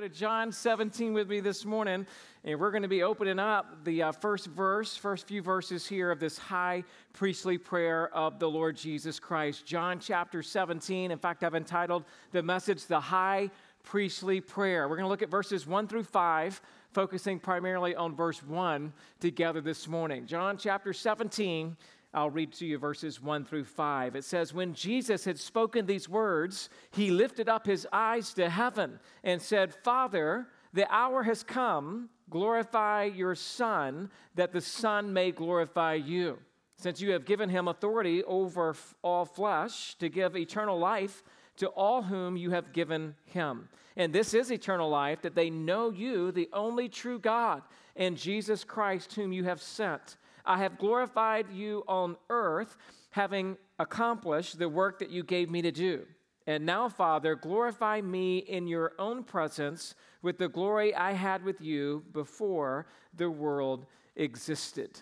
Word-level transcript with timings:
To 0.00 0.08
John 0.08 0.50
17 0.50 1.12
with 1.12 1.28
me 1.28 1.40
this 1.40 1.66
morning, 1.66 2.06
and 2.44 2.58
we're 2.58 2.70
going 2.70 2.84
to 2.84 2.88
be 2.88 3.02
opening 3.02 3.38
up 3.38 3.84
the 3.84 4.04
uh, 4.04 4.12
first 4.12 4.46
verse, 4.46 4.96
first 4.96 5.28
few 5.28 5.42
verses 5.42 5.86
here 5.86 6.10
of 6.10 6.18
this 6.18 6.38
high 6.38 6.84
priestly 7.12 7.58
prayer 7.58 8.08
of 8.14 8.38
the 8.38 8.48
Lord 8.48 8.78
Jesus 8.78 9.20
Christ. 9.20 9.66
John 9.66 10.00
chapter 10.00 10.42
17. 10.42 11.10
In 11.10 11.18
fact, 11.18 11.44
I've 11.44 11.54
entitled 11.54 12.04
the 12.32 12.42
message, 12.42 12.86
The 12.86 12.98
High 12.98 13.50
Priestly 13.82 14.40
Prayer. 14.40 14.88
We're 14.88 14.96
going 14.96 15.04
to 15.04 15.10
look 15.10 15.20
at 15.20 15.28
verses 15.28 15.66
1 15.66 15.86
through 15.86 16.04
5, 16.04 16.62
focusing 16.94 17.38
primarily 17.38 17.94
on 17.94 18.16
verse 18.16 18.42
1 18.42 18.94
together 19.20 19.60
this 19.60 19.86
morning. 19.86 20.24
John 20.24 20.56
chapter 20.56 20.94
17. 20.94 21.76
I'll 22.12 22.30
read 22.30 22.52
to 22.54 22.66
you 22.66 22.76
verses 22.76 23.22
1 23.22 23.44
through 23.44 23.64
5. 23.64 24.16
It 24.16 24.24
says, 24.24 24.52
When 24.52 24.74
Jesus 24.74 25.24
had 25.24 25.38
spoken 25.38 25.86
these 25.86 26.08
words, 26.08 26.68
he 26.90 27.10
lifted 27.10 27.48
up 27.48 27.66
his 27.66 27.86
eyes 27.92 28.34
to 28.34 28.48
heaven 28.48 28.98
and 29.22 29.40
said, 29.40 29.72
Father, 29.72 30.48
the 30.72 30.92
hour 30.92 31.22
has 31.22 31.42
come. 31.42 32.08
Glorify 32.28 33.04
your 33.04 33.34
Son, 33.34 34.10
that 34.34 34.52
the 34.52 34.60
Son 34.60 35.12
may 35.12 35.30
glorify 35.30 35.94
you. 35.94 36.38
Since 36.76 37.00
you 37.00 37.12
have 37.12 37.26
given 37.26 37.48
him 37.48 37.68
authority 37.68 38.24
over 38.24 38.74
all 39.02 39.24
flesh 39.24 39.94
to 39.96 40.08
give 40.08 40.36
eternal 40.36 40.78
life 40.78 41.22
to 41.56 41.68
all 41.68 42.02
whom 42.02 42.36
you 42.36 42.50
have 42.50 42.72
given 42.72 43.14
him. 43.26 43.68
And 43.96 44.12
this 44.12 44.32
is 44.32 44.50
eternal 44.50 44.88
life, 44.88 45.20
that 45.22 45.34
they 45.34 45.50
know 45.50 45.90
you, 45.90 46.32
the 46.32 46.48
only 46.52 46.88
true 46.88 47.18
God, 47.18 47.62
and 47.96 48.16
Jesus 48.16 48.64
Christ, 48.64 49.12
whom 49.12 49.32
you 49.32 49.44
have 49.44 49.60
sent. 49.60 50.16
I 50.44 50.58
have 50.58 50.78
glorified 50.78 51.50
you 51.52 51.84
on 51.86 52.16
earth, 52.28 52.76
having 53.10 53.56
accomplished 53.78 54.58
the 54.58 54.68
work 54.68 54.98
that 54.98 55.10
you 55.10 55.22
gave 55.22 55.50
me 55.50 55.62
to 55.62 55.72
do. 55.72 56.06
And 56.46 56.66
now, 56.66 56.88
Father, 56.88 57.34
glorify 57.34 58.00
me 58.00 58.38
in 58.38 58.66
your 58.66 58.92
own 58.98 59.22
presence 59.22 59.94
with 60.22 60.38
the 60.38 60.48
glory 60.48 60.94
I 60.94 61.12
had 61.12 61.44
with 61.44 61.60
you 61.60 62.04
before 62.12 62.86
the 63.16 63.30
world 63.30 63.86
existed. 64.16 65.00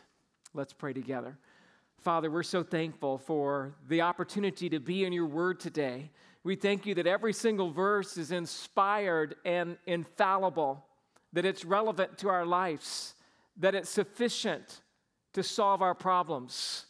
Let's 0.55 0.72
pray 0.72 0.92
together. 0.92 1.39
Father, 2.00 2.31
we're 2.31 2.42
so 2.42 2.62
thankful 2.62 3.19
for 3.19 3.75
the 3.89 4.03
opportunity 4.03 4.69
to 4.69 4.78
be 4.78 5.05
in 5.05 5.12
your 5.12 5.27
word 5.27 5.59
today. 5.59 6.11
We 6.44 6.55
thank 6.55 6.86
you 6.86 6.94
that 6.94 7.06
every 7.06 7.33
single 7.33 7.70
verse 7.70 8.16
is 8.16 8.31
inspired 8.31 9.34
and 9.44 9.77
infallible, 9.86 10.84
that 11.33 11.44
it's 11.44 11.64
relevant 11.64 12.19
to 12.19 12.28
our 12.28 12.47
lives, 12.47 13.14
that 13.56 13.75
it's 13.75 13.91
sufficient 13.91 14.81
to 15.39 15.42
solve 15.44 15.83
our 15.83 15.94
problems, 15.94 16.86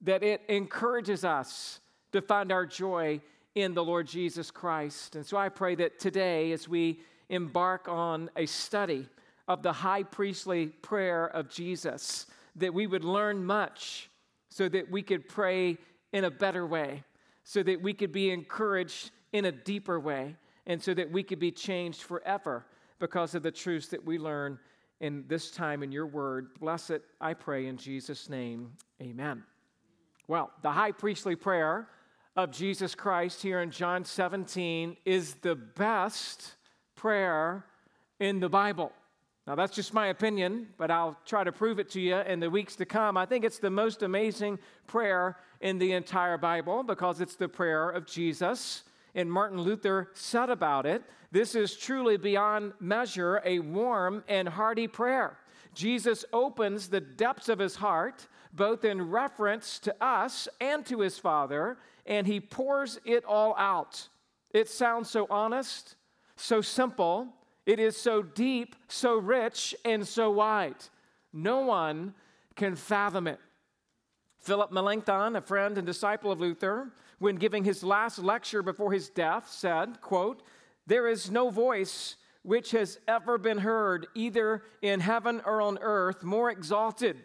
that 0.00 0.24
it 0.24 0.42
encourages 0.48 1.24
us 1.24 1.78
to 2.10 2.20
find 2.20 2.50
our 2.50 2.66
joy 2.66 3.20
in 3.54 3.74
the 3.74 3.84
Lord 3.84 4.08
Jesus 4.08 4.50
Christ. 4.50 5.14
And 5.14 5.24
so 5.24 5.36
I 5.36 5.48
pray 5.48 5.76
that 5.76 6.00
today, 6.00 6.50
as 6.50 6.68
we 6.68 6.98
embark 7.28 7.88
on 7.88 8.28
a 8.34 8.46
study 8.46 9.06
of 9.46 9.62
the 9.62 9.72
high 9.72 10.02
priestly 10.02 10.66
prayer 10.66 11.26
of 11.26 11.48
Jesus, 11.48 12.26
that 12.56 12.74
we 12.74 12.88
would 12.88 13.04
learn 13.04 13.44
much 13.44 14.10
so 14.48 14.68
that 14.68 14.90
we 14.90 15.00
could 15.00 15.28
pray 15.28 15.78
in 16.12 16.24
a 16.24 16.30
better 16.30 16.66
way, 16.66 17.04
so 17.44 17.62
that 17.62 17.80
we 17.80 17.94
could 17.94 18.10
be 18.10 18.30
encouraged 18.30 19.12
in 19.32 19.44
a 19.44 19.52
deeper 19.52 20.00
way, 20.00 20.34
and 20.66 20.82
so 20.82 20.92
that 20.92 21.12
we 21.12 21.22
could 21.22 21.38
be 21.38 21.52
changed 21.52 22.02
forever 22.02 22.66
because 22.98 23.36
of 23.36 23.44
the 23.44 23.52
truths 23.52 23.86
that 23.88 24.04
we 24.04 24.18
learn 24.18 24.58
in 25.00 25.24
this 25.28 25.50
time 25.50 25.82
in 25.82 25.92
your 25.92 26.06
word. 26.06 26.48
Bless 26.60 26.90
it, 26.90 27.02
I 27.20 27.34
pray, 27.34 27.66
in 27.66 27.76
Jesus' 27.76 28.28
name. 28.28 28.72
Amen. 29.00 29.44
Well, 30.28 30.50
the 30.62 30.70
high 30.70 30.92
priestly 30.92 31.36
prayer 31.36 31.88
of 32.36 32.52
Jesus 32.52 32.94
Christ 32.94 33.42
here 33.42 33.60
in 33.60 33.70
John 33.70 34.04
17 34.04 34.96
is 35.04 35.34
the 35.42 35.56
best 35.56 36.54
prayer 36.94 37.64
in 38.18 38.40
the 38.40 38.48
Bible. 38.48 38.92
Now, 39.46 39.54
that's 39.56 39.74
just 39.74 39.92
my 39.92 40.08
opinion, 40.08 40.68
but 40.76 40.90
I'll 40.90 41.18
try 41.26 41.42
to 41.42 41.50
prove 41.50 41.80
it 41.80 41.90
to 41.90 42.00
you 42.00 42.16
in 42.18 42.38
the 42.38 42.50
weeks 42.50 42.76
to 42.76 42.86
come. 42.86 43.16
I 43.16 43.26
think 43.26 43.44
it's 43.44 43.58
the 43.58 43.70
most 43.70 44.02
amazing 44.02 44.58
prayer 44.86 45.36
in 45.60 45.78
the 45.78 45.92
entire 45.92 46.38
Bible 46.38 46.82
because 46.82 47.20
it's 47.20 47.36
the 47.36 47.48
prayer 47.48 47.90
of 47.90 48.06
Jesus. 48.06 48.84
And 49.14 49.30
Martin 49.30 49.60
Luther 49.60 50.10
said 50.14 50.50
about 50.50 50.86
it 50.86 51.02
this 51.32 51.54
is 51.54 51.76
truly 51.76 52.16
beyond 52.16 52.72
measure 52.80 53.40
a 53.44 53.60
warm 53.60 54.24
and 54.28 54.48
hearty 54.48 54.88
prayer. 54.88 55.38
Jesus 55.74 56.24
opens 56.32 56.88
the 56.88 57.00
depths 57.00 57.48
of 57.48 57.60
his 57.60 57.76
heart, 57.76 58.26
both 58.52 58.84
in 58.84 59.10
reference 59.10 59.78
to 59.80 59.94
us 60.04 60.48
and 60.60 60.84
to 60.86 61.00
his 61.00 61.18
Father, 61.18 61.78
and 62.06 62.26
he 62.26 62.40
pours 62.40 62.98
it 63.04 63.24
all 63.24 63.54
out. 63.56 64.08
It 64.52 64.68
sounds 64.68 65.08
so 65.08 65.28
honest, 65.30 65.94
so 66.34 66.60
simple, 66.60 67.28
it 67.66 67.78
is 67.78 67.96
so 67.96 68.22
deep, 68.22 68.74
so 68.88 69.16
rich, 69.16 69.74
and 69.84 70.06
so 70.06 70.30
wide. 70.30 70.74
No 71.32 71.60
one 71.60 72.14
can 72.56 72.74
fathom 72.74 73.28
it. 73.28 73.38
Philip 74.40 74.72
Melanchthon, 74.72 75.36
a 75.36 75.40
friend 75.40 75.78
and 75.78 75.86
disciple 75.86 76.32
of 76.32 76.40
Luther, 76.40 76.90
when 77.20 77.36
giving 77.36 77.64
his 77.64 77.84
last 77.84 78.18
lecture 78.18 78.62
before 78.62 78.92
his 78.92 79.10
death, 79.10 79.48
said, 79.48 80.00
quote, 80.00 80.42
There 80.86 81.06
is 81.06 81.30
no 81.30 81.50
voice 81.50 82.16
which 82.42 82.70
has 82.72 82.98
ever 83.06 83.36
been 83.36 83.58
heard, 83.58 84.06
either 84.14 84.64
in 84.80 85.00
heaven 85.00 85.42
or 85.44 85.60
on 85.60 85.78
earth, 85.82 86.24
more 86.24 86.50
exalted, 86.50 87.22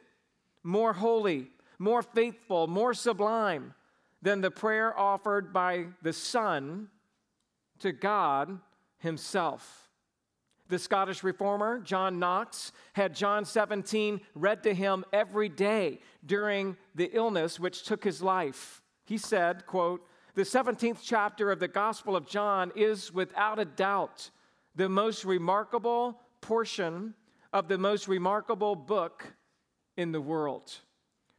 more 0.63 0.91
holy, 0.91 1.47
more 1.79 2.03
faithful, 2.03 2.67
more 2.67 2.93
sublime 2.93 3.73
than 4.21 4.41
the 4.41 4.51
prayer 4.51 4.97
offered 4.99 5.53
by 5.53 5.85
the 6.01 6.11
Son 6.11 6.89
to 7.79 7.93
God 7.93 8.59
Himself. 8.97 9.89
The 10.67 10.79
Scottish 10.79 11.23
reformer, 11.23 11.79
John 11.79 12.19
Knox, 12.19 12.73
had 12.93 13.15
John 13.15 13.45
17 13.45 14.19
read 14.33 14.63
to 14.63 14.73
him 14.73 15.05
every 15.13 15.47
day 15.47 15.99
during 16.25 16.75
the 16.95 17.09
illness 17.13 17.59
which 17.59 17.83
took 17.83 18.03
his 18.03 18.21
life. 18.21 18.81
He 19.05 19.17
said, 19.17 19.65
quote, 19.65 20.05
the 20.33 20.41
17th 20.41 20.99
chapter 21.01 21.51
of 21.51 21.59
the 21.59 21.67
Gospel 21.67 22.15
of 22.15 22.27
John 22.27 22.71
is 22.75 23.13
without 23.13 23.59
a 23.59 23.65
doubt 23.65 24.29
the 24.75 24.89
most 24.89 25.23
remarkable 25.23 26.19
portion 26.41 27.13
of 27.53 27.67
the 27.69 27.77
most 27.77 28.07
remarkable 28.07 28.75
book 28.75 29.33
in 29.95 30.11
the 30.11 30.19
world. 30.19 30.79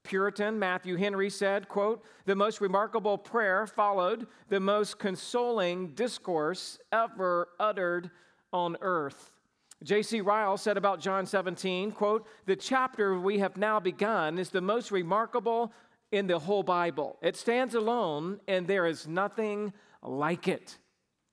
Puritan 0.02 0.58
Matthew 0.58 0.96
Henry 0.96 1.28
said, 1.28 1.68
quote, 1.68 2.02
the 2.24 2.36
most 2.36 2.60
remarkable 2.60 3.18
prayer 3.18 3.66
followed 3.66 4.26
the 4.48 4.60
most 4.60 4.98
consoling 4.98 5.88
discourse 5.88 6.78
ever 6.92 7.48
uttered 7.58 8.10
on 8.52 8.76
earth. 8.80 9.32
J.C. 9.82 10.22
Ryle 10.22 10.56
said 10.56 10.78
about 10.78 11.00
John 11.00 11.26
17, 11.26 11.92
quote, 11.92 12.26
the 12.46 12.56
chapter 12.56 13.18
we 13.18 13.38
have 13.40 13.56
now 13.58 13.78
begun 13.78 14.38
is 14.38 14.48
the 14.48 14.60
most 14.60 14.90
remarkable 14.90 15.72
in 16.12 16.26
the 16.26 16.38
whole 16.38 16.62
Bible. 16.62 17.18
It 17.22 17.36
stands 17.36 17.74
alone, 17.74 18.40
and 18.46 18.66
there 18.66 18.86
is 18.86 19.06
nothing 19.06 19.72
like 20.02 20.48
it. 20.48 20.78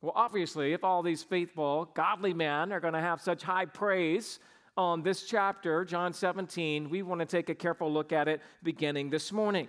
Well, 0.02 0.14
obviously, 0.16 0.74
if 0.74 0.84
all 0.84 1.02
these 1.02 1.24
faithful, 1.24 1.90
godly 1.94 2.34
men 2.34 2.74
are 2.74 2.80
going 2.80 2.94
to 2.94 3.00
have 3.00 3.22
such 3.22 3.44
high 3.44 3.66
praise 3.66 4.40
on 4.76 5.04
this 5.04 5.24
chapter, 5.24 5.86
John 5.86 6.14
17, 6.14 6.90
we 6.90 7.04
want 7.04 7.20
to 7.20 7.26
take 7.26 7.50
a 7.50 7.56
careful 7.56 7.92
look 7.92 8.12
at 8.12 8.28
it 8.28 8.42
beginning 8.64 9.10
this 9.10 9.32
morning. 9.32 9.68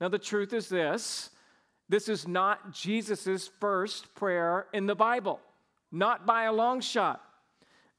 Now, 0.00 0.08
the 0.08 0.18
truth 0.18 0.52
is 0.52 0.68
this 0.68 1.30
this 1.88 2.08
is 2.08 2.26
not 2.26 2.72
Jesus' 2.72 3.48
first 3.60 4.14
prayer 4.14 4.66
in 4.72 4.86
the 4.86 4.94
Bible, 4.94 5.40
not 5.92 6.26
by 6.26 6.44
a 6.44 6.52
long 6.52 6.80
shot. 6.80 7.22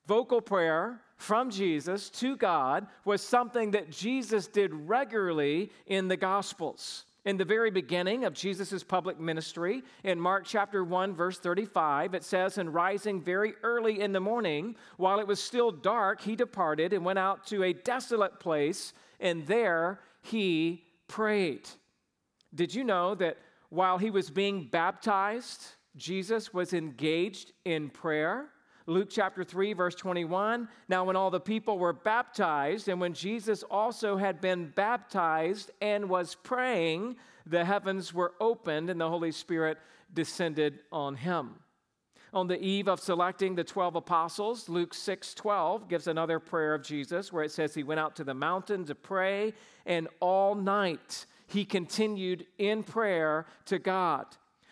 Vocal 0.07 0.41
prayer 0.41 1.01
from 1.17 1.49
Jesus 1.49 2.09
to 2.11 2.37
God 2.37 2.87
was 3.03 3.21
something 3.21 3.71
that 3.71 3.89
Jesus 3.89 4.47
did 4.47 4.71
regularly 4.73 5.71
in 5.87 6.07
the 6.07 6.17
Gospels. 6.17 7.05
In 7.25 7.35
the 7.35 7.43
very 7.43 7.71
beginning 7.71 8.23
of 8.23 8.33
Jesus' 8.33 8.83
public 8.83 9.19
ministry, 9.19 9.83
in 10.03 10.17
Mark 10.17 10.45
chapter 10.45 10.83
1, 10.83 11.13
verse 11.13 11.37
35, 11.39 12.13
it 12.13 12.23
says, 12.23 12.57
And 12.57 12.73
rising 12.73 13.21
very 13.21 13.53
early 13.63 13.99
in 13.99 14.13
the 14.13 14.21
morning, 14.21 14.77
while 14.95 15.19
it 15.19 15.27
was 15.27 15.43
still 15.43 15.71
dark, 15.71 16.21
he 16.21 16.37
departed 16.37 16.93
and 16.93 17.03
went 17.03 17.19
out 17.19 17.45
to 17.47 17.63
a 17.63 17.73
desolate 17.73 18.39
place, 18.39 18.93
and 19.19 19.45
there 19.45 19.99
he 20.21 20.85
prayed. 21.09 21.67
Did 22.55 22.73
you 22.73 22.85
know 22.85 23.13
that 23.15 23.37
while 23.69 23.97
he 23.97 24.09
was 24.09 24.29
being 24.29 24.69
baptized, 24.71 25.65
Jesus 25.97 26.53
was 26.53 26.73
engaged 26.73 27.51
in 27.65 27.89
prayer? 27.89 28.49
Luke 28.89 29.09
chapter 29.11 29.43
3, 29.43 29.73
verse 29.73 29.95
21. 29.95 30.69
Now, 30.87 31.03
when 31.03 31.17
all 31.17 31.29
the 31.29 31.41
people 31.41 31.77
were 31.77 31.91
baptized, 31.91 32.87
and 32.87 33.01
when 33.01 33.13
Jesus 33.13 33.61
also 33.63 34.15
had 34.15 34.39
been 34.39 34.71
baptized 34.75 35.71
and 35.81 36.09
was 36.09 36.35
praying, 36.35 37.17
the 37.45 37.65
heavens 37.65 38.13
were 38.13 38.33
opened 38.39 38.89
and 38.89 38.99
the 38.99 39.09
Holy 39.09 39.33
Spirit 39.33 39.77
descended 40.13 40.79
on 40.89 41.15
him. 41.15 41.55
On 42.33 42.47
the 42.47 42.61
eve 42.61 42.87
of 42.87 43.01
selecting 43.01 43.55
the 43.55 43.63
12 43.63 43.95
apostles, 43.95 44.69
Luke 44.69 44.93
6 44.93 45.33
12 45.33 45.89
gives 45.89 46.07
another 46.07 46.39
prayer 46.39 46.73
of 46.73 46.83
Jesus 46.83 47.31
where 47.31 47.43
it 47.43 47.51
says 47.51 47.73
he 47.73 47.83
went 47.83 47.99
out 47.99 48.15
to 48.17 48.23
the 48.23 48.33
mountain 48.33 48.85
to 48.85 48.95
pray, 48.95 49.53
and 49.85 50.07
all 50.21 50.55
night 50.55 51.25
he 51.47 51.65
continued 51.65 52.45
in 52.57 52.83
prayer 52.83 53.45
to 53.65 53.79
God. 53.79 54.25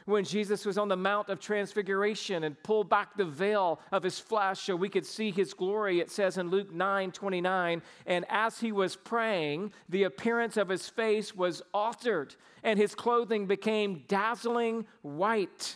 When 0.05 0.23
Jesus 0.23 0.65
was 0.65 0.77
on 0.77 0.87
the 0.87 0.95
Mount 0.95 1.29
of 1.29 1.39
Transfiguration 1.39 2.43
and 2.43 2.61
pulled 2.63 2.89
back 2.89 3.17
the 3.17 3.25
veil 3.25 3.79
of 3.91 4.03
his 4.03 4.19
flesh 4.19 4.61
so 4.61 4.75
we 4.75 4.89
could 4.89 5.05
see 5.05 5.31
his 5.31 5.53
glory. 5.53 5.99
It 5.99 6.11
says 6.11 6.37
in 6.37 6.49
Luke 6.49 6.71
9 6.71 7.11
29, 7.11 7.81
and 8.05 8.25
as 8.29 8.59
he 8.59 8.71
was 8.71 8.95
praying, 8.95 9.73
the 9.89 10.03
appearance 10.03 10.57
of 10.57 10.69
his 10.69 10.87
face 10.87 11.35
was 11.35 11.61
altered, 11.73 12.35
and 12.63 12.77
his 12.77 12.95
clothing 12.95 13.47
became 13.47 14.03
dazzling 14.07 14.85
white. 15.01 15.75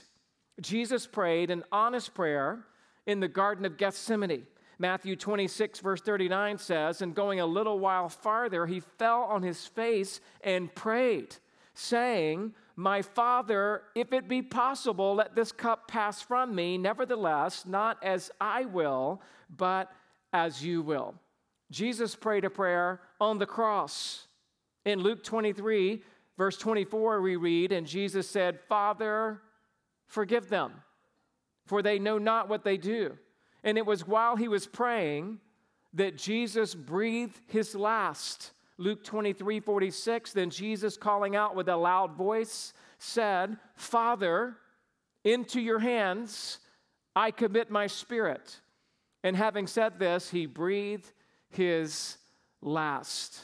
Jesus 0.62 1.08
prayed 1.08 1.50
an 1.50 1.64
honest 1.72 2.14
prayer 2.14 2.66
in 3.06 3.20
the 3.20 3.28
Garden 3.28 3.66
of 3.66 3.78
Gethsemane. 3.78 4.46
Matthew 4.78 5.18
26, 5.18 5.80
verse 5.80 6.02
39 6.02 6.58
says, 6.58 7.02
And 7.02 7.14
going 7.14 7.42
a 7.42 7.46
little 7.46 7.80
while 7.80 8.08
farther, 8.08 8.66
he 8.66 8.80
fell 8.80 9.24
on 9.24 9.44
his 9.44 9.66
face 9.66 10.22
and 10.42 10.74
prayed, 10.74 11.36
saying, 11.74 12.54
My 12.80 13.02
Father, 13.02 13.82
if 13.94 14.14
it 14.14 14.30
be 14.30 14.42
possible, 14.42 15.16
let 15.16 15.36
this 15.36 15.52
cup 15.52 15.90
pass 15.90 16.22
from 16.22 16.56
me. 16.56 16.78
Nevertheless, 16.78 17.66
not 17.66 18.02
as 18.02 18.32
I 18.40 18.64
will, 18.64 19.22
but 19.54 19.92
as 20.32 20.64
you 20.64 20.82
will. 20.82 21.16
Jesus 21.72 22.16
prayed 22.16 22.46
a 22.46 22.50
prayer 22.50 23.02
on 23.20 23.38
the 23.38 23.46
cross. 23.46 24.28
In 24.86 25.02
Luke 25.02 25.26
23, 25.26 26.02
verse 26.38 26.56
24, 26.56 27.20
we 27.20 27.36
read, 27.36 27.74
And 27.74 27.86
Jesus 27.86 28.30
said, 28.30 28.62
Father, 28.70 29.42
forgive 30.08 30.48
them, 30.48 30.72
for 31.66 31.82
they 31.82 32.00
know 32.00 32.18
not 32.18 32.48
what 32.48 32.64
they 32.64 32.78
do. 32.78 33.18
And 33.62 33.78
it 33.78 33.86
was 33.86 34.08
while 34.08 34.38
he 34.38 34.48
was 34.48 34.66
praying 34.66 35.40
that 35.96 36.18
Jesus 36.18 36.76
breathed 36.76 37.42
his 37.48 37.76
last. 37.76 38.52
Luke 38.80 39.04
23 39.04 39.60
46, 39.60 40.32
then 40.32 40.50
Jesus, 40.50 40.96
calling 40.96 41.36
out 41.36 41.54
with 41.54 41.68
a 41.68 41.76
loud 41.76 42.14
voice, 42.14 42.74
said, 42.98 43.58
Father, 43.76 44.56
into 45.26 45.60
your 45.60 45.80
hands 45.80 46.60
I 47.14 47.32
commit 47.32 47.70
my 47.70 47.88
spirit. 47.88 48.62
And 49.22 49.36
having 49.36 49.68
said 49.68 50.00
this, 50.00 50.30
he 50.30 50.46
breathed 50.46 51.12
his 51.50 52.18
last. 52.62 53.38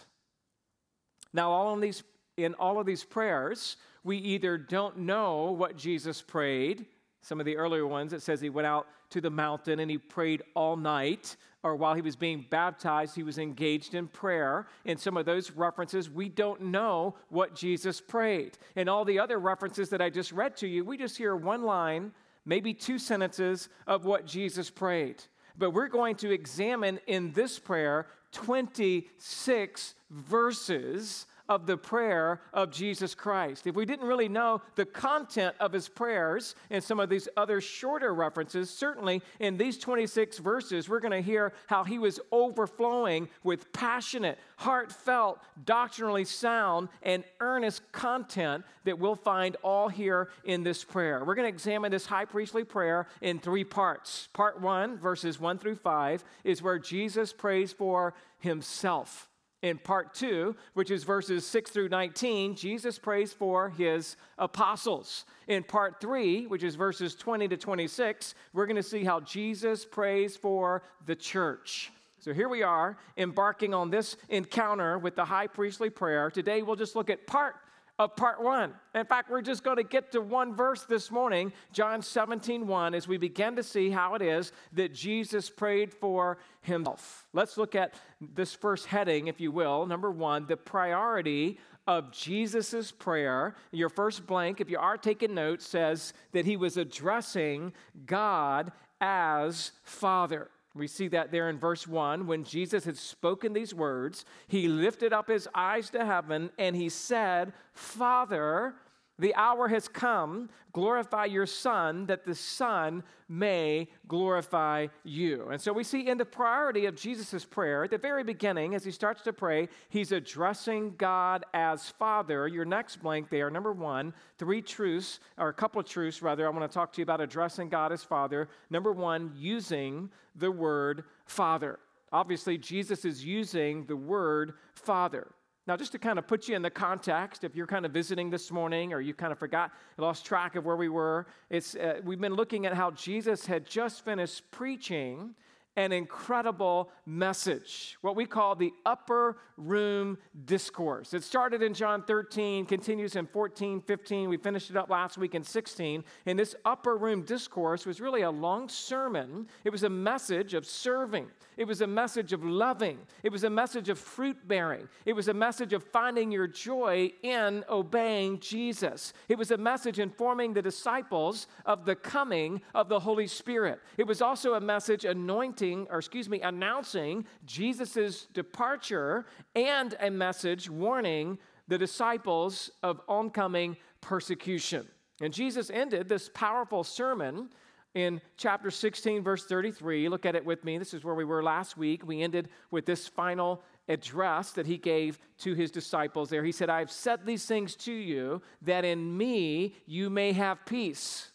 Now, 1.34 1.52
all 1.52 1.74
of 1.74 1.81
these, 1.81 2.02
in 2.38 2.54
all 2.54 2.80
of 2.80 2.86
these 2.86 3.04
prayers, 3.04 3.76
we 4.06 4.18
either 4.18 4.58
don't 4.58 5.00
know 5.00 5.52
what 5.52 5.76
Jesus 5.76 6.22
prayed, 6.22 6.86
some 7.25 7.39
of 7.39 7.48
the 7.48 7.57
earlier 7.57 7.88
ones, 7.88 8.13
it 8.13 8.22
says 8.22 8.39
he 8.39 8.51
went 8.51 8.68
out 8.68 8.86
to 9.10 9.19
the 9.19 9.31
mountain 9.31 9.80
and 9.80 9.89
he 9.89 9.98
prayed 9.98 10.44
all 10.54 10.77
night, 10.77 11.38
or 11.63 11.75
while 11.75 11.95
he 11.95 12.01
was 12.04 12.16
being 12.16 12.45
baptized, 12.51 13.16
he 13.16 13.24
was 13.24 13.39
engaged 13.39 13.95
in 13.95 14.07
prayer. 14.07 14.68
In 14.86 14.95
some 14.95 15.18
of 15.18 15.25
those 15.25 15.50
references, 15.50 16.07
we 16.07 16.30
don't 16.30 16.62
know 16.62 17.16
what 17.30 17.56
Jesus 17.56 18.00
prayed. 18.00 18.60
In 18.75 18.88
all 18.88 19.04
the 19.04 19.18
other 19.18 19.39
references 19.39 19.89
that 19.89 20.04
I 20.04 20.12
just 20.12 20.31
read 20.33 20.56
to 20.57 20.68
you, 20.68 20.86
we 20.86 20.98
just 20.98 21.18
hear 21.18 21.36
one 21.36 21.63
line, 21.63 22.12
maybe 22.45 22.75
two 22.75 23.00
sentences 23.00 23.69
of 23.88 24.06
what 24.06 24.28
Jesus 24.28 24.69
prayed. 24.69 25.24
But 25.57 25.71
we're 25.71 25.88
going 25.88 26.18
to 26.18 26.31
examine 26.31 27.00
in 27.07 27.31
this 27.31 27.57
prayer 27.57 28.06
26 28.33 29.95
verses 30.12 31.25
of 31.47 31.65
the 31.65 31.77
prayer 31.77 32.42
of 32.53 32.71
Jesus 32.71 33.13
Christ. 33.13 33.68
If 33.68 33.75
we 33.75 33.86
didn't 33.86 34.07
really 34.07 34.30
know 34.30 34.62
the 34.75 34.86
content 34.86 35.56
of 35.59 35.71
his 35.71 35.88
prayers 35.88 36.56
and 36.69 36.83
some 36.83 37.00
of 37.00 37.09
these 37.09 37.27
other 37.38 37.62
shorter 37.62 38.13
references, 38.13 38.69
certainly 38.69 39.21
in 39.39 39.57
these 39.57 39.77
26 39.77 40.39
verses, 40.39 40.89
we're 40.89 41.00
going 41.00 41.12
to 41.12 41.21
hear 41.21 41.53
how 41.68 41.83
he 41.83 42.00
was 42.00 42.19
overflowing 42.31 43.30
with 43.44 43.71
passionate, 43.74 44.39
heartfelt, 44.57 45.39
doctrinally 45.65 46.25
sound, 46.25 46.89
and 47.03 47.24
earnest 47.39 47.92
content 47.92 48.63
that 48.86 49.00
we'll 49.00 49.15
find 49.15 49.56
all 49.63 49.89
here 49.89 50.30
in 50.44 50.63
this 50.63 50.83
prayer. 50.83 51.24
We're 51.24 51.36
going 51.36 51.50
to 51.50 51.53
examine 51.53 51.92
this 51.92 52.06
high 52.06 52.25
priestly 52.25 52.63
prayer 52.63 53.07
in 53.21 53.39
three 53.39 53.63
parts. 53.63 54.30
Part 54.33 54.62
one, 54.62 54.97
verses 54.97 55.39
one 55.39 55.57
through 55.57 55.75
five, 55.75 56.24
is 56.44 56.62
where 56.62 56.80
Jesus 56.80 57.33
prays 57.33 57.74
for 57.74 58.13
himself. 58.39 59.30
In 59.62 59.78
part 59.78 60.13
two, 60.13 60.56
which 60.74 60.92
is 60.92 61.04
verses 61.04 61.46
6 61.48 61.72
through 61.72 61.90
19, 61.90 62.56
Jesus 62.56 63.00
prays 63.00 63.34
for 63.34 63.69
his 63.69 64.16
apostles. 64.38 65.25
In 65.48 65.63
part 65.63 66.00
three, 66.00 66.46
which 66.46 66.63
is 66.63 66.75
verses 66.75 67.16
20 67.16 67.48
to 67.48 67.57
26, 67.57 68.36
we're 68.54 68.68
going 68.68 68.75
to 68.75 68.84
see 68.84 69.04
how 69.04 69.19
Jesus 69.22 69.86
prays 69.86 70.38
for 70.38 70.84
the 71.06 71.16
church. 71.16 71.92
So 72.19 72.34
here 72.34 72.50
we 72.50 72.63
are, 72.63 72.98
embarking 73.18 73.74
on 73.74 73.92
this 73.92 74.18
encounter 74.30 74.98
with 74.98 75.16
the 75.16 75.25
high 75.25 75.48
priestly 75.48 75.90
prayer. 75.90 76.31
Today 76.31 76.62
we'll 76.63 76.75
just 76.75 76.96
look 76.96 77.10
at 77.10 77.28
part 77.28 77.56
of 77.97 78.15
part 78.15 78.42
one. 78.42 78.74
In 78.94 79.06
fact, 79.06 79.30
we're 79.30 79.42
just 79.42 79.63
going 79.63 79.77
to 79.77 79.83
get 79.83 80.12
to 80.12 80.21
one 80.21 80.53
verse 80.53 80.83
this 80.83 81.09
morning, 81.09 81.53
John 81.71 82.01
17, 82.01 82.68
1, 82.68 82.94
as 82.94 83.07
we 83.07 83.18
begin 83.18 83.56
to 83.56 83.63
see 83.63 83.89
how 83.89 84.15
it 84.15 84.21
is 84.21 84.51
that 84.74 84.94
Jesus 84.94 85.50
prayed 85.50 85.94
for 85.94 86.38
himself. 86.62 87.25
Let's 87.33 87.57
look 87.57 87.75
at 87.75 87.94
this 88.19 88.53
first 88.53 88.88
heading, 88.88 89.27
if 89.27 89.39
you 89.39 89.51
will. 89.51 89.86
Number 89.86 90.12
one, 90.12 90.45
the 90.45 90.57
priority 90.57 91.57
of 91.88 92.12
Jesus' 92.12 92.92
prayer. 92.92 93.56
Your 93.71 93.89
first 93.89 94.25
blank, 94.25 94.59
if 94.59 94.69
you 94.69 94.80
are 94.80 94.97
taking 94.97 95.33
notes, 95.33 95.65
says 95.65 96.13
that 96.33 96.45
he 96.45 96.57
was 96.57 96.77
addressing 96.77 97.74
God 98.06 98.71
as 99.00 99.71
Father. 99.83 100.50
We 100.75 100.88
see 100.88 101.07
that 101.10 101.31
there 101.31 101.50
in 101.50 101.57
verse 101.57 101.88
1. 101.88 102.27
When 102.27 102.44
Jesus 102.44 102.83
had 102.83 102.98
spoken 102.98 103.54
these 103.54 103.74
words, 103.74 104.25
he 104.48 104.68
lifted 104.68 105.13
up 105.13 105.30
his 105.30 105.48
eyes 105.56 105.89
to 105.92 106.06
heaven 106.06 106.50
and 106.57 106.75
he 106.75 106.89
said, 106.89 107.54
Father, 107.74 108.75
the 109.18 109.34
hour 109.36 109.68
has 109.68 109.88
come. 109.88 110.50
Glorify 110.74 111.26
your 111.26 111.46
Son, 111.46 112.06
that 112.08 112.26
the 112.26 112.36
Son 112.36 113.02
may 113.30 113.88
glorify 114.08 114.88
you. 115.04 115.48
And 115.50 115.62
so 115.62 115.72
we 115.72 115.84
see 115.86 116.08
in 116.08 116.18
the 116.18 116.26
priority 116.26 116.86
of 116.86 116.96
Jesus' 116.96 117.46
prayer, 117.46 117.86
at 117.86 117.92
the 117.92 117.98
very 117.98 118.24
beginning, 118.24 118.76
as 118.76 118.84
he 118.84 118.92
starts 118.92 119.22
to 119.24 119.34
pray, 119.34 119.70
he's 119.90 120.12
addressing 120.12 120.96
God 120.98 121.46
as 121.54 121.90
Father. 121.90 122.48
Your 122.48 122.66
next 122.66 122.98
blank 122.98 123.30
there, 123.30 123.50
number 123.50 123.72
one, 123.72 124.14
three 124.38 124.62
truths, 124.62 125.20
or 125.38 125.48
a 125.48 125.54
couple 125.54 125.80
of 125.80 125.88
truths 125.88 126.22
rather, 126.22 126.46
I 126.46 126.50
want 126.50 126.70
to 126.70 126.74
talk 126.74 126.92
to 126.94 127.02
you 127.02 127.04
about 127.04 127.22
addressing 127.22 127.70
God 127.70 127.94
as 127.94 128.04
Father. 128.04 128.50
Number 128.70 128.92
one, 128.92 129.32
using 129.36 130.10
the 130.36 130.52
word 130.52 131.06
Father. 131.26 131.80
Obviously, 132.12 132.58
Jesus 132.58 133.06
is 133.06 133.24
using 133.24 133.86
the 133.86 133.96
word 133.96 134.54
Father. 134.74 135.28
Now, 135.68 135.76
just 135.76 135.92
to 135.94 136.00
kind 136.00 136.20
of 136.20 136.28
put 136.28 136.48
you 136.48 136.56
in 136.56 136.62
the 136.62 136.70
context, 136.70 137.44
if 137.44 137.56
you're 137.56 137.66
kind 137.66 137.88
of 137.88 137.92
visiting 137.92 138.30
this 138.30 138.52
morning 138.52 138.94
or 138.94 139.02
you 139.02 139.16
kind 139.16 139.32
of 139.32 139.40
forgot, 139.40 139.72
lost 139.98 140.24
track 140.24 140.56
of 140.56 140.64
where 140.64 140.76
we 140.76 140.90
were, 140.90 141.26
it's, 141.50 141.76
uh, 141.76 142.02
we've 142.04 142.22
been 142.22 142.36
looking 142.36 142.68
at 142.68 142.74
how 142.74 142.92
Jesus 142.92 143.48
had 143.48 143.66
just 143.66 144.06
finished 144.06 144.50
preaching 144.52 145.34
an 145.77 145.92
incredible 145.92 146.89
message, 147.06 147.97
what 148.02 148.16
we 148.16 148.26
call 148.26 148.56
the 148.56 148.71
upper 148.85 149.38
room 149.57 150.18
discourse. 150.45 151.14
It 151.14 151.23
started 151.23 151.61
in 151.61 151.73
John 151.73 152.04
13, 152.04 152.66
continues 152.66 153.16
in 153.16 153.28
14, 153.28 153.81
15. 153.81 154.30
We 154.30 154.38
finished 154.38 154.69
it 154.69 154.78
up 154.78 154.90
last 154.90 155.18
week 155.18 155.35
in 155.35 155.44
16. 155.44 156.04
And 156.26 156.40
this 156.40 156.56
upper 156.64 156.95
room 156.95 157.23
discourse 157.23 157.85
was 157.85 158.00
really 158.00 158.21
a 158.21 158.31
long 158.31 158.69
sermon. 158.69 159.47
It 159.66 159.69
was 159.69 159.83
a 159.83 159.90
message 159.90 160.54
of 160.54 160.66
serving, 160.66 161.28
it 161.57 161.66
was 161.66 161.81
a 161.81 161.88
message 161.88 162.31
of 162.31 162.44
loving, 162.44 163.00
it 163.23 163.31
was 163.31 163.44
a 163.44 163.50
message 163.50 163.90
of 163.90 164.00
fruit 164.00 164.47
bearing, 164.47 164.88
it 165.06 165.14
was 165.14 165.28
a 165.28 165.33
message 165.33 165.73
of 165.73 165.83
finding 165.83 166.31
your 166.31 166.47
joy 166.47 167.11
in 167.21 167.64
obeying 167.69 168.40
Jesus. 168.40 169.14
It 169.28 169.38
was 169.38 169.52
a 169.52 169.57
message 169.57 170.00
informing 170.00 170.54
the 170.54 170.61
disciples 170.61 171.47
of 171.66 171.85
the 171.85 171.95
coming 171.95 172.61
of 172.73 172.88
the 172.88 173.00
Holy 173.00 173.28
Spirit. 173.28 173.81
It 173.97 174.07
was 174.07 174.21
also 174.21 174.54
a 174.54 174.61
message 174.61 175.06
anointing 175.06 175.65
or 175.74 176.00
excuse 176.00 176.30
me, 176.30 176.42
announcing 176.42 177.26
Jesus' 177.45 178.28
departure 178.34 179.26
and 179.56 179.95
a 180.00 180.10
message 180.10 180.69
warning 180.69 181.38
the 181.68 181.78
disciples 181.78 182.69
of 182.84 183.02
oncoming 183.07 183.76
persecution. 184.02 184.88
And 185.22 185.34
Jesus 185.34 185.69
ended 185.69 186.10
this 186.10 186.30
powerful 186.34 186.84
sermon 186.84 187.50
in 187.94 188.22
chapter 188.38 188.69
16, 188.69 189.24
verse 189.24 189.45
33. 189.45 190.10
Look 190.10 190.26
at 190.26 190.36
it 190.36 190.45
with 190.45 190.64
me. 190.64 190.78
This 190.78 190.94
is 190.94 191.04
where 191.04 191.16
we 191.16 191.24
were 191.24 191.42
last 191.42 191.78
week. 191.78 192.06
We 192.06 192.22
ended 192.22 192.50
with 192.69 192.86
this 192.86 193.07
final 193.07 193.64
address 193.88 194.52
that 194.52 194.66
he 194.66 194.78
gave 194.78 195.18
to 195.40 195.54
his 195.54 195.72
disciples 195.72 196.30
there. 196.30 196.44
He 196.44 196.52
said, 196.52 196.69
I've 196.69 196.92
said 196.92 197.26
these 197.26 197.45
things 197.45 197.76
to 197.78 197.94
you 197.94 198.42
that 198.64 198.84
in 198.84 199.16
me 199.18 199.76
you 199.86 200.10
may 200.10 200.34
have 200.34 200.66
peace. 200.66 201.31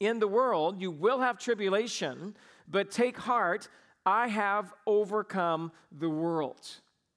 In 0.00 0.18
the 0.18 0.28
world 0.28 0.80
you 0.80 0.90
will 0.90 1.20
have 1.20 1.38
tribulation, 1.38 2.36
but 2.68 2.90
take 2.90 3.16
heart, 3.16 3.68
I 4.06 4.28
have 4.28 4.72
overcome 4.86 5.72
the 5.92 6.08
world. 6.10 6.60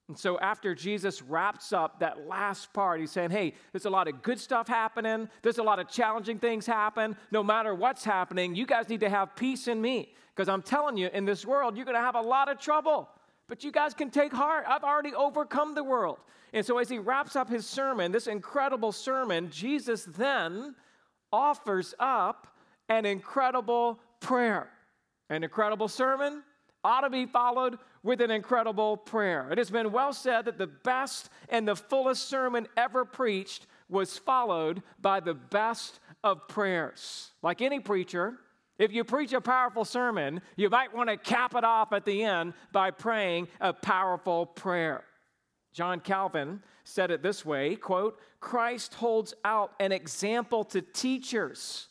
And 0.08 0.18
so, 0.18 0.38
after 0.38 0.74
Jesus 0.74 1.20
wraps 1.20 1.72
up 1.72 2.00
that 2.00 2.26
last 2.26 2.72
part, 2.72 3.00
he's 3.00 3.10
saying, 3.10 3.30
Hey, 3.30 3.52
there's 3.72 3.84
a 3.84 3.90
lot 3.90 4.08
of 4.08 4.22
good 4.22 4.40
stuff 4.40 4.66
happening. 4.66 5.28
There's 5.42 5.58
a 5.58 5.62
lot 5.62 5.78
of 5.78 5.88
challenging 5.88 6.38
things 6.38 6.64
happen. 6.64 7.14
No 7.30 7.42
matter 7.42 7.74
what's 7.74 8.04
happening, 8.04 8.54
you 8.54 8.64
guys 8.64 8.88
need 8.88 9.00
to 9.00 9.10
have 9.10 9.36
peace 9.36 9.68
in 9.68 9.80
me. 9.80 10.14
Because 10.34 10.48
I'm 10.48 10.62
telling 10.62 10.96
you, 10.96 11.10
in 11.12 11.26
this 11.26 11.44
world, 11.44 11.76
you're 11.76 11.84
going 11.84 11.96
to 11.96 12.00
have 12.00 12.14
a 12.14 12.22
lot 12.22 12.48
of 12.48 12.58
trouble. 12.58 13.08
But 13.48 13.64
you 13.64 13.72
guys 13.72 13.92
can 13.92 14.10
take 14.10 14.32
heart. 14.32 14.64
I've 14.66 14.84
already 14.84 15.14
overcome 15.14 15.74
the 15.74 15.84
world. 15.84 16.18
And 16.54 16.64
so, 16.64 16.78
as 16.78 16.88
he 16.88 16.98
wraps 16.98 17.36
up 17.36 17.50
his 17.50 17.66
sermon, 17.66 18.10
this 18.10 18.28
incredible 18.28 18.92
sermon, 18.92 19.50
Jesus 19.50 20.04
then 20.04 20.74
offers 21.30 21.94
up 21.98 22.46
an 22.88 23.04
incredible 23.04 24.00
prayer. 24.20 24.70
An 25.30 25.44
incredible 25.44 25.88
sermon 25.88 26.42
ought 26.84 27.02
to 27.02 27.10
be 27.10 27.26
followed 27.26 27.78
with 28.02 28.20
an 28.20 28.30
incredible 28.30 28.96
prayer. 28.96 29.50
It 29.50 29.58
has 29.58 29.70
been 29.70 29.92
well 29.92 30.12
said 30.12 30.44
that 30.46 30.58
the 30.58 30.66
best 30.66 31.28
and 31.48 31.66
the 31.66 31.76
fullest 31.76 32.28
sermon 32.28 32.66
ever 32.76 33.04
preached 33.04 33.66
was 33.88 34.18
followed 34.18 34.82
by 35.00 35.20
the 35.20 35.34
best 35.34 36.00
of 36.22 36.46
prayers. 36.48 37.30
Like 37.42 37.60
any 37.60 37.80
preacher, 37.80 38.38
if 38.78 38.92
you 38.92 39.02
preach 39.02 39.32
a 39.32 39.40
powerful 39.40 39.84
sermon, 39.84 40.40
you 40.56 40.70
might 40.70 40.94
want 40.94 41.10
to 41.10 41.16
cap 41.16 41.54
it 41.54 41.64
off 41.64 41.92
at 41.92 42.04
the 42.04 42.22
end 42.22 42.54
by 42.72 42.90
praying 42.90 43.48
a 43.60 43.72
powerful 43.72 44.46
prayer. 44.46 45.04
John 45.72 46.00
Calvin 46.00 46.62
said 46.84 47.10
it 47.10 47.22
this 47.22 47.44
way, 47.44 47.76
quote, 47.76 48.18
Christ 48.40 48.94
holds 48.94 49.34
out 49.44 49.72
an 49.80 49.92
example 49.92 50.64
to 50.64 50.80
teachers, 50.80 51.88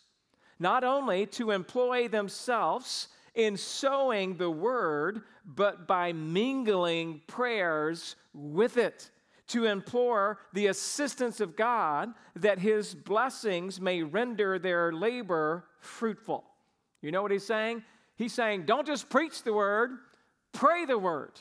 not 0.60 0.84
only 0.84 1.26
to 1.28 1.52
employ 1.52 2.08
themselves 2.08 3.10
in 3.38 3.56
sowing 3.56 4.36
the 4.36 4.50
word, 4.50 5.22
but 5.46 5.88
by 5.88 6.12
mingling 6.12 7.22
prayers 7.28 8.16
with 8.34 8.78
it 8.78 9.12
to 9.48 9.66
implore 9.66 10.40
the 10.54 10.68
assistance 10.68 11.40
of 11.40 11.56
God 11.56 12.14
that 12.36 12.60
his 12.60 12.94
blessings 12.94 13.80
may 13.80 14.04
render 14.04 14.60
their 14.60 14.92
labor 14.92 15.66
fruitful. 15.80 16.44
You 17.02 17.12
know 17.12 17.22
what 17.22 17.32
he's 17.32 17.46
saying? 17.46 17.84
He's 18.18 18.34
saying, 18.34 18.66
don't 18.66 18.88
just 18.88 19.08
preach 19.08 19.44
the 19.44 19.54
word, 19.54 19.92
pray 20.52 20.86
the 20.86 20.98
word. 20.98 21.40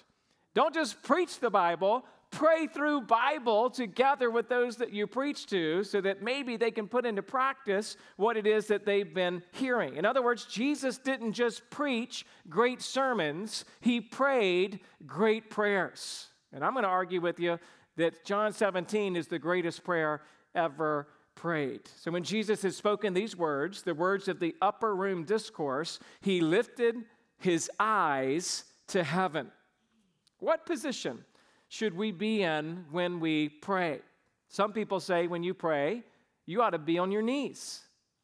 Don't 0.54 0.74
just 0.74 1.02
preach 1.02 1.40
the 1.40 1.50
Bible, 1.50 2.04
pray 2.30 2.66
through 2.66 3.02
Bible 3.02 3.70
together 3.70 4.30
with 4.30 4.48
those 4.48 4.76
that 4.76 4.92
you 4.92 5.06
preach 5.06 5.46
to 5.46 5.84
so 5.84 6.00
that 6.00 6.22
maybe 6.22 6.56
they 6.56 6.70
can 6.70 6.88
put 6.88 7.06
into 7.06 7.22
practice 7.22 7.96
what 8.16 8.36
it 8.36 8.46
is 8.46 8.66
that 8.66 8.84
they've 8.84 9.14
been 9.14 9.42
hearing. 9.52 9.96
In 9.96 10.04
other 10.04 10.22
words, 10.22 10.44
Jesus 10.44 10.98
didn't 10.98 11.32
just 11.32 11.68
preach 11.70 12.26
great 12.48 12.82
sermons, 12.82 13.64
he 13.80 14.00
prayed 14.00 14.80
great 15.06 15.50
prayers. 15.50 16.28
And 16.52 16.64
I'm 16.64 16.72
going 16.72 16.84
to 16.84 16.88
argue 16.88 17.20
with 17.20 17.40
you 17.40 17.58
that 17.96 18.24
John 18.24 18.52
17 18.52 19.16
is 19.16 19.26
the 19.26 19.38
greatest 19.38 19.84
prayer 19.84 20.22
ever 20.54 21.08
prayed. 21.34 21.82
So 22.00 22.10
when 22.10 22.24
Jesus 22.24 22.62
had 22.62 22.74
spoken 22.74 23.14
these 23.14 23.36
words, 23.36 23.82
the 23.82 23.94
words 23.94 24.28
of 24.28 24.40
the 24.40 24.54
upper 24.60 24.94
room 24.94 25.24
discourse, 25.24 25.98
he 26.20 26.40
lifted 26.40 26.96
his 27.38 27.70
eyes 27.78 28.64
to 28.88 29.04
heaven. 29.04 29.50
What 30.38 30.66
position 30.66 31.24
should 31.68 31.96
we 31.96 32.12
be 32.12 32.42
in 32.42 32.84
when 32.90 33.20
we 33.20 33.48
pray? 33.48 34.00
Some 34.48 34.72
people 34.72 35.00
say 35.00 35.26
when 35.26 35.42
you 35.42 35.54
pray, 35.54 36.02
you 36.46 36.62
ought 36.62 36.70
to 36.70 36.78
be 36.78 36.98
on 36.98 37.10
your 37.10 37.22
knees. 37.22 37.82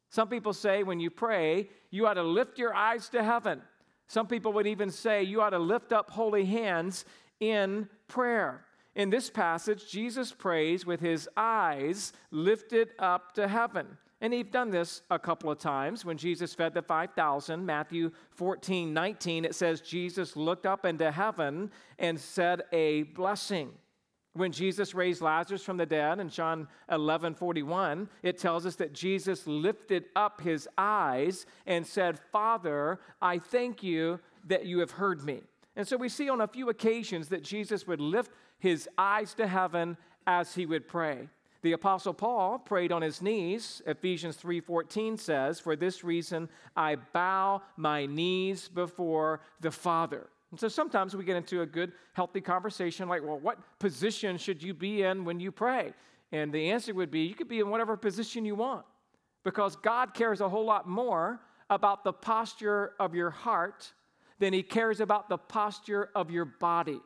Some 0.09 0.29
people 0.29 0.53
say 0.53 0.83
when 0.83 0.99
you 0.99 1.09
pray, 1.09 1.69
you 1.89 2.07
ought 2.07 2.13
to 2.13 2.23
lift 2.23 2.57
your 2.57 2.73
eyes 2.73 3.09
to 3.09 3.23
heaven. 3.23 3.61
Some 4.07 4.27
people 4.27 4.53
would 4.53 4.67
even 4.67 4.91
say 4.91 5.23
you 5.23 5.41
ought 5.41 5.51
to 5.51 5.59
lift 5.59 5.91
up 5.91 6.09
holy 6.11 6.45
hands 6.45 7.05
in 7.39 7.89
prayer. 8.07 8.65
In 8.95 9.09
this 9.09 9.29
passage, 9.29 9.89
Jesus 9.89 10.31
prays 10.31 10.85
with 10.85 10.99
his 10.99 11.27
eyes 11.35 12.13
lifted 12.31 12.89
up 12.99 13.33
to 13.33 13.47
heaven. 13.47 13.97
And 14.23 14.31
he's 14.31 14.45
done 14.45 14.71
this 14.71 15.01
a 15.11 15.19
couple 15.19 15.51
of 15.51 15.59
times. 15.59 16.05
When 16.05 16.17
Jesus 16.17 16.55
fed 16.55 16.73
the 16.73 16.81
5,000, 16.81 17.65
Matthew 17.65 18.09
14, 18.31 18.93
19, 18.93 19.43
it 19.43 19.53
says, 19.53 19.81
Jesus 19.81 20.37
looked 20.37 20.65
up 20.65 20.85
into 20.85 21.11
heaven 21.11 21.69
and 21.99 22.17
said 22.17 22.61
a 22.71 23.03
blessing. 23.03 23.71
When 24.31 24.53
Jesus 24.53 24.95
raised 24.95 25.21
Lazarus 25.21 25.61
from 25.61 25.75
the 25.75 25.85
dead 25.85 26.21
in 26.21 26.29
John 26.29 26.69
11, 26.89 27.35
41, 27.35 28.07
it 28.23 28.37
tells 28.37 28.65
us 28.65 28.77
that 28.77 28.93
Jesus 28.93 29.45
lifted 29.45 30.05
up 30.15 30.39
his 30.39 30.69
eyes 30.77 31.45
and 31.65 31.85
said, 31.85 32.17
Father, 32.31 33.01
I 33.21 33.39
thank 33.39 33.83
you 33.83 34.21
that 34.45 34.65
you 34.65 34.79
have 34.79 34.91
heard 34.91 35.25
me. 35.25 35.41
And 35.75 35.85
so 35.85 35.97
we 35.97 36.07
see 36.07 36.29
on 36.29 36.39
a 36.39 36.47
few 36.47 36.69
occasions 36.69 37.27
that 37.27 37.43
Jesus 37.43 37.85
would 37.87 37.99
lift 37.99 38.31
his 38.57 38.87
eyes 38.97 39.33
to 39.33 39.47
heaven 39.47 39.97
as 40.25 40.55
he 40.55 40.65
would 40.65 40.87
pray. 40.87 41.27
The 41.63 41.71
apostle 41.71 42.13
Paul 42.13 42.59
prayed 42.59 42.91
on 42.91 43.01
his 43.01 43.21
knees. 43.21 43.81
Ephesians 43.85 44.37
3:14 44.37 45.17
says, 45.17 45.59
"For 45.59 45.75
this 45.75 46.03
reason 46.03 46.49
I 46.75 46.95
bow 46.97 47.63
my 47.77 48.05
knees 48.05 48.67
before 48.67 49.39
the 49.61 49.71
Father." 49.71 50.29
And 50.51 50.59
so 50.59 50.67
sometimes 50.67 51.15
we 51.15 51.23
get 51.23 51.37
into 51.37 51.61
a 51.61 51.65
good 51.65 51.93
healthy 52.11 52.41
conversation 52.41 53.07
like, 53.07 53.23
"Well, 53.23 53.39
what 53.39 53.79
position 53.79 54.37
should 54.37 54.61
you 54.61 54.73
be 54.73 55.03
in 55.03 55.23
when 55.23 55.39
you 55.39 55.51
pray?" 55.51 55.93
And 56.33 56.51
the 56.51 56.69
answer 56.69 56.93
would 56.93 57.11
be, 57.11 57.21
you 57.21 57.35
could 57.35 57.47
be 57.47 57.59
in 57.59 57.69
whatever 57.69 57.95
position 57.95 58.43
you 58.43 58.55
want. 58.55 58.85
Because 59.43 59.75
God 59.75 60.13
cares 60.13 60.41
a 60.41 60.49
whole 60.49 60.65
lot 60.65 60.87
more 60.87 61.39
about 61.69 62.03
the 62.03 62.13
posture 62.13 62.93
of 62.99 63.15
your 63.15 63.29
heart 63.29 63.93
than 64.39 64.51
he 64.51 64.63
cares 64.63 64.99
about 64.99 65.29
the 65.29 65.37
posture 65.37 66.09
of 66.13 66.29
your 66.29 66.45
body. 66.45 67.01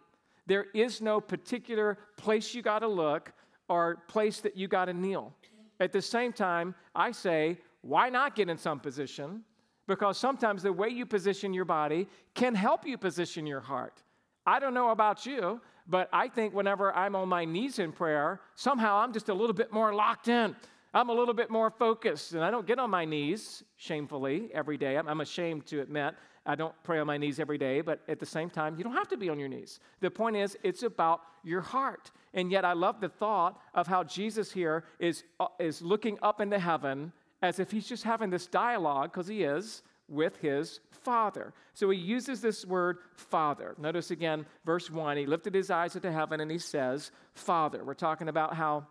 There 0.46 0.68
is 0.74 1.02
no 1.02 1.20
particular 1.20 1.98
place 2.16 2.56
you 2.56 2.62
got 2.62 2.80
to 2.80 2.88
look 2.88 3.34
or 3.68 3.98
place 4.08 4.40
that 4.42 4.56
you 4.56 4.68
got 4.68 4.86
to 4.86 4.94
kneel. 4.94 5.34
At 5.80 5.92
the 5.92 6.02
same 6.02 6.34
time, 6.34 6.74
I 6.96 7.12
say, 7.12 7.58
why 7.82 8.10
not 8.10 8.36
get 8.36 8.50
in 8.50 8.58
some 8.58 8.80
position? 8.80 9.44
Because 9.88 10.18
sometimes 10.18 10.64
the 10.64 10.74
way 10.74 10.90
you 10.90 11.06
position 11.06 11.54
your 11.54 11.66
body 11.66 12.08
can 12.34 12.56
help 12.56 12.86
you 12.86 12.98
position 12.98 13.46
your 13.46 13.62
heart. 13.62 14.04
I 14.46 14.60
don't 14.60 14.74
know 14.74 14.90
about 14.90 15.26
you, 15.26 15.62
but 15.88 16.10
I 16.12 16.28
think 16.28 16.54
whenever 16.54 16.94
I'm 16.94 17.16
on 17.16 17.30
my 17.30 17.46
knees 17.46 17.80
in 17.80 17.92
prayer, 17.92 18.42
somehow 18.56 18.98
I'm 18.98 19.14
just 19.14 19.30
a 19.30 19.34
little 19.34 19.54
bit 19.54 19.72
more 19.72 19.94
locked 19.94 20.28
in. 20.28 20.56
I'm 20.94 21.10
a 21.10 21.14
little 21.14 21.34
bit 21.34 21.50
more 21.50 21.70
focused, 21.70 22.34
and 22.34 22.44
I 22.44 22.50
don't 22.50 22.66
get 22.66 22.80
on 22.80 22.90
my 22.90 23.06
knees 23.06 23.64
shamefully 23.76 24.50
every 24.54 24.78
day. 24.78 24.98
I'm 24.98 25.22
ashamed 25.22 25.66
to 25.68 25.82
admit 25.82 26.16
I 26.48 26.56
don't 26.56 26.74
pray 26.84 27.00
on 27.00 27.08
my 27.08 27.18
knees 27.18 27.40
every 27.40 27.58
day, 27.58 27.82
but 27.82 28.00
at 28.08 28.20
the 28.20 28.26
same 28.26 28.50
time, 28.50 28.78
you 28.78 28.84
don't 28.84 28.94
have 28.94 29.10
to 29.10 29.18
be 29.18 29.30
on 29.30 29.38
your 29.38 29.50
knees. 29.50 29.80
The 30.00 30.10
point 30.10 30.38
is, 30.38 30.58
it's 30.64 30.82
about 30.82 31.22
your 31.44 31.62
heart. 31.62 32.10
And 32.34 32.50
yet, 32.52 32.64
I 32.64 32.74
love 32.74 33.02
the 33.02 33.10
thought 33.10 33.60
of 33.74 33.86
how 33.86 34.04
Jesus 34.04 34.52
here 34.52 34.86
is, 34.98 35.24
uh, 35.40 35.48
is 35.60 35.82
looking 35.82 36.18
up 36.22 36.40
into 36.40 36.58
heaven 36.58 37.12
as 37.42 37.60
if 37.60 37.70
he's 37.70 37.88
just 37.88 38.04
having 38.04 38.30
this 38.30 38.48
dialogue, 38.48 39.12
because 39.12 39.28
he 39.28 39.44
is, 39.44 39.84
with 40.10 40.38
his 40.38 40.80
father. 40.90 41.54
So 41.74 41.90
he 41.90 41.98
uses 41.98 42.42
this 42.42 42.66
word 42.66 43.00
father. 43.14 43.76
Notice 43.78 44.12
again, 44.12 44.46
verse 44.66 44.90
1, 44.90 45.18
he 45.18 45.26
lifted 45.26 45.54
his 45.54 45.70
eyes 45.70 45.96
into 45.96 46.12
heaven 46.12 46.40
and 46.40 46.50
he 46.50 46.60
says, 46.60 47.12
Father. 47.34 47.84
We're 47.84 47.94
talking 47.94 48.30
about 48.30 48.56
how 48.56 48.88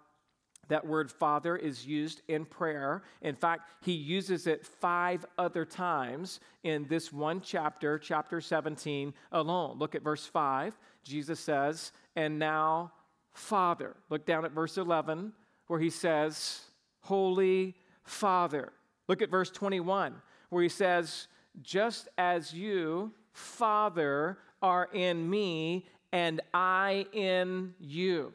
that 0.68 0.86
word 0.86 1.10
father 1.10 1.56
is 1.56 1.86
used 1.86 2.22
in 2.28 2.44
prayer. 2.44 3.02
In 3.22 3.34
fact, 3.34 3.68
he 3.80 3.92
uses 3.92 4.46
it 4.46 4.64
five 4.64 5.24
other 5.38 5.64
times 5.64 6.40
in 6.64 6.86
this 6.88 7.12
one 7.12 7.40
chapter, 7.40 7.98
chapter 7.98 8.40
17 8.40 9.14
alone. 9.32 9.78
Look 9.78 9.94
at 9.94 10.02
verse 10.02 10.26
5. 10.26 10.76
Jesus 11.02 11.38
says, 11.38 11.92
And 12.16 12.38
now, 12.38 12.92
Father. 13.32 13.96
Look 14.08 14.26
down 14.26 14.44
at 14.44 14.52
verse 14.52 14.78
11, 14.78 15.32
where 15.68 15.80
he 15.80 15.90
says, 15.90 16.62
Holy 17.00 17.74
Father. 18.02 18.72
Look 19.08 19.22
at 19.22 19.30
verse 19.30 19.50
21, 19.50 20.14
where 20.50 20.62
he 20.62 20.68
says, 20.68 21.28
Just 21.62 22.08
as 22.18 22.52
you, 22.52 23.12
Father, 23.32 24.38
are 24.62 24.88
in 24.92 25.28
me, 25.28 25.86
and 26.12 26.40
I 26.54 27.06
in 27.12 27.74
you. 27.78 28.32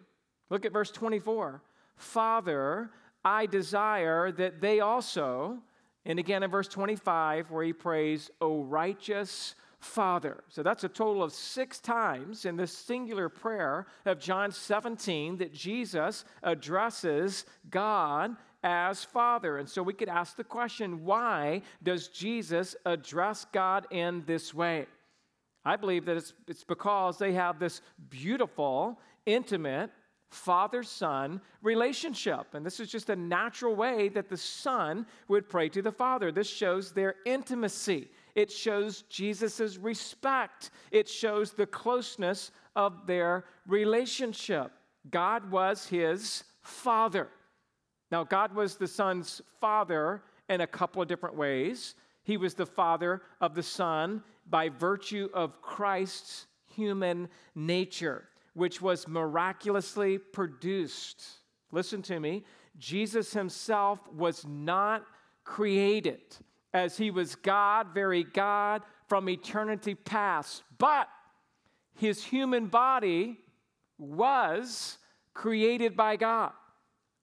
Look 0.50 0.66
at 0.66 0.72
verse 0.72 0.92
24 0.92 1.62
Father, 2.02 2.90
I 3.24 3.46
desire 3.46 4.32
that 4.32 4.62
they 4.62 4.80
also, 4.80 5.60
and 6.06 6.20
again 6.20 6.44
in 6.44 6.50
verse 6.50 6.68
25, 6.68 7.52
where 7.52 7.64
he 7.64 7.74
prays, 7.74 8.32
O 8.42 8.64
righteous 8.64 9.56
Father. 9.80 10.44
So 10.48 10.64
that's 10.64 10.84
a 10.84 10.90
total 10.90 11.24
of 11.24 11.34
six 11.34 11.80
times 11.80 12.46
in 12.46 12.56
this 12.56 12.72
singular 12.72 13.30
prayer 13.30 13.88
of 14.06 14.20
John 14.20 14.52
17 14.52 15.38
that 15.38 15.54
Jesus 15.54 16.24
addresses 16.44 17.46
God 17.70 18.36
as 18.64 19.04
Father. 19.04 19.58
And 19.58 19.68
so 19.68 19.82
we 19.82 19.94
could 19.94 20.10
ask 20.10 20.36
the 20.36 20.44
question 20.44 21.04
why 21.04 21.64
does 21.82 22.08
Jesus 22.10 22.76
address 22.86 23.46
God 23.52 23.88
in 23.90 24.24
this 24.26 24.54
way? 24.54 24.86
I 25.66 25.76
believe 25.76 26.06
that 26.06 26.18
it's, 26.18 26.34
it's 26.48 26.64
because 26.64 27.18
they 27.18 27.34
have 27.34 27.60
this 27.60 27.82
beautiful, 28.10 29.00
intimate, 29.26 29.92
father 30.32 30.82
son 30.82 31.42
relationship. 31.62 32.54
And 32.54 32.66
this 32.66 32.80
is 32.80 32.90
just 32.90 33.10
a 33.10 33.16
natural 33.16 33.76
way 33.76 34.10
that 34.10 34.30
the 34.30 34.38
son 34.38 35.06
would 35.28 35.48
pray 35.48 35.70
to 35.70 35.82
the 35.82 35.92
father. 35.92 36.32
This 36.32 36.50
shows 36.50 36.92
their 36.92 37.16
intimacy, 37.26 38.10
it 38.34 38.52
shows 38.52 39.04
Jesus' 39.04 39.78
respect, 39.78 40.72
it 40.90 41.08
shows 41.08 41.52
the 41.52 41.68
closeness 41.68 42.52
of 42.76 43.06
their 43.06 43.46
relationship. 43.68 44.72
God 45.10 45.52
was 45.52 45.86
his 45.86 46.44
father. 46.62 47.28
Now, 48.10 48.24
God 48.24 48.54
was 48.54 48.76
the 48.76 48.88
son's 48.88 49.42
father 49.60 50.24
in 50.50 50.62
a 50.62 50.68
couple 50.68 51.02
of 51.02 51.08
different 51.08 51.36
ways. 51.36 51.96
He 52.24 52.38
was 52.38 52.54
the 52.54 52.66
father 52.66 53.22
of 53.42 53.56
the 53.56 53.64
son 53.64 54.24
by 54.50 54.70
virtue 54.70 55.30
of 55.34 55.62
Christ's 55.62 56.48
human 56.68 57.30
nature 57.56 58.28
which 58.54 58.82
was 58.82 59.08
miraculously 59.08 60.18
produced. 60.18 61.24
Listen 61.72 62.02
to 62.04 62.20
me. 62.20 62.44
Jesus 62.78 63.34
himself 63.34 64.00
was 64.14 64.46
not 64.46 65.06
created, 65.44 66.22
as 66.74 66.98
he 66.98 67.12
was 67.12 67.36
God, 67.36 67.88
very 67.94 68.24
God 68.24 68.82
from 69.08 69.30
eternity 69.30 69.96
past. 69.96 70.64
But 70.78 71.08
his 71.96 72.24
human 72.24 72.68
body 72.68 73.40
was 73.98 74.98
created 75.34 75.96
by 75.96 76.16
God. 76.16 76.52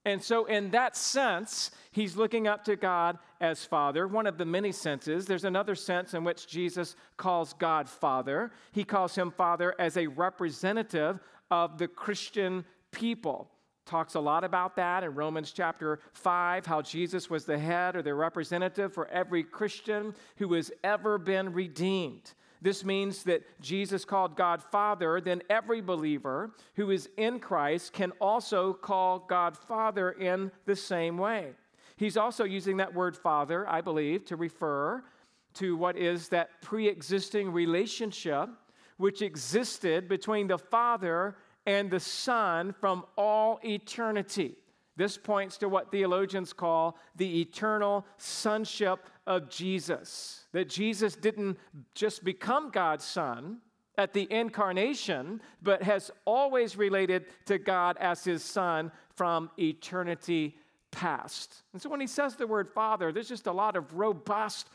And 0.08 0.22
so, 0.22 0.46
in 0.46 0.70
that 0.70 0.96
sense, 0.96 1.70
he's 1.90 2.16
looking 2.16 2.48
up 2.48 2.64
to 2.64 2.76
God 2.76 3.18
as 3.42 3.66
Father, 3.66 4.08
one 4.08 4.26
of 4.26 4.38
the 4.38 4.46
many 4.46 4.72
senses. 4.72 5.26
There's 5.26 5.44
another 5.44 5.74
sense 5.74 6.14
in 6.14 6.24
which 6.24 6.48
Jesus 6.48 6.96
calls 7.18 7.52
God 7.52 7.90
Father. 7.90 8.50
He 8.72 8.84
calls 8.84 9.14
him 9.14 9.30
Father 9.30 9.74
as 9.78 9.98
a 9.98 10.06
representative 10.06 11.20
of 11.50 11.76
the 11.76 11.88
Christian 11.88 12.64
people. 12.90 13.50
Talks 13.84 14.14
a 14.14 14.20
lot 14.20 14.44
about 14.44 14.76
that 14.76 15.04
in 15.04 15.14
Romans 15.14 15.52
chapter 15.52 15.98
5, 16.14 16.64
how 16.64 16.80
Jesus 16.80 17.28
was 17.28 17.44
the 17.44 17.58
head 17.58 17.94
or 17.94 18.00
the 18.00 18.14
representative 18.14 18.94
for 18.94 19.08
every 19.08 19.42
Christian 19.42 20.14
who 20.38 20.54
has 20.54 20.72
ever 20.82 21.18
been 21.18 21.52
redeemed. 21.52 22.32
This 22.60 22.84
means 22.84 23.22
that 23.24 23.42
Jesus 23.60 24.04
called 24.04 24.36
God 24.36 24.62
Father, 24.62 25.20
then 25.20 25.42
every 25.48 25.80
believer 25.80 26.50
who 26.74 26.90
is 26.90 27.08
in 27.16 27.38
Christ 27.38 27.92
can 27.92 28.10
also 28.20 28.72
call 28.72 29.20
God 29.20 29.56
Father 29.56 30.10
in 30.12 30.50
the 30.66 30.76
same 30.76 31.18
way. 31.18 31.52
He's 31.96 32.16
also 32.16 32.44
using 32.44 32.78
that 32.78 32.94
word 32.94 33.16
Father, 33.16 33.68
I 33.68 33.80
believe, 33.80 34.24
to 34.26 34.36
refer 34.36 35.04
to 35.54 35.76
what 35.76 35.96
is 35.96 36.28
that 36.28 36.62
pre 36.62 36.88
existing 36.88 37.52
relationship 37.52 38.48
which 38.98 39.22
existed 39.22 40.08
between 40.08 40.46
the 40.48 40.58
Father 40.58 41.36
and 41.66 41.90
the 41.90 42.00
Son 42.00 42.74
from 42.80 43.04
all 43.16 43.60
eternity. 43.64 44.56
This 44.96 45.16
points 45.16 45.58
to 45.58 45.68
what 45.68 45.92
theologians 45.92 46.52
call 46.52 46.98
the 47.14 47.40
eternal 47.40 48.04
sonship 48.16 49.06
of 49.26 49.48
Jesus. 49.48 50.46
That 50.52 50.68
Jesus 50.68 51.14
didn't 51.14 51.58
just 51.94 52.24
become 52.24 52.70
God's 52.70 53.04
son 53.04 53.58
at 53.96 54.12
the 54.12 54.32
incarnation, 54.32 55.42
but 55.60 55.82
has 55.82 56.10
always 56.24 56.76
related 56.76 57.26
to 57.46 57.58
God 57.58 57.96
as 57.98 58.24
his 58.24 58.42
son 58.42 58.92
from 59.16 59.50
eternity 59.58 60.56
past. 60.90 61.62
And 61.72 61.82
so 61.82 61.90
when 61.90 62.00
he 62.00 62.06
says 62.06 62.36
the 62.36 62.46
word 62.46 62.68
Father, 62.68 63.12
there's 63.12 63.28
just 63.28 63.46
a 63.46 63.52
lot 63.52 63.76
of 63.76 63.92
robust 63.92 64.68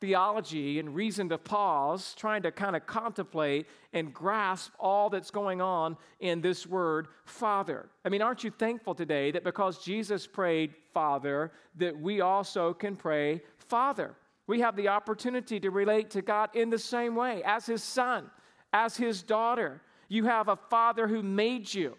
theology 0.00 0.78
and 0.78 0.94
reason 0.94 1.28
to 1.30 1.38
pause, 1.38 2.14
trying 2.14 2.42
to 2.42 2.52
kind 2.52 2.76
of 2.76 2.86
contemplate 2.86 3.66
and 3.92 4.12
grasp 4.12 4.72
all 4.78 5.08
that's 5.08 5.30
going 5.30 5.60
on 5.60 5.96
in 6.20 6.40
this 6.40 6.66
word, 6.66 7.08
Father. 7.24 7.88
I 8.04 8.10
mean, 8.10 8.20
aren't 8.20 8.44
you 8.44 8.50
thankful 8.50 8.94
today 8.94 9.30
that 9.30 9.44
because 9.44 9.82
Jesus 9.82 10.26
prayed 10.26 10.74
Father, 10.92 11.52
that 11.76 11.98
we 11.98 12.20
also 12.20 12.74
can 12.74 12.96
pray 12.96 13.42
Father? 13.56 14.14
We 14.46 14.60
have 14.60 14.76
the 14.76 14.88
opportunity 14.88 15.58
to 15.60 15.70
relate 15.70 16.10
to 16.10 16.22
God 16.22 16.50
in 16.54 16.70
the 16.70 16.78
same 16.78 17.14
way 17.14 17.42
as 17.44 17.66
His 17.66 17.82
Son, 17.82 18.30
as 18.72 18.96
His 18.96 19.22
daughter. 19.22 19.80
You 20.08 20.24
have 20.24 20.48
a 20.48 20.56
Father 20.56 21.08
who 21.08 21.22
made 21.22 21.72
you, 21.72 21.96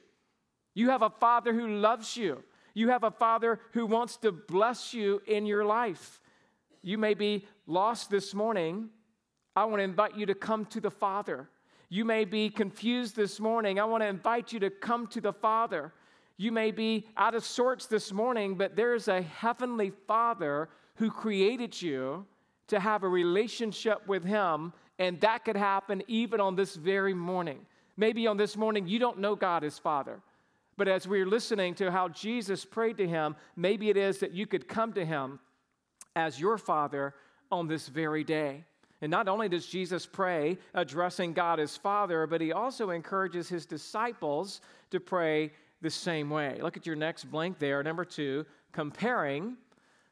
you 0.73 0.89
have 0.89 1.01
a 1.01 1.09
Father 1.09 1.53
who 1.53 1.67
loves 1.67 2.15
you, 2.15 2.43
you 2.73 2.89
have 2.89 3.03
a 3.03 3.11
Father 3.11 3.59
who 3.71 3.85
wants 3.85 4.17
to 4.17 4.31
bless 4.31 4.93
you 4.93 5.21
in 5.25 5.45
your 5.45 5.65
life. 5.65 6.21
You 6.83 6.97
may 6.99 7.15
be 7.15 7.47
lost 7.65 8.11
this 8.11 8.35
morning. 8.35 8.89
I 9.55 9.65
want 9.65 9.79
to 9.79 9.83
invite 9.83 10.15
you 10.15 10.27
to 10.27 10.35
come 10.35 10.65
to 10.65 10.79
the 10.79 10.91
Father. 10.91 11.49
You 11.89 12.05
may 12.05 12.25
be 12.25 12.49
confused 12.49 13.15
this 13.15 13.39
morning. 13.39 13.79
I 13.79 13.85
want 13.85 14.03
to 14.03 14.07
invite 14.07 14.53
you 14.53 14.59
to 14.59 14.69
come 14.69 15.07
to 15.07 15.21
the 15.21 15.33
Father. 15.33 15.93
You 16.37 16.51
may 16.51 16.71
be 16.71 17.07
out 17.15 17.33
of 17.33 17.43
sorts 17.43 17.87
this 17.87 18.11
morning, 18.11 18.55
but 18.55 18.75
there's 18.75 19.07
a 19.07 19.21
heavenly 19.21 19.91
Father 20.05 20.69
who 20.95 21.09
created 21.09 21.81
you 21.81 22.25
to 22.67 22.79
have 22.79 23.03
a 23.03 23.09
relationship 23.09 24.07
with 24.07 24.23
Him, 24.23 24.73
and 24.99 25.19
that 25.21 25.45
could 25.45 25.57
happen 25.57 26.03
even 26.07 26.39
on 26.39 26.55
this 26.55 26.75
very 26.75 27.13
morning. 27.13 27.65
Maybe 27.97 28.27
on 28.27 28.37
this 28.37 28.57
morning 28.57 28.87
you 28.87 28.99
don't 28.99 29.19
know 29.19 29.35
God 29.35 29.63
as 29.63 29.79
Father, 29.79 30.19
but 30.77 30.87
as 30.87 31.07
we're 31.07 31.25
listening 31.25 31.75
to 31.75 31.91
how 31.91 32.09
Jesus 32.09 32.65
prayed 32.65 32.97
to 32.97 33.07
Him, 33.07 33.35
maybe 33.55 33.89
it 33.89 33.97
is 33.97 34.19
that 34.19 34.31
you 34.31 34.45
could 34.47 34.67
come 34.67 34.93
to 34.93 35.05
Him 35.05 35.39
as 36.15 36.39
your 36.39 36.57
Father 36.57 37.13
on 37.51 37.67
this 37.67 37.87
very 37.87 38.23
day. 38.23 38.63
And 39.01 39.11
not 39.11 39.27
only 39.27 39.49
does 39.49 39.67
Jesus 39.67 40.05
pray 40.05 40.57
addressing 40.73 41.33
God 41.33 41.59
as 41.59 41.77
Father, 41.77 42.25
but 42.25 42.41
he 42.41 42.53
also 42.53 42.91
encourages 42.91 43.49
his 43.49 43.65
disciples 43.65 44.61
to 44.89 44.99
pray 44.99 45.51
the 45.81 45.89
same 45.89 46.29
way. 46.29 46.59
Look 46.61 46.77
at 46.77 46.85
your 46.85 46.95
next 46.95 47.25
blank 47.25 47.59
there, 47.59 47.83
number 47.83 48.05
two, 48.05 48.45
comparing 48.71 49.57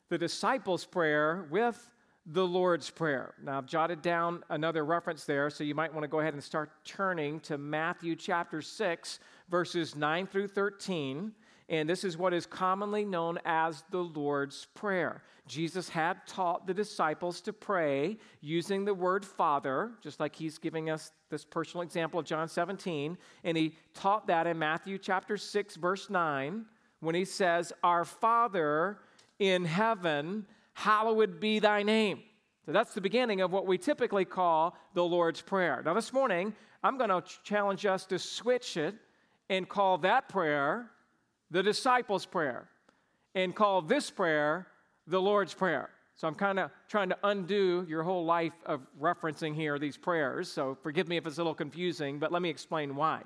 the 0.09 0.17
disciples' 0.17 0.85
prayer 0.85 1.47
with 1.49 1.89
the 2.25 2.45
Lord's 2.45 2.89
Prayer. 2.89 3.33
Now, 3.43 3.57
I've 3.57 3.65
jotted 3.65 4.01
down 4.01 4.43
another 4.49 4.85
reference 4.85 5.25
there, 5.25 5.49
so 5.49 5.63
you 5.63 5.75
might 5.75 5.93
want 5.93 6.03
to 6.03 6.07
go 6.07 6.21
ahead 6.21 6.33
and 6.33 6.43
start 6.43 6.71
turning 6.85 7.39
to 7.41 7.57
Matthew 7.57 8.15
chapter 8.15 8.61
6, 8.61 9.19
verses 9.49 9.95
9 9.95 10.27
through 10.27 10.47
13. 10.47 11.33
And 11.69 11.89
this 11.89 12.03
is 12.03 12.17
what 12.17 12.33
is 12.33 12.45
commonly 12.45 13.03
known 13.03 13.39
as 13.45 13.83
the 13.89 14.03
Lord's 14.03 14.67
Prayer. 14.73 15.23
Jesus 15.47 15.89
had 15.89 16.25
taught 16.25 16.65
the 16.65 16.73
disciples 16.73 17.41
to 17.41 17.51
pray 17.51 18.17
using 18.39 18.85
the 18.85 18.93
word 18.93 19.25
Father, 19.25 19.91
just 20.01 20.19
like 20.21 20.35
he's 20.35 20.57
giving 20.57 20.89
us 20.89 21.11
this 21.29 21.43
personal 21.43 21.81
example 21.81 22.19
of 22.19 22.25
John 22.25 22.47
17. 22.47 23.17
And 23.43 23.57
he 23.57 23.75
taught 23.93 24.27
that 24.27 24.47
in 24.47 24.57
Matthew 24.57 24.97
chapter 24.97 25.35
6, 25.35 25.75
verse 25.75 26.09
9, 26.09 26.65
when 27.01 27.15
he 27.15 27.25
says, 27.25 27.73
Our 27.83 28.05
Father 28.05 28.99
in 29.39 29.65
heaven, 29.65 30.45
hallowed 30.73 31.39
be 31.39 31.59
thy 31.59 31.83
name. 31.83 32.21
So 32.65 32.71
that's 32.71 32.93
the 32.93 33.01
beginning 33.01 33.41
of 33.41 33.51
what 33.51 33.67
we 33.67 33.77
typically 33.77 34.25
call 34.25 34.77
the 34.93 35.03
Lord's 35.03 35.41
Prayer. 35.41 35.81
Now, 35.85 35.93
this 35.93 36.13
morning, 36.13 36.53
I'm 36.83 36.97
going 36.97 37.09
to 37.09 37.23
challenge 37.43 37.85
us 37.85 38.05
to 38.07 38.19
switch 38.19 38.77
it 38.77 38.95
and 39.49 39.67
call 39.67 39.97
that 39.99 40.29
prayer 40.29 40.89
the 41.51 41.61
disciples' 41.61 42.25
prayer 42.25 42.69
and 43.35 43.55
call 43.55 43.81
this 43.81 44.09
prayer 44.09 44.67
the 45.07 45.21
Lord's 45.21 45.53
Prayer. 45.53 45.89
So 46.15 46.27
I'm 46.27 46.35
kind 46.35 46.59
of 46.59 46.69
trying 46.87 47.09
to 47.09 47.17
undo 47.23 47.85
your 47.89 48.03
whole 48.03 48.23
life 48.23 48.53
of 48.65 48.81
referencing 49.01 49.55
here 49.55 49.79
these 49.79 49.97
prayers. 49.97 50.51
So 50.51 50.77
forgive 50.81 51.07
me 51.07 51.17
if 51.17 51.25
it's 51.25 51.37
a 51.37 51.41
little 51.41 51.55
confusing, 51.55 52.19
but 52.19 52.31
let 52.31 52.41
me 52.41 52.49
explain 52.49 52.95
why. 52.95 53.23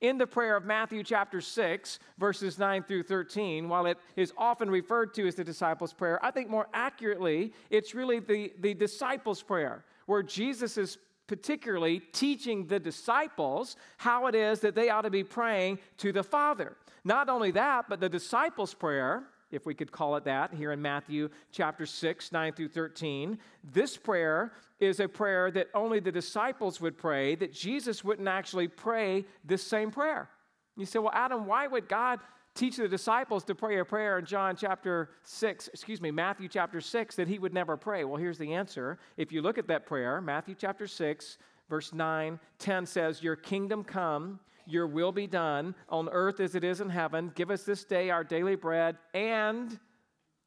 In 0.00 0.16
the 0.16 0.26
prayer 0.26 0.56
of 0.56 0.64
Matthew 0.64 1.02
chapter 1.04 1.42
6, 1.42 1.98
verses 2.16 2.58
9 2.58 2.84
through 2.84 3.02
13, 3.02 3.68
while 3.68 3.84
it 3.84 3.98
is 4.16 4.32
often 4.38 4.70
referred 4.70 5.12
to 5.14 5.26
as 5.26 5.34
the 5.34 5.44
disciples' 5.44 5.92
prayer, 5.92 6.18
I 6.24 6.30
think 6.30 6.48
more 6.48 6.68
accurately, 6.72 7.52
it's 7.68 7.94
really 7.94 8.18
the, 8.18 8.52
the 8.60 8.72
disciples' 8.72 9.42
prayer, 9.42 9.84
where 10.06 10.22
Jesus 10.22 10.78
is 10.78 10.96
particularly 11.26 12.00
teaching 12.12 12.66
the 12.66 12.80
disciples 12.80 13.76
how 13.98 14.26
it 14.26 14.34
is 14.34 14.60
that 14.60 14.74
they 14.74 14.88
ought 14.88 15.02
to 15.02 15.10
be 15.10 15.22
praying 15.22 15.78
to 15.98 16.12
the 16.12 16.24
Father. 16.24 16.76
Not 17.04 17.28
only 17.28 17.50
that, 17.52 17.84
but 17.88 18.00
the 18.00 18.08
disciples' 18.08 18.74
prayer 18.74 19.24
if 19.50 19.66
we 19.66 19.74
could 19.74 19.92
call 19.92 20.16
it 20.16 20.24
that, 20.24 20.54
here 20.54 20.72
in 20.72 20.80
Matthew 20.80 21.28
chapter 21.52 21.86
6, 21.86 22.32
9 22.32 22.52
through 22.52 22.68
13. 22.68 23.38
This 23.72 23.96
prayer 23.96 24.52
is 24.78 25.00
a 25.00 25.08
prayer 25.08 25.50
that 25.50 25.68
only 25.74 26.00
the 26.00 26.12
disciples 26.12 26.80
would 26.80 26.96
pray, 26.96 27.34
that 27.36 27.52
Jesus 27.52 28.02
wouldn't 28.02 28.28
actually 28.28 28.68
pray 28.68 29.24
this 29.44 29.62
same 29.62 29.90
prayer. 29.90 30.28
You 30.76 30.86
say, 30.86 30.98
well, 30.98 31.12
Adam, 31.14 31.46
why 31.46 31.66
would 31.66 31.88
God 31.88 32.20
teach 32.54 32.76
the 32.76 32.88
disciples 32.88 33.44
to 33.44 33.54
pray 33.54 33.78
a 33.78 33.84
prayer 33.84 34.18
in 34.18 34.24
John 34.24 34.56
chapter 34.56 35.10
6, 35.22 35.68
excuse 35.68 36.00
me, 36.00 36.10
Matthew 36.10 36.48
chapter 36.48 36.80
6 36.80 37.16
that 37.16 37.28
he 37.28 37.38
would 37.38 37.54
never 37.54 37.76
pray? 37.76 38.04
Well, 38.04 38.16
here's 38.16 38.38
the 38.38 38.54
answer. 38.54 38.98
If 39.16 39.32
you 39.32 39.42
look 39.42 39.58
at 39.58 39.68
that 39.68 39.86
prayer, 39.86 40.20
Matthew 40.20 40.54
chapter 40.58 40.86
6, 40.86 41.38
verse 41.68 41.92
9, 41.92 42.40
10 42.58 42.86
says, 42.86 43.22
Your 43.22 43.36
kingdom 43.36 43.84
come 43.84 44.40
your 44.66 44.86
will 44.86 45.12
be 45.12 45.26
done 45.26 45.74
on 45.88 46.08
earth 46.08 46.40
as 46.40 46.54
it 46.54 46.64
is 46.64 46.80
in 46.80 46.88
heaven. 46.88 47.32
Give 47.34 47.50
us 47.50 47.64
this 47.64 47.84
day 47.84 48.10
our 48.10 48.24
daily 48.24 48.56
bread 48.56 48.96
and 49.14 49.78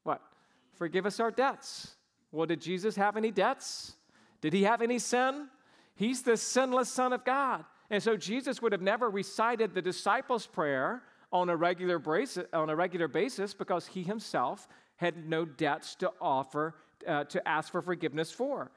what? 0.03 0.21
Forgive 0.73 1.05
us 1.05 1.19
our 1.19 1.31
debts. 1.31 1.95
Well, 2.31 2.47
did 2.47 2.61
Jesus 2.61 2.95
have 2.95 3.17
any 3.17 3.31
debts? 3.31 3.95
Did 4.41 4.53
he 4.53 4.63
have 4.63 4.81
any 4.81 4.99
sin? 4.99 5.47
He's 5.95 6.23
the 6.23 6.37
sinless 6.37 6.89
Son 6.89 7.13
of 7.13 7.23
God. 7.23 7.65
And 7.89 8.01
so 8.01 8.17
Jesus 8.17 8.61
would 8.61 8.71
have 8.71 8.81
never 8.81 9.09
recited 9.09 9.73
the 9.73 9.81
disciples' 9.81 10.47
prayer 10.47 11.03
on 11.31 11.49
a 11.49 11.55
regular 11.55 11.99
basis, 11.99 12.45
on 12.53 12.69
a 12.69 12.75
regular 12.75 13.07
basis 13.07 13.53
because 13.53 13.87
he 13.87 14.03
himself 14.03 14.67
had 14.95 15.27
no 15.27 15.45
debts 15.45 15.95
to 15.95 16.11
offer, 16.21 16.75
uh, 17.07 17.23
to 17.25 17.47
ask 17.47 17.71
for 17.71 17.81
forgiveness 17.81 18.31
for. 18.31 18.71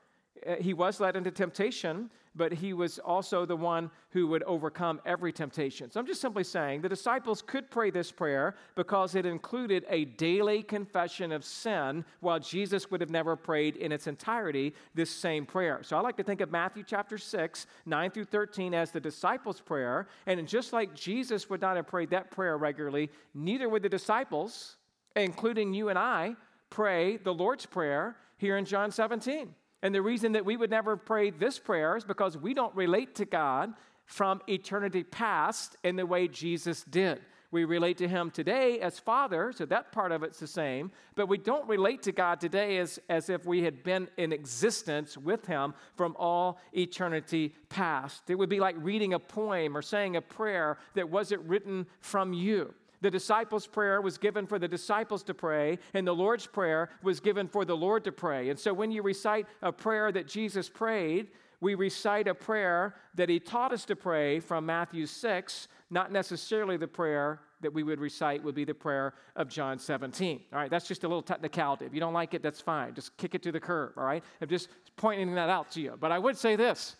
Uh, 0.46 0.56
he 0.56 0.74
was 0.74 1.00
led 1.00 1.16
into 1.16 1.30
temptation, 1.30 2.10
but 2.36 2.52
he 2.52 2.72
was 2.72 2.98
also 2.98 3.46
the 3.46 3.56
one 3.56 3.90
who 4.10 4.26
would 4.28 4.42
overcome 4.44 5.00
every 5.04 5.32
temptation. 5.32 5.90
So 5.90 5.98
I'm 5.98 6.06
just 6.06 6.20
simply 6.20 6.44
saying 6.44 6.82
the 6.82 6.88
disciples 6.88 7.42
could 7.42 7.70
pray 7.70 7.90
this 7.90 8.12
prayer 8.12 8.54
because 8.74 9.14
it 9.14 9.26
included 9.26 9.84
a 9.88 10.04
daily 10.04 10.62
confession 10.62 11.32
of 11.32 11.44
sin, 11.44 12.04
while 12.20 12.38
Jesus 12.38 12.90
would 12.90 13.00
have 13.00 13.10
never 13.10 13.36
prayed 13.36 13.76
in 13.76 13.90
its 13.90 14.06
entirety 14.06 14.74
this 14.94 15.10
same 15.10 15.46
prayer. 15.46 15.80
So 15.82 15.96
I 15.96 16.00
like 16.00 16.16
to 16.18 16.22
think 16.22 16.40
of 16.40 16.50
Matthew 16.50 16.84
chapter 16.86 17.18
6, 17.18 17.66
9 17.86 18.10
through 18.10 18.24
13 18.24 18.74
as 18.74 18.90
the 18.90 19.00
disciples' 19.00 19.60
prayer. 19.60 20.08
And 20.26 20.46
just 20.46 20.72
like 20.72 20.94
Jesus 20.94 21.48
would 21.48 21.60
not 21.60 21.76
have 21.76 21.86
prayed 21.86 22.10
that 22.10 22.30
prayer 22.30 22.58
regularly, 22.58 23.10
neither 23.34 23.68
would 23.68 23.82
the 23.82 23.88
disciples, 23.88 24.76
including 25.14 25.72
you 25.72 25.88
and 25.88 25.98
I, 25.98 26.36
pray 26.70 27.16
the 27.16 27.32
Lord's 27.32 27.64
Prayer 27.64 28.16
here 28.36 28.56
in 28.56 28.64
John 28.64 28.90
17. 28.90 29.54
And 29.82 29.94
the 29.94 30.02
reason 30.02 30.32
that 30.32 30.44
we 30.44 30.56
would 30.56 30.70
never 30.70 30.96
pray 30.96 31.30
this 31.30 31.58
prayer 31.58 31.96
is 31.96 32.04
because 32.04 32.36
we 32.36 32.54
don't 32.54 32.74
relate 32.74 33.14
to 33.16 33.24
God 33.24 33.74
from 34.06 34.40
eternity 34.48 35.02
past 35.02 35.76
in 35.84 35.96
the 35.96 36.06
way 36.06 36.28
Jesus 36.28 36.82
did. 36.84 37.20
We 37.50 37.64
relate 37.64 37.98
to 37.98 38.08
Him 38.08 38.30
today 38.30 38.80
as 38.80 38.98
Father, 38.98 39.52
so 39.52 39.66
that 39.66 39.92
part 39.92 40.12
of 40.12 40.22
it's 40.22 40.40
the 40.40 40.46
same, 40.46 40.90
but 41.14 41.28
we 41.28 41.38
don't 41.38 41.66
relate 41.68 42.02
to 42.02 42.12
God 42.12 42.40
today 42.40 42.78
as, 42.78 42.98
as 43.08 43.30
if 43.30 43.46
we 43.46 43.62
had 43.62 43.82
been 43.82 44.08
in 44.16 44.32
existence 44.32 45.16
with 45.16 45.46
Him 45.46 45.74
from 45.96 46.16
all 46.18 46.58
eternity 46.76 47.54
past. 47.68 48.28
It 48.28 48.34
would 48.34 48.48
be 48.48 48.60
like 48.60 48.76
reading 48.78 49.14
a 49.14 49.18
poem 49.18 49.76
or 49.76 49.82
saying 49.82 50.16
a 50.16 50.22
prayer 50.22 50.78
that 50.94 51.08
wasn't 51.08 51.42
written 51.42 51.86
from 52.00 52.32
you. 52.32 52.74
The 53.00 53.10
disciples' 53.10 53.66
prayer 53.66 54.00
was 54.00 54.18
given 54.18 54.46
for 54.46 54.58
the 54.58 54.68
disciples 54.68 55.22
to 55.24 55.34
pray, 55.34 55.78
and 55.94 56.06
the 56.06 56.14
Lord's 56.14 56.46
prayer 56.46 56.90
was 57.02 57.20
given 57.20 57.48
for 57.48 57.64
the 57.64 57.76
Lord 57.76 58.04
to 58.04 58.12
pray. 58.12 58.48
And 58.48 58.58
so 58.58 58.72
when 58.72 58.90
you 58.90 59.02
recite 59.02 59.46
a 59.62 59.72
prayer 59.72 60.10
that 60.12 60.26
Jesus 60.26 60.68
prayed, 60.68 61.28
we 61.60 61.74
recite 61.74 62.28
a 62.28 62.34
prayer 62.34 62.94
that 63.14 63.28
he 63.28 63.40
taught 63.40 63.72
us 63.72 63.84
to 63.86 63.96
pray 63.96 64.40
from 64.40 64.66
Matthew 64.66 65.06
6, 65.06 65.68
not 65.90 66.12
necessarily 66.12 66.76
the 66.76 66.88
prayer 66.88 67.40
that 67.60 67.72
we 67.72 67.82
would 67.82 68.00
recite 68.00 68.42
would 68.44 68.54
be 68.54 68.64
the 68.64 68.74
prayer 68.74 69.14
of 69.34 69.48
John 69.48 69.78
17. 69.78 70.42
All 70.52 70.58
right, 70.58 70.70
that's 70.70 70.86
just 70.86 71.04
a 71.04 71.08
little 71.08 71.22
technicality. 71.22 71.86
If 71.86 71.94
you 71.94 72.00
don't 72.00 72.12
like 72.12 72.34
it, 72.34 72.42
that's 72.42 72.60
fine. 72.60 72.94
Just 72.94 73.16
kick 73.16 73.34
it 73.34 73.42
to 73.44 73.52
the 73.52 73.60
curb, 73.60 73.92
all 73.96 74.04
right? 74.04 74.22
I'm 74.40 74.48
just 74.48 74.68
pointing 74.96 75.34
that 75.34 75.48
out 75.48 75.70
to 75.72 75.80
you. 75.80 75.96
But 75.98 76.12
I 76.12 76.18
would 76.18 76.36
say 76.36 76.56
this 76.56 76.96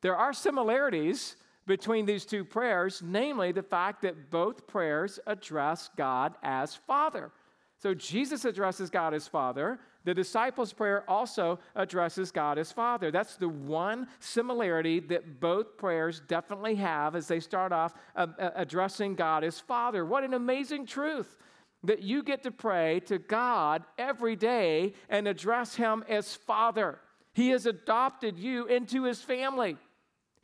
there 0.00 0.16
are 0.16 0.32
similarities 0.32 1.36
between 1.68 2.06
these 2.06 2.24
two 2.24 2.44
prayers, 2.44 3.00
namely 3.04 3.52
the 3.52 3.62
fact 3.62 4.02
that 4.02 4.30
both 4.30 4.66
prayers 4.66 5.20
address 5.26 5.90
God 5.96 6.34
as 6.42 6.74
Father. 6.74 7.30
So 7.76 7.94
Jesus 7.94 8.44
addresses 8.44 8.90
God 8.90 9.14
as 9.14 9.28
Father. 9.28 9.78
The 10.04 10.14
disciples' 10.14 10.72
prayer 10.72 11.04
also 11.08 11.60
addresses 11.76 12.32
God 12.32 12.58
as 12.58 12.72
Father. 12.72 13.10
That's 13.12 13.36
the 13.36 13.48
one 13.48 14.08
similarity 14.18 14.98
that 15.00 15.38
both 15.38 15.76
prayers 15.76 16.20
definitely 16.26 16.74
have 16.76 17.14
as 17.14 17.28
they 17.28 17.38
start 17.38 17.72
off 17.72 17.94
uh, 18.16 18.26
uh, 18.38 18.50
addressing 18.56 19.14
God 19.14 19.44
as 19.44 19.60
Father. 19.60 20.04
What 20.04 20.24
an 20.24 20.34
amazing 20.34 20.86
truth 20.86 21.36
that 21.84 22.02
you 22.02 22.24
get 22.24 22.42
to 22.42 22.50
pray 22.50 23.00
to 23.06 23.18
God 23.18 23.84
every 23.98 24.34
day 24.34 24.94
and 25.08 25.28
address 25.28 25.76
Him 25.76 26.02
as 26.08 26.34
Father. 26.34 26.98
He 27.34 27.50
has 27.50 27.66
adopted 27.66 28.38
you 28.38 28.66
into 28.66 29.04
His 29.04 29.20
family. 29.20 29.76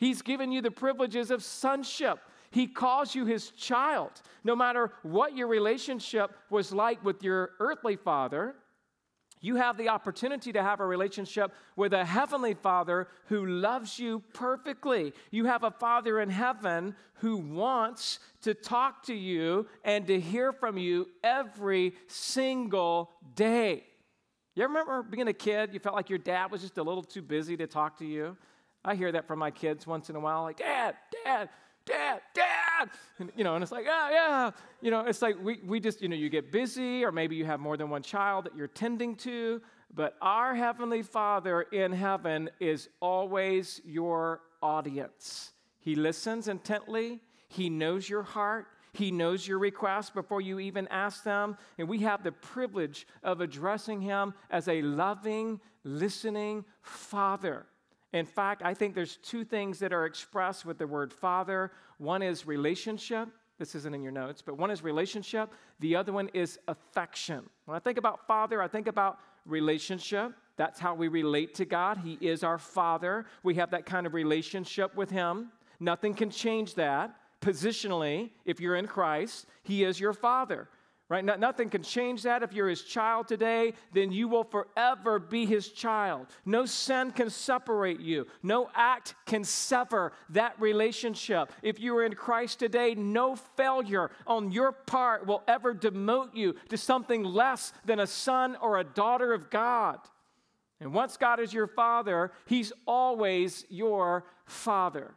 He's 0.04 0.20
given 0.20 0.52
you 0.52 0.60
the 0.60 0.70
privileges 0.70 1.30
of 1.30 1.42
sonship. 1.42 2.18
He 2.50 2.66
calls 2.66 3.14
you 3.14 3.24
his 3.24 3.48
child. 3.52 4.10
No 4.44 4.54
matter 4.54 4.92
what 5.02 5.34
your 5.34 5.46
relationship 5.46 6.30
was 6.50 6.72
like 6.72 7.02
with 7.02 7.22
your 7.22 7.52
earthly 7.58 7.96
father, 7.96 8.54
you 9.40 9.56
have 9.56 9.78
the 9.78 9.88
opportunity 9.88 10.52
to 10.52 10.62
have 10.62 10.80
a 10.80 10.86
relationship 10.86 11.54
with 11.74 11.94
a 11.94 12.04
heavenly 12.04 12.52
father 12.52 13.08
who 13.28 13.46
loves 13.46 13.98
you 13.98 14.22
perfectly. 14.34 15.14
You 15.30 15.46
have 15.46 15.64
a 15.64 15.70
father 15.70 16.20
in 16.20 16.28
heaven 16.28 16.94
who 17.14 17.38
wants 17.38 18.18
to 18.42 18.52
talk 18.52 19.04
to 19.04 19.14
you 19.14 19.66
and 19.84 20.06
to 20.08 20.20
hear 20.20 20.52
from 20.52 20.76
you 20.76 21.08
every 21.22 21.94
single 22.08 23.10
day. 23.36 23.84
You 24.54 24.64
remember 24.64 25.02
being 25.02 25.28
a 25.28 25.32
kid, 25.32 25.72
you 25.72 25.80
felt 25.80 25.96
like 25.96 26.10
your 26.10 26.18
dad 26.18 26.50
was 26.50 26.60
just 26.60 26.76
a 26.76 26.82
little 26.82 27.02
too 27.02 27.22
busy 27.22 27.56
to 27.56 27.66
talk 27.66 27.98
to 28.00 28.04
you? 28.04 28.36
I 28.84 28.94
hear 28.94 29.10
that 29.12 29.26
from 29.26 29.38
my 29.38 29.50
kids 29.50 29.86
once 29.86 30.10
in 30.10 30.16
a 30.16 30.20
while, 30.20 30.42
like, 30.42 30.58
Dad, 30.58 30.94
Dad, 31.24 31.48
Dad, 31.86 32.20
Dad. 32.34 32.90
And, 33.18 33.32
you 33.36 33.44
know, 33.44 33.54
and 33.54 33.62
it's 33.62 33.72
like, 33.72 33.86
oh, 33.88 34.08
yeah. 34.12 34.50
You 34.80 34.90
know, 34.90 35.00
it's 35.00 35.22
like 35.22 35.36
we, 35.42 35.60
we 35.64 35.80
just, 35.80 36.02
you 36.02 36.08
know, 36.08 36.16
you 36.16 36.28
get 36.28 36.52
busy, 36.52 37.04
or 37.04 37.12
maybe 37.12 37.36
you 37.36 37.44
have 37.44 37.60
more 37.60 37.76
than 37.76 37.88
one 37.90 38.02
child 38.02 38.44
that 38.44 38.56
you're 38.56 38.68
tending 38.68 39.16
to. 39.16 39.62
But 39.94 40.16
our 40.20 40.54
Heavenly 40.54 41.02
Father 41.02 41.62
in 41.62 41.92
heaven 41.92 42.50
is 42.60 42.88
always 43.00 43.80
your 43.84 44.40
audience. 44.62 45.52
He 45.80 45.94
listens 45.94 46.48
intently, 46.48 47.20
He 47.48 47.70
knows 47.70 48.08
your 48.08 48.22
heart. 48.22 48.66
He 48.94 49.10
knows 49.10 49.46
your 49.46 49.58
requests 49.58 50.10
before 50.10 50.40
you 50.40 50.60
even 50.60 50.86
ask 50.86 51.24
them. 51.24 51.56
And 51.78 51.88
we 51.88 51.98
have 52.00 52.22
the 52.22 52.30
privilege 52.30 53.08
of 53.24 53.40
addressing 53.40 54.00
him 54.00 54.34
as 54.50 54.68
a 54.68 54.82
loving, 54.82 55.60
listening 55.82 56.64
Father. 56.80 57.66
In 58.14 58.26
fact, 58.26 58.62
I 58.62 58.74
think 58.74 58.94
there's 58.94 59.16
two 59.16 59.44
things 59.44 59.80
that 59.80 59.92
are 59.92 60.06
expressed 60.06 60.64
with 60.64 60.78
the 60.78 60.86
word 60.86 61.12
father. 61.12 61.72
One 61.98 62.22
is 62.22 62.46
relationship. 62.46 63.28
This 63.58 63.74
isn't 63.74 63.92
in 63.92 64.04
your 64.04 64.12
notes, 64.12 64.40
but 64.40 64.56
one 64.56 64.70
is 64.70 64.84
relationship. 64.84 65.52
The 65.80 65.96
other 65.96 66.12
one 66.12 66.30
is 66.32 66.60
affection. 66.68 67.42
When 67.64 67.74
I 67.74 67.80
think 67.80 67.98
about 67.98 68.24
father, 68.28 68.62
I 68.62 68.68
think 68.68 68.86
about 68.86 69.18
relationship. 69.46 70.32
That's 70.56 70.78
how 70.78 70.94
we 70.94 71.08
relate 71.08 71.54
to 71.54 71.64
God. 71.64 71.98
He 71.98 72.16
is 72.20 72.44
our 72.44 72.56
father. 72.56 73.26
We 73.42 73.56
have 73.56 73.72
that 73.72 73.84
kind 73.84 74.06
of 74.06 74.14
relationship 74.14 74.94
with 74.94 75.10
Him. 75.10 75.50
Nothing 75.80 76.14
can 76.14 76.30
change 76.30 76.76
that. 76.76 77.16
Positionally, 77.40 78.30
if 78.44 78.60
you're 78.60 78.76
in 78.76 78.86
Christ, 78.86 79.46
He 79.64 79.82
is 79.82 79.98
your 79.98 80.12
father 80.12 80.68
right? 81.08 81.24
No, 81.24 81.36
nothing 81.36 81.68
can 81.68 81.82
change 81.82 82.22
that. 82.22 82.42
If 82.42 82.52
you're 82.52 82.68
his 82.68 82.82
child 82.82 83.28
today, 83.28 83.74
then 83.92 84.10
you 84.10 84.26
will 84.26 84.44
forever 84.44 85.18
be 85.18 85.44
his 85.44 85.68
child. 85.68 86.28
No 86.44 86.64
sin 86.64 87.10
can 87.10 87.30
separate 87.30 88.00
you, 88.00 88.26
no 88.42 88.70
act 88.74 89.14
can 89.26 89.44
sever 89.44 90.12
that 90.30 90.58
relationship. 90.60 91.52
If 91.62 91.78
you 91.78 91.96
are 91.96 92.04
in 92.04 92.14
Christ 92.14 92.58
today, 92.58 92.94
no 92.94 93.36
failure 93.36 94.10
on 94.26 94.50
your 94.50 94.72
part 94.72 95.26
will 95.26 95.42
ever 95.46 95.74
demote 95.74 96.34
you 96.34 96.54
to 96.70 96.78
something 96.78 97.22
less 97.22 97.72
than 97.84 98.00
a 98.00 98.06
son 98.06 98.56
or 98.60 98.78
a 98.78 98.84
daughter 98.84 99.32
of 99.32 99.50
God. 99.50 99.98
And 100.80 100.92
once 100.92 101.16
God 101.16 101.38
is 101.38 101.52
your 101.52 101.66
father, 101.66 102.32
he's 102.46 102.72
always 102.86 103.64
your 103.68 104.24
father. 104.46 105.14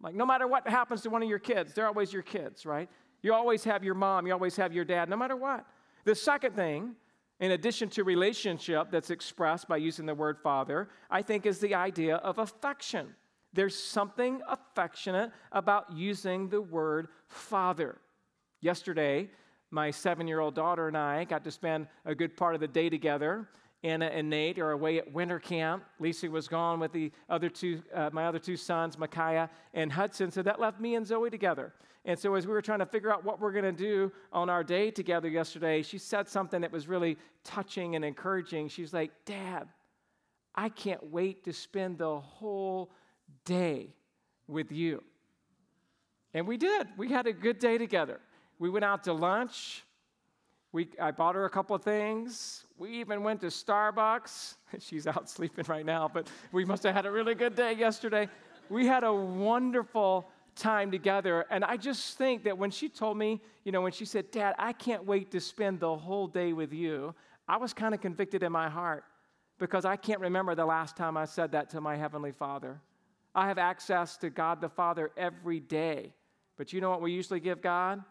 Like, 0.00 0.14
no 0.14 0.26
matter 0.26 0.46
what 0.46 0.68
happens 0.68 1.02
to 1.02 1.10
one 1.10 1.22
of 1.22 1.28
your 1.28 1.38
kids, 1.38 1.74
they're 1.74 1.86
always 1.86 2.12
your 2.12 2.22
kids, 2.22 2.64
right? 2.64 2.88
You 3.22 3.34
always 3.34 3.64
have 3.64 3.84
your 3.84 3.94
mom, 3.94 4.26
you 4.26 4.32
always 4.32 4.56
have 4.56 4.72
your 4.72 4.84
dad, 4.84 5.08
no 5.08 5.16
matter 5.16 5.36
what. 5.36 5.66
The 6.04 6.14
second 6.14 6.54
thing, 6.54 6.94
in 7.40 7.52
addition 7.52 7.88
to 7.90 8.04
relationship 8.04 8.90
that's 8.90 9.10
expressed 9.10 9.68
by 9.68 9.76
using 9.76 10.06
the 10.06 10.14
word 10.14 10.38
father, 10.38 10.88
I 11.10 11.22
think 11.22 11.46
is 11.46 11.58
the 11.58 11.74
idea 11.74 12.16
of 12.16 12.38
affection. 12.38 13.14
There's 13.52 13.76
something 13.76 14.40
affectionate 14.48 15.32
about 15.52 15.92
using 15.92 16.48
the 16.48 16.60
word 16.60 17.08
father. 17.26 17.98
Yesterday, 18.60 19.30
my 19.70 19.90
seven 19.90 20.26
year 20.26 20.40
old 20.40 20.54
daughter 20.54 20.88
and 20.88 20.96
I 20.96 21.24
got 21.24 21.44
to 21.44 21.50
spend 21.50 21.86
a 22.04 22.14
good 22.14 22.36
part 22.36 22.54
of 22.54 22.60
the 22.60 22.68
day 22.68 22.88
together. 22.88 23.48
Anna 23.84 24.06
and 24.06 24.28
Nate 24.28 24.58
are 24.58 24.72
away 24.72 24.98
at 24.98 25.12
winter 25.12 25.38
camp. 25.38 25.84
Lisa 26.00 26.28
was 26.28 26.48
gone 26.48 26.80
with 26.80 26.92
the 26.92 27.12
other 27.28 27.48
two, 27.48 27.82
uh, 27.94 28.10
my 28.12 28.26
other 28.26 28.38
two 28.40 28.56
sons, 28.56 28.98
Micaiah 28.98 29.48
and 29.72 29.92
Hudson. 29.92 30.30
So 30.30 30.42
that 30.42 30.58
left 30.58 30.80
me 30.80 30.96
and 30.96 31.06
Zoe 31.06 31.30
together. 31.30 31.72
And 32.04 32.18
so, 32.18 32.34
as 32.34 32.46
we 32.46 32.52
were 32.52 32.62
trying 32.62 32.78
to 32.78 32.86
figure 32.86 33.12
out 33.12 33.24
what 33.24 33.38
we're 33.40 33.52
going 33.52 33.64
to 33.64 33.72
do 33.72 34.10
on 34.32 34.48
our 34.48 34.64
day 34.64 34.90
together 34.90 35.28
yesterday, 35.28 35.82
she 35.82 35.98
said 35.98 36.28
something 36.28 36.60
that 36.62 36.72
was 36.72 36.88
really 36.88 37.18
touching 37.44 37.96
and 37.96 38.04
encouraging. 38.04 38.68
She's 38.68 38.94
like, 38.94 39.10
Dad, 39.26 39.68
I 40.54 40.70
can't 40.70 41.10
wait 41.10 41.44
to 41.44 41.52
spend 41.52 41.98
the 41.98 42.18
whole 42.18 42.90
day 43.44 43.94
with 44.46 44.72
you. 44.72 45.04
And 46.34 46.46
we 46.46 46.56
did. 46.56 46.88
We 46.96 47.10
had 47.10 47.26
a 47.26 47.32
good 47.32 47.58
day 47.58 47.78
together. 47.78 48.20
We 48.58 48.70
went 48.70 48.84
out 48.84 49.04
to 49.04 49.12
lunch. 49.12 49.84
We, 50.72 50.88
I 51.00 51.10
bought 51.10 51.34
her 51.34 51.44
a 51.46 51.50
couple 51.50 51.74
of 51.74 51.82
things. 51.82 52.64
We 52.76 52.90
even 53.00 53.22
went 53.22 53.40
to 53.40 53.46
Starbucks. 53.46 54.54
She's 54.78 55.06
out 55.06 55.28
sleeping 55.30 55.64
right 55.68 55.86
now, 55.86 56.10
but 56.12 56.28
we 56.52 56.64
must 56.64 56.82
have 56.82 56.94
had 56.94 57.06
a 57.06 57.10
really 57.10 57.34
good 57.34 57.54
day 57.54 57.72
yesterday. 57.72 58.28
We 58.68 58.86
had 58.86 59.02
a 59.02 59.12
wonderful 59.12 60.28
time 60.54 60.90
together. 60.90 61.46
And 61.50 61.64
I 61.64 61.76
just 61.76 62.18
think 62.18 62.44
that 62.44 62.58
when 62.58 62.70
she 62.70 62.88
told 62.88 63.16
me, 63.16 63.40
you 63.64 63.72
know, 63.72 63.80
when 63.80 63.92
she 63.92 64.04
said, 64.04 64.30
Dad, 64.30 64.54
I 64.58 64.72
can't 64.72 65.06
wait 65.06 65.30
to 65.30 65.40
spend 65.40 65.80
the 65.80 65.96
whole 65.96 66.26
day 66.26 66.52
with 66.52 66.72
you, 66.72 67.14
I 67.46 67.56
was 67.56 67.72
kind 67.72 67.94
of 67.94 68.00
convicted 68.00 68.42
in 68.42 68.52
my 68.52 68.68
heart 68.68 69.04
because 69.58 69.84
I 69.84 69.96
can't 69.96 70.20
remember 70.20 70.54
the 70.54 70.66
last 70.66 70.96
time 70.96 71.16
I 71.16 71.24
said 71.24 71.52
that 71.52 71.70
to 71.70 71.80
my 71.80 71.96
Heavenly 71.96 72.32
Father. 72.32 72.80
I 73.34 73.46
have 73.46 73.58
access 73.58 74.16
to 74.18 74.30
God 74.30 74.60
the 74.60 74.68
Father 74.68 75.10
every 75.16 75.60
day. 75.60 76.12
But 76.56 76.72
you 76.72 76.80
know 76.80 76.90
what 76.90 77.00
we 77.00 77.12
usually 77.12 77.40
give 77.40 77.62
God? 77.62 78.02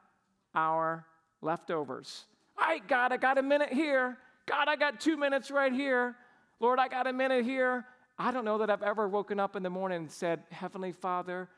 Our 0.55 1.05
leftovers. 1.41 2.25
All 2.59 2.67
right, 2.67 2.87
God, 2.87 3.11
I 3.11 3.17
got 3.17 3.37
a 3.37 3.43
minute 3.43 3.71
here. 3.71 4.17
God, 4.47 4.67
I 4.67 4.75
got 4.75 4.99
two 4.99 5.17
minutes 5.17 5.51
right 5.51 5.71
here. 5.71 6.15
Lord, 6.59 6.79
I 6.79 6.87
got 6.87 7.05
a 7.07 7.13
minute 7.13 7.45
here. 7.45 7.85
I 8.17 8.31
don't 8.31 8.45
know 8.45 8.57
that 8.57 8.69
I've 8.69 8.81
ever 8.81 9.07
woken 9.07 9.39
up 9.39 9.55
in 9.55 9.61
the 9.63 9.69
morning 9.69 9.97
and 9.99 10.11
said, 10.11 10.43
Heavenly 10.49 10.91
Father, 10.91 11.49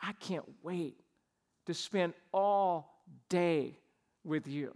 I 0.00 0.12
can't 0.12 0.44
wait 0.62 1.00
to 1.66 1.74
spend 1.74 2.14
all 2.32 3.02
day 3.28 3.78
with 4.22 4.46
you. 4.46 4.74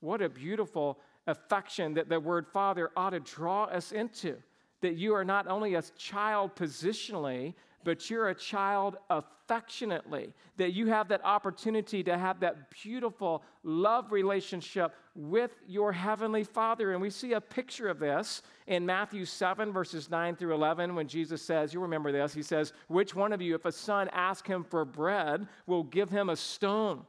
What 0.00 0.20
a 0.20 0.28
beautiful 0.28 0.98
affection 1.26 1.94
that 1.94 2.08
the 2.08 2.20
word 2.20 2.46
Father 2.46 2.90
ought 2.96 3.10
to 3.10 3.20
draw 3.20 3.64
us 3.64 3.92
into. 3.92 4.36
that 4.80 4.94
you 4.94 5.14
are 5.14 5.24
not 5.24 5.46
only 5.48 5.74
a 5.74 5.82
child 5.96 6.54
positionally, 6.54 7.54
but 7.84 8.10
you're 8.10 8.28
a 8.28 8.34
child 8.34 8.96
affectionately, 9.10 10.32
that 10.56 10.72
you 10.72 10.86
have 10.86 11.08
that 11.08 11.24
opportunity 11.24 12.02
to 12.02 12.18
have 12.18 12.40
that 12.40 12.70
beautiful 12.70 13.42
love 13.62 14.12
relationship 14.12 14.94
with 15.14 15.52
your 15.66 15.92
heavenly 15.92 16.44
Father. 16.44 16.92
And 16.92 17.00
we 17.00 17.10
see 17.10 17.32
a 17.32 17.40
picture 17.40 17.88
of 17.88 17.98
this 17.98 18.42
in 18.66 18.84
Matthew 18.84 19.24
7, 19.24 19.72
verses 19.72 20.10
9 20.10 20.36
through 20.36 20.54
11, 20.54 20.94
when 20.94 21.08
Jesus 21.08 21.42
says, 21.42 21.72
You 21.72 21.80
remember 21.80 22.12
this, 22.12 22.34
he 22.34 22.42
says, 22.42 22.72
Which 22.88 23.14
one 23.14 23.32
of 23.32 23.40
you, 23.40 23.54
if 23.54 23.64
a 23.64 23.72
son 23.72 24.08
asks 24.12 24.48
him 24.48 24.64
for 24.64 24.84
bread, 24.84 25.46
will 25.66 25.84
give 25.84 26.10
him 26.10 26.28
a 26.28 26.36
stone? 26.36 27.04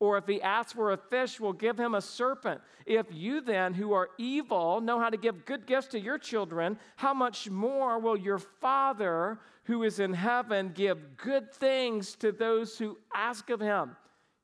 Or 0.00 0.16
if 0.16 0.26
he 0.26 0.40
asks 0.40 0.72
for 0.72 0.92
a 0.92 0.96
fish, 0.96 1.38
will 1.38 1.52
give 1.52 1.78
him 1.78 1.94
a 1.94 2.00
serpent. 2.00 2.62
If 2.86 3.06
you 3.10 3.42
then, 3.42 3.74
who 3.74 3.92
are 3.92 4.08
evil, 4.16 4.80
know 4.80 4.98
how 4.98 5.10
to 5.10 5.18
give 5.18 5.44
good 5.44 5.66
gifts 5.66 5.88
to 5.88 6.00
your 6.00 6.18
children, 6.18 6.78
how 6.96 7.12
much 7.12 7.50
more 7.50 7.98
will 7.98 8.16
your 8.16 8.38
Father 8.38 9.38
who 9.64 9.82
is 9.82 10.00
in 10.00 10.14
heaven 10.14 10.72
give 10.74 11.18
good 11.18 11.52
things 11.52 12.16
to 12.16 12.32
those 12.32 12.78
who 12.78 12.96
ask 13.14 13.50
of 13.50 13.60
him? 13.60 13.94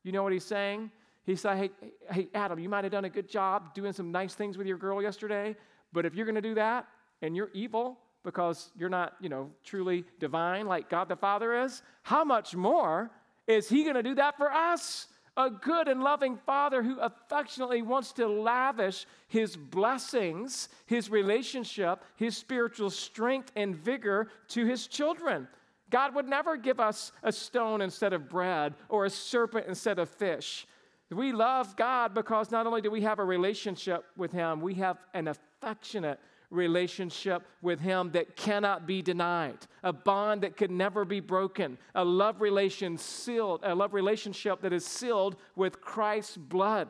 You 0.03 0.11
know 0.11 0.21
what 0.21 0.31
he's 0.31 0.45
saying? 0.45 0.91
He's 1.25 1.43
like, 1.43 1.57
hey, 1.57 1.91
hey, 2.11 2.27
Adam, 2.35 2.59
you 2.59 2.69
might 2.69 2.85
have 2.85 2.93
done 2.93 3.05
a 3.05 3.09
good 3.09 3.27
job 3.27 3.73
doing 3.73 3.93
some 3.93 4.11
nice 4.11 4.35
things 4.35 4.57
with 4.57 4.67
your 4.67 4.77
girl 4.77 5.01
yesterday, 5.01 5.55
but 5.91 6.05
if 6.05 6.13
you're 6.13 6.25
going 6.25 6.35
to 6.35 6.41
do 6.41 6.53
that 6.53 6.87
and 7.23 7.35
you're 7.35 7.49
evil 7.53 7.97
because 8.23 8.71
you're 8.77 8.89
not, 8.89 9.15
you 9.19 9.27
know, 9.27 9.49
truly 9.63 10.05
divine 10.19 10.67
like 10.67 10.87
God 10.87 11.09
the 11.09 11.15
Father 11.15 11.63
is, 11.63 11.81
how 12.03 12.23
much 12.23 12.55
more 12.55 13.09
is 13.47 13.67
he 13.67 13.83
going 13.83 13.95
to 13.95 14.03
do 14.03 14.15
that 14.15 14.37
for 14.37 14.51
us? 14.51 15.07
A 15.37 15.51
good 15.51 15.87
and 15.87 16.01
loving 16.01 16.35
father 16.35 16.81
who 16.81 16.99
affectionately 16.99 17.83
wants 17.83 18.11
to 18.13 18.27
lavish 18.27 19.05
his 19.27 19.55
blessings, 19.55 20.67
his 20.87 21.09
relationship, 21.09 22.03
his 22.15 22.35
spiritual 22.35 22.89
strength 22.89 23.51
and 23.55 23.75
vigor 23.75 24.29
to 24.49 24.65
his 24.65 24.87
children. 24.87 25.47
God 25.89 26.15
would 26.15 26.27
never 26.27 26.57
give 26.57 26.79
us 26.79 27.11
a 27.23 27.31
stone 27.31 27.81
instead 27.81 28.11
of 28.13 28.27
bread 28.27 28.73
or 28.89 29.05
a 29.05 29.09
serpent 29.09 29.67
instead 29.67 29.99
of 29.99 30.09
fish. 30.09 30.67
We 31.09 31.31
love 31.31 31.77
God 31.77 32.13
because 32.13 32.51
not 32.51 32.67
only 32.67 32.81
do 32.81 32.91
we 32.91 33.01
have 33.01 33.19
a 33.19 33.23
relationship 33.23 34.05
with 34.17 34.31
him, 34.31 34.59
we 34.59 34.73
have 34.73 34.97
an 35.13 35.29
affectionate 35.29 36.19
relationship 36.49 37.43
with 37.61 37.79
Him 37.79 38.11
that 38.11 38.35
cannot 38.35 38.87
be 38.87 39.01
denied, 39.01 39.57
a 39.83 39.91
bond 39.91 40.43
that 40.43 40.57
could 40.57 40.71
never 40.71 41.05
be 41.05 41.19
broken, 41.19 41.77
a 41.95 42.03
love 42.03 42.41
relation 42.41 42.97
sealed, 42.97 43.61
a 43.63 43.75
love 43.75 43.93
relationship 43.93 44.61
that 44.61 44.73
is 44.73 44.85
sealed 44.85 45.35
with 45.55 45.81
Christ's 45.81 46.37
blood. 46.37 46.87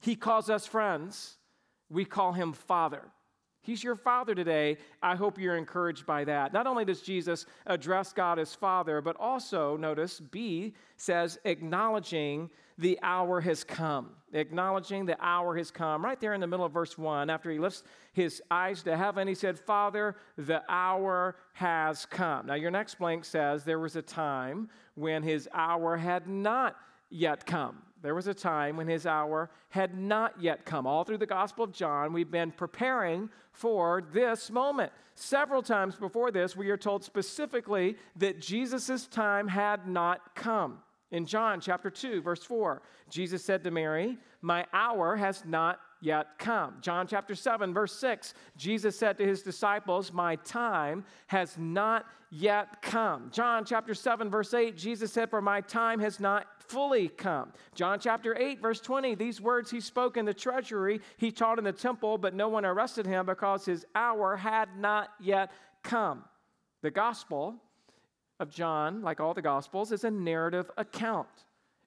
He 0.00 0.16
calls 0.16 0.50
us 0.50 0.66
friends. 0.66 1.36
We 1.88 2.04
call 2.04 2.32
him 2.32 2.52
Father. 2.52 3.02
He's 3.62 3.84
your 3.84 3.96
Father 3.96 4.34
today. 4.34 4.78
I 5.02 5.16
hope 5.16 5.38
you're 5.38 5.56
encouraged 5.56 6.06
by 6.06 6.24
that. 6.24 6.52
Not 6.52 6.66
only 6.66 6.84
does 6.84 7.02
Jesus 7.02 7.44
address 7.66 8.12
God 8.12 8.38
as 8.38 8.54
Father, 8.54 9.00
but 9.02 9.16
also, 9.20 9.76
notice, 9.76 10.18
B 10.18 10.74
says, 10.96 11.38
acknowledging 11.44 12.48
the 12.78 12.98
hour 13.02 13.40
has 13.42 13.62
come. 13.62 14.10
Acknowledging 14.32 15.04
the 15.04 15.22
hour 15.22 15.56
has 15.58 15.70
come. 15.70 16.02
Right 16.02 16.18
there 16.18 16.32
in 16.32 16.40
the 16.40 16.46
middle 16.46 16.64
of 16.64 16.72
verse 16.72 16.96
1, 16.96 17.28
after 17.28 17.50
he 17.50 17.58
lifts 17.58 17.82
his 18.14 18.42
eyes 18.50 18.82
to 18.84 18.96
heaven, 18.96 19.28
he 19.28 19.34
said, 19.34 19.58
Father, 19.58 20.16
the 20.38 20.62
hour 20.68 21.36
has 21.52 22.06
come. 22.06 22.46
Now, 22.46 22.54
your 22.54 22.70
next 22.70 22.98
blank 22.98 23.26
says 23.26 23.64
there 23.64 23.78
was 23.78 23.96
a 23.96 24.02
time 24.02 24.70
when 24.94 25.22
his 25.22 25.48
hour 25.52 25.98
had 25.98 26.26
not 26.26 26.76
yet 27.10 27.44
come. 27.44 27.82
There 28.02 28.14
was 28.14 28.26
a 28.26 28.34
time 28.34 28.76
when 28.76 28.88
his 28.88 29.06
hour 29.06 29.50
had 29.68 29.96
not 29.96 30.40
yet 30.40 30.64
come. 30.64 30.86
All 30.86 31.04
through 31.04 31.18
the 31.18 31.26
Gospel 31.26 31.64
of 31.64 31.72
John, 31.72 32.12
we've 32.12 32.30
been 32.30 32.50
preparing 32.50 33.28
for 33.52 34.02
this 34.12 34.50
moment. 34.50 34.92
Several 35.14 35.62
times 35.62 35.96
before 35.96 36.30
this, 36.30 36.56
we 36.56 36.70
are 36.70 36.76
told 36.76 37.04
specifically 37.04 37.96
that 38.16 38.40
Jesus' 38.40 39.06
time 39.06 39.48
had 39.48 39.86
not 39.86 40.34
come. 40.34 40.78
In 41.10 41.26
John 41.26 41.60
chapter 41.60 41.90
2, 41.90 42.22
verse 42.22 42.44
4, 42.44 42.82
Jesus 43.10 43.44
said 43.44 43.64
to 43.64 43.70
Mary, 43.70 44.16
My 44.40 44.64
hour 44.72 45.16
has 45.16 45.44
not 45.44 45.80
yet 46.00 46.38
come. 46.38 46.76
John 46.80 47.06
chapter 47.06 47.34
7, 47.34 47.74
verse 47.74 47.92
6, 47.98 48.34
Jesus 48.56 48.96
said 48.96 49.18
to 49.18 49.26
his 49.26 49.42
disciples, 49.42 50.12
My 50.12 50.36
time 50.36 51.04
has 51.26 51.58
not 51.58 52.06
yet 52.30 52.80
come. 52.80 53.30
John 53.32 53.64
chapter 53.64 53.92
7, 53.92 54.30
verse 54.30 54.54
8, 54.54 54.76
Jesus 54.76 55.12
said, 55.12 55.30
For 55.30 55.42
my 55.42 55.60
time 55.60 55.98
has 55.98 56.20
not 56.20 56.46
fully 56.70 57.08
come. 57.08 57.52
John 57.74 57.98
chapter 57.98 58.36
8, 58.36 58.60
verse 58.60 58.80
20, 58.80 59.16
these 59.16 59.40
words 59.40 59.70
he 59.70 59.80
spoke 59.80 60.16
in 60.16 60.24
the 60.24 60.34
treasury, 60.34 61.00
he 61.16 61.32
taught 61.32 61.58
in 61.58 61.64
the 61.64 61.72
temple, 61.72 62.16
but 62.16 62.34
no 62.34 62.48
one 62.48 62.64
arrested 62.64 63.06
him 63.06 63.26
because 63.26 63.64
his 63.64 63.84
hour 63.94 64.36
had 64.36 64.68
not 64.78 65.10
yet 65.20 65.50
come. 65.82 66.24
The 66.82 66.90
gospel 66.90 67.56
of 68.38 68.50
John, 68.50 69.02
like 69.02 69.20
all 69.20 69.34
the 69.34 69.42
Gospels, 69.42 69.92
is 69.92 70.04
a 70.04 70.10
narrative 70.10 70.70
account. 70.78 71.28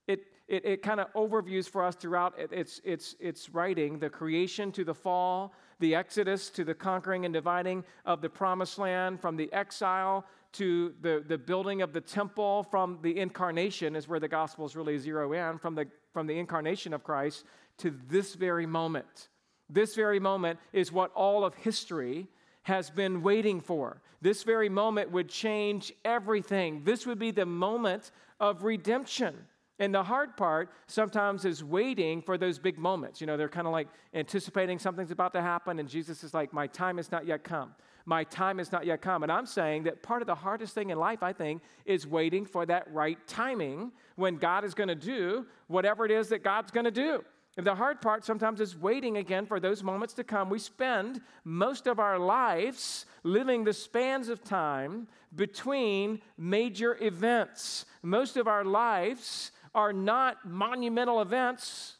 It, 0.07 0.25
it, 0.47 0.65
it 0.65 0.81
kind 0.83 0.99
of 0.99 1.11
overviews 1.13 1.67
for 1.67 1.83
us 1.83 1.95
throughout 1.95 2.33
its, 2.37 2.81
its, 2.83 3.15
its 3.19 3.49
writing 3.49 3.97
the 3.97 4.09
creation 4.09 4.71
to 4.73 4.83
the 4.83 4.93
fall, 4.93 5.53
the 5.79 5.95
exodus 5.95 6.49
to 6.51 6.63
the 6.63 6.75
conquering 6.75 7.25
and 7.25 7.33
dividing 7.33 7.83
of 8.05 8.21
the 8.21 8.29
promised 8.29 8.77
land, 8.77 9.19
from 9.19 9.37
the 9.37 9.51
exile 9.51 10.25
to 10.53 10.93
the, 11.01 11.23
the 11.27 11.37
building 11.37 11.81
of 11.81 11.93
the 11.93 12.01
temple, 12.01 12.63
from 12.69 12.99
the 13.01 13.19
incarnation, 13.19 13.95
is 13.95 14.07
where 14.07 14.19
the 14.19 14.27
Gospels 14.27 14.75
really 14.75 14.97
zero 14.97 15.33
in, 15.33 15.57
from 15.57 15.75
the, 15.75 15.87
from 16.13 16.27
the 16.27 16.37
incarnation 16.37 16.93
of 16.93 17.03
Christ 17.03 17.45
to 17.79 17.93
this 18.07 18.35
very 18.35 18.65
moment. 18.65 19.29
This 19.69 19.95
very 19.95 20.19
moment 20.19 20.59
is 20.71 20.91
what 20.91 21.11
all 21.13 21.43
of 21.43 21.55
history 21.55 22.27
has 22.63 22.89
been 22.89 23.21
waiting 23.21 23.59
for. 23.59 24.01
This 24.21 24.43
very 24.43 24.69
moment 24.69 25.11
would 25.11 25.27
change 25.27 25.91
everything. 26.05 26.83
This 26.83 27.05
would 27.05 27.19
be 27.19 27.31
the 27.31 27.45
moment 27.45 28.11
of 28.39 28.63
redemption. 28.63 29.35
And 29.79 29.93
the 29.93 30.03
hard 30.03 30.37
part 30.37 30.69
sometimes 30.87 31.45
is 31.45 31.63
waiting 31.63 32.21
for 32.21 32.37
those 32.37 32.59
big 32.59 32.77
moments. 32.77 33.19
You 33.19 33.27
know, 33.27 33.35
they're 33.35 33.49
kind 33.49 33.67
of 33.67 33.73
like 33.73 33.87
anticipating 34.13 34.79
something's 34.79 35.11
about 35.11 35.33
to 35.33 35.41
happen, 35.41 35.79
and 35.79 35.89
Jesus 35.89 36.23
is 36.23 36.33
like, 36.33 36.53
My 36.53 36.67
time 36.67 36.97
has 36.97 37.11
not 37.11 37.25
yet 37.25 37.43
come. 37.43 37.73
My 38.05 38.23
time 38.25 38.57
has 38.57 38.71
not 38.71 38.85
yet 38.85 39.01
come. 39.01 39.23
And 39.23 39.31
I'm 39.31 39.45
saying 39.45 39.83
that 39.83 40.03
part 40.03 40.21
of 40.21 40.27
the 40.27 40.35
hardest 40.35 40.75
thing 40.75 40.89
in 40.89 40.97
life, 40.97 41.23
I 41.23 41.33
think, 41.33 41.61
is 41.85 42.05
waiting 42.05 42.45
for 42.45 42.65
that 42.65 42.91
right 42.91 43.17
timing 43.27 43.91
when 44.15 44.35
God 44.35 44.65
is 44.65 44.73
going 44.73 44.89
to 44.89 44.95
do 44.95 45.45
whatever 45.67 46.05
it 46.05 46.11
is 46.11 46.29
that 46.29 46.43
God's 46.43 46.71
going 46.71 46.85
to 46.85 46.91
do. 46.91 47.23
And 47.55 47.65
the 47.67 47.75
hard 47.75 48.01
part 48.01 48.25
sometimes 48.25 48.59
is 48.59 48.75
waiting 48.75 49.17
again 49.17 49.45
for 49.45 49.59
those 49.59 49.83
moments 49.83 50.15
to 50.15 50.23
come. 50.23 50.49
We 50.49 50.57
spend 50.57 51.21
most 51.43 51.85
of 51.85 51.99
our 51.99 52.17
lives 52.17 53.05
living 53.21 53.63
the 53.63 53.73
spans 53.73 54.27
of 54.27 54.43
time 54.43 55.07
between 55.35 56.21
major 56.37 56.97
events. 56.99 57.85
Most 58.01 58.37
of 58.37 58.47
our 58.47 58.65
lives 58.65 59.51
are 59.75 59.93
not 59.93 60.37
monumental 60.45 61.21
events, 61.21 61.97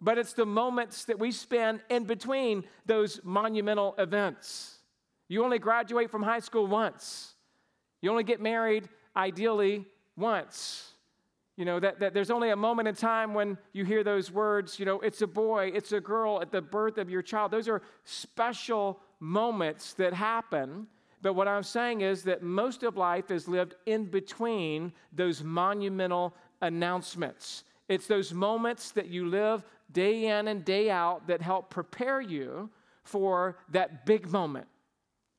but 0.00 0.18
it's 0.18 0.34
the 0.34 0.46
moments 0.46 1.06
that 1.06 1.18
we 1.18 1.32
spend 1.32 1.80
in 1.88 2.04
between 2.04 2.64
those 2.84 3.20
monumental 3.24 3.94
events. 3.96 4.71
You 5.32 5.42
only 5.44 5.58
graduate 5.58 6.10
from 6.10 6.22
high 6.22 6.40
school 6.40 6.66
once, 6.66 7.32
you 8.02 8.10
only 8.10 8.22
get 8.22 8.42
married 8.42 8.86
ideally 9.16 9.86
once. 10.14 10.90
You 11.56 11.64
know, 11.64 11.80
that, 11.80 12.00
that 12.00 12.12
there's 12.12 12.30
only 12.30 12.50
a 12.50 12.56
moment 12.56 12.86
in 12.86 12.94
time 12.94 13.32
when 13.32 13.56
you 13.72 13.86
hear 13.86 14.04
those 14.04 14.30
words, 14.30 14.78
you 14.78 14.84
know, 14.84 15.00
it's 15.00 15.22
a 15.22 15.26
boy, 15.26 15.70
it's 15.74 15.92
a 15.92 16.00
girl 16.00 16.42
at 16.42 16.52
the 16.52 16.60
birth 16.60 16.98
of 16.98 17.08
your 17.08 17.22
child. 17.22 17.50
Those 17.50 17.66
are 17.66 17.80
special 18.04 19.00
moments 19.20 19.94
that 19.94 20.12
happen. 20.12 20.86
But 21.22 21.32
what 21.32 21.48
I'm 21.48 21.62
saying 21.62 22.02
is 22.02 22.24
that 22.24 22.42
most 22.42 22.82
of 22.82 22.98
life 22.98 23.30
is 23.30 23.48
lived 23.48 23.74
in 23.86 24.04
between 24.04 24.92
those 25.14 25.42
monumental 25.42 26.36
announcements. 26.60 27.64
It's 27.88 28.06
those 28.06 28.34
moments 28.34 28.90
that 28.90 29.06
you 29.08 29.26
live 29.26 29.64
day 29.92 30.26
in 30.26 30.48
and 30.48 30.62
day 30.62 30.90
out 30.90 31.26
that 31.28 31.40
help 31.40 31.70
prepare 31.70 32.20
you 32.20 32.68
for 33.02 33.56
that 33.70 34.04
big 34.04 34.30
moment. 34.30 34.66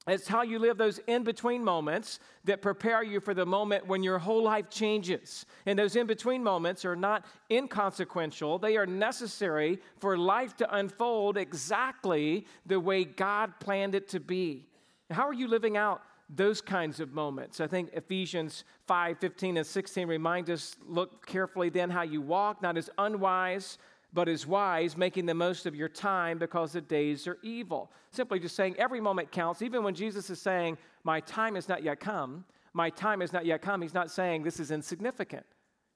It's 0.05 0.27
how 0.27 0.41
you 0.41 0.59
live 0.59 0.77
those 0.77 0.99
in 1.07 1.23
between 1.23 1.63
moments 1.63 2.19
that 2.43 2.61
prepare 2.61 3.03
you 3.03 3.21
for 3.21 3.33
the 3.33 3.45
moment 3.45 3.87
when 3.87 4.03
your 4.03 4.19
whole 4.19 4.43
life 4.43 4.69
changes. 4.69 5.45
And 5.65 5.79
those 5.79 5.95
in 5.95 6.07
between 6.07 6.43
moments 6.43 6.83
are 6.83 6.95
not 6.95 7.25
inconsequential, 7.49 8.59
they 8.59 8.75
are 8.75 8.85
necessary 8.85 9.79
for 9.99 10.17
life 10.17 10.57
to 10.57 10.75
unfold 10.75 11.37
exactly 11.37 12.45
the 12.65 12.79
way 12.79 13.05
God 13.05 13.53
planned 13.61 13.95
it 13.95 14.09
to 14.09 14.19
be. 14.19 14.67
How 15.09 15.27
are 15.27 15.33
you 15.33 15.47
living 15.47 15.77
out 15.77 16.01
those 16.29 16.59
kinds 16.59 16.99
of 16.99 17.13
moments? 17.13 17.61
I 17.61 17.67
think 17.67 17.91
Ephesians 17.93 18.65
5 18.87 19.19
15 19.19 19.55
and 19.55 19.65
16 19.65 20.07
remind 20.07 20.49
us 20.49 20.75
look 20.85 21.25
carefully 21.25 21.69
then 21.69 21.89
how 21.89 22.01
you 22.01 22.19
walk, 22.19 22.61
not 22.61 22.77
as 22.77 22.89
unwise 22.97 23.77
but 24.13 24.29
is 24.29 24.45
wise, 24.45 24.95
making 24.95 25.25
the 25.25 25.33
most 25.33 25.65
of 25.65 25.75
your 25.75 25.89
time 25.89 26.37
because 26.37 26.73
the 26.73 26.81
days 26.81 27.27
are 27.27 27.37
evil. 27.41 27.91
Simply 28.11 28.39
just 28.39 28.55
saying 28.55 28.75
every 28.77 29.01
moment 29.01 29.31
counts. 29.31 29.61
Even 29.61 29.83
when 29.83 29.95
Jesus 29.95 30.29
is 30.29 30.39
saying, 30.39 30.77
My 31.03 31.19
time 31.21 31.55
has 31.55 31.67
not 31.67 31.83
yet 31.83 31.99
come, 31.99 32.45
my 32.73 32.89
time 32.89 33.21
has 33.21 33.33
not 33.33 33.45
yet 33.45 33.61
come, 33.61 33.81
he's 33.81 33.93
not 33.93 34.11
saying 34.11 34.43
this 34.43 34.59
is 34.59 34.71
insignificant. 34.71 35.45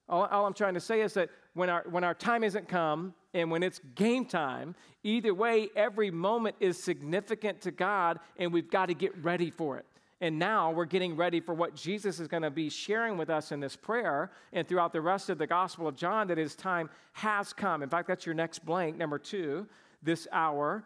All, 0.09 0.25
all 0.25 0.45
I'm 0.45 0.53
trying 0.53 0.73
to 0.73 0.79
say 0.79 1.01
is 1.01 1.13
that 1.13 1.29
when 1.53 1.69
our, 1.69 1.83
when 1.89 2.03
our 2.03 2.13
time 2.13 2.43
isn't 2.43 2.67
come 2.67 3.13
and 3.33 3.51
when 3.51 3.61
it's 3.61 3.79
game 3.95 4.25
time, 4.25 4.75
either 5.03 5.33
way, 5.33 5.69
every 5.75 6.11
moment 6.11 6.55
is 6.59 6.81
significant 6.81 7.61
to 7.61 7.71
God 7.71 8.19
and 8.37 8.53
we've 8.53 8.69
got 8.69 8.87
to 8.87 8.93
get 8.93 9.15
ready 9.23 9.51
for 9.51 9.77
it. 9.77 9.85
And 10.19 10.39
now 10.39 10.71
we're 10.71 10.85
getting 10.85 11.15
ready 11.15 11.39
for 11.39 11.53
what 11.53 11.75
Jesus 11.75 12.19
is 12.19 12.27
going 12.27 12.41
to 12.41 12.49
be 12.49 12.69
sharing 12.69 13.17
with 13.17 13.29
us 13.29 13.51
in 13.51 13.59
this 13.59 13.75
prayer 13.75 14.31
and 14.51 14.67
throughout 14.67 14.91
the 14.91 15.01
rest 15.01 15.29
of 15.29 15.37
the 15.37 15.45
Gospel 15.45 15.87
of 15.87 15.95
John 15.95 16.27
that 16.27 16.39
his 16.39 16.55
time 16.55 16.89
has 17.13 17.53
come. 17.53 17.83
In 17.83 17.89
fact, 17.89 18.07
that's 18.07 18.25
your 18.25 18.33
next 18.33 18.65
blank, 18.65 18.97
number 18.97 19.19
two, 19.19 19.67
this 20.01 20.27
hour. 20.31 20.83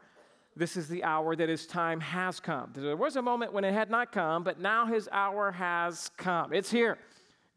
This 0.58 0.76
is 0.76 0.89
the 0.89 1.04
hour 1.06 1.34
that 1.38 1.48
his 1.48 1.65
time 1.65 2.02
has 2.02 2.41
come. 2.41 2.74
There 2.76 2.98
was 2.98 3.15
a 3.15 3.22
moment 3.22 3.54
when 3.54 3.63
it 3.63 3.74
had 3.74 3.89
not 3.89 4.12
come, 4.12 4.44
but 4.44 4.60
now 4.60 4.86
his 4.86 5.08
hour 5.13 5.50
has 5.52 6.12
come. 6.17 6.52
It's 6.52 6.70
here. 6.70 6.98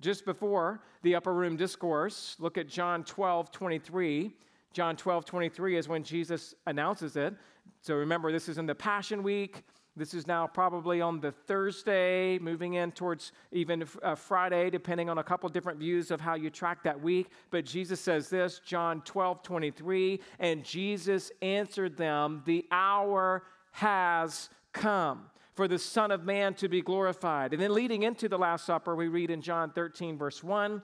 Just 0.01 0.25
before 0.25 0.81
the 1.03 1.17
upper 1.17 1.35
room 1.35 1.57
discourse, 1.57 2.37
look 2.39 2.57
at 2.57 2.69
John 2.69 3.03
12, 3.03 3.51
23. 3.51 4.33
John 4.73 4.97
12, 4.97 5.25
23 5.25 5.77
is 5.77 5.89
when 5.89 6.05
Jesus 6.05 6.55
announces 6.67 7.17
it. 7.17 7.35
So 7.81 7.95
remember, 7.97 8.31
this 8.31 8.49
is 8.49 8.59
in 8.59 8.67
the 8.67 8.75
Passion 8.75 9.23
Week. 9.25 9.65
This 9.97 10.13
is 10.13 10.27
now 10.27 10.49
probably 10.49 11.01
on 11.01 11.21
the 11.21 11.31
Thursday, 11.31 12.37
moving 12.41 12.75
in 12.75 12.91
towards 12.91 13.31
even 13.53 13.85
uh, 14.03 14.17
Friday, 14.17 14.69
depending 14.69 15.09
on 15.09 15.19
a 15.19 15.23
couple 15.23 15.49
different 15.49 15.79
views 15.79 16.11
of 16.11 16.21
how 16.21 16.35
you 16.35 16.51
track 16.51 16.83
that 16.83 17.01
week. 17.01 17.29
But 17.51 17.65
Jesus 17.65 18.01
says 18.01 18.29
this, 18.29 18.61
John 18.65 19.03
12, 19.03 19.45
23, 19.45 20.21
and 20.41 20.65
Jesus 20.65 21.31
answered 21.43 21.97
them, 21.97 22.43
The 22.45 22.67
hour 22.73 23.45
has 23.71 24.49
come 24.73 25.27
for 25.55 25.69
the 25.69 25.79
Son 25.79 26.11
of 26.11 26.25
Man 26.25 26.55
to 26.55 26.69
be 26.69 26.83
glorified. 26.83 27.53
And 27.53 27.63
then 27.63 27.73
leading 27.73 28.03
into 28.03 28.29
the 28.29 28.39
Last 28.39 28.67
Supper, 28.67 28.97
we 28.97 29.07
read 29.07 29.31
in 29.31 29.41
John 29.41 29.71
13, 29.71 30.19
verse 30.19 30.43
1 30.43 30.83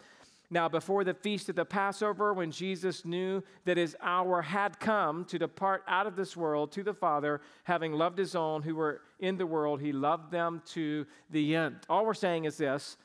now, 0.53 0.69
before 0.69 1.05
the 1.05 1.15
feast 1.15 1.49
of 1.49 1.55
the 1.55 1.65
Passover, 1.65 2.35
when 2.35 2.51
Jesus 2.51 3.05
knew 3.05 3.41
that 3.67 3.77
his 3.77 3.97
hour 4.03 4.43
had 4.43 4.81
come 4.81 5.25
to 5.27 5.39
depart 5.39 5.85
out 5.87 6.09
of 6.09 6.17
this 6.17 6.37
world 6.37 6.73
to 6.73 6.83
the 6.83 6.93
Father, 6.93 7.41
having 7.63 7.93
loved 7.93 8.19
his 8.19 8.35
own 8.35 8.63
who 8.63 8.75
were 8.75 9.03
in 9.21 9.37
the 9.37 9.47
world, 9.47 9.81
he 9.81 9.93
loved 9.93 10.33
them 10.33 10.61
to 10.73 11.07
the 11.31 11.55
end. 11.55 11.77
All 11.89 12.05
we're 12.05 12.15
saying 12.15 12.47
is 12.47 12.57
this 12.57 12.97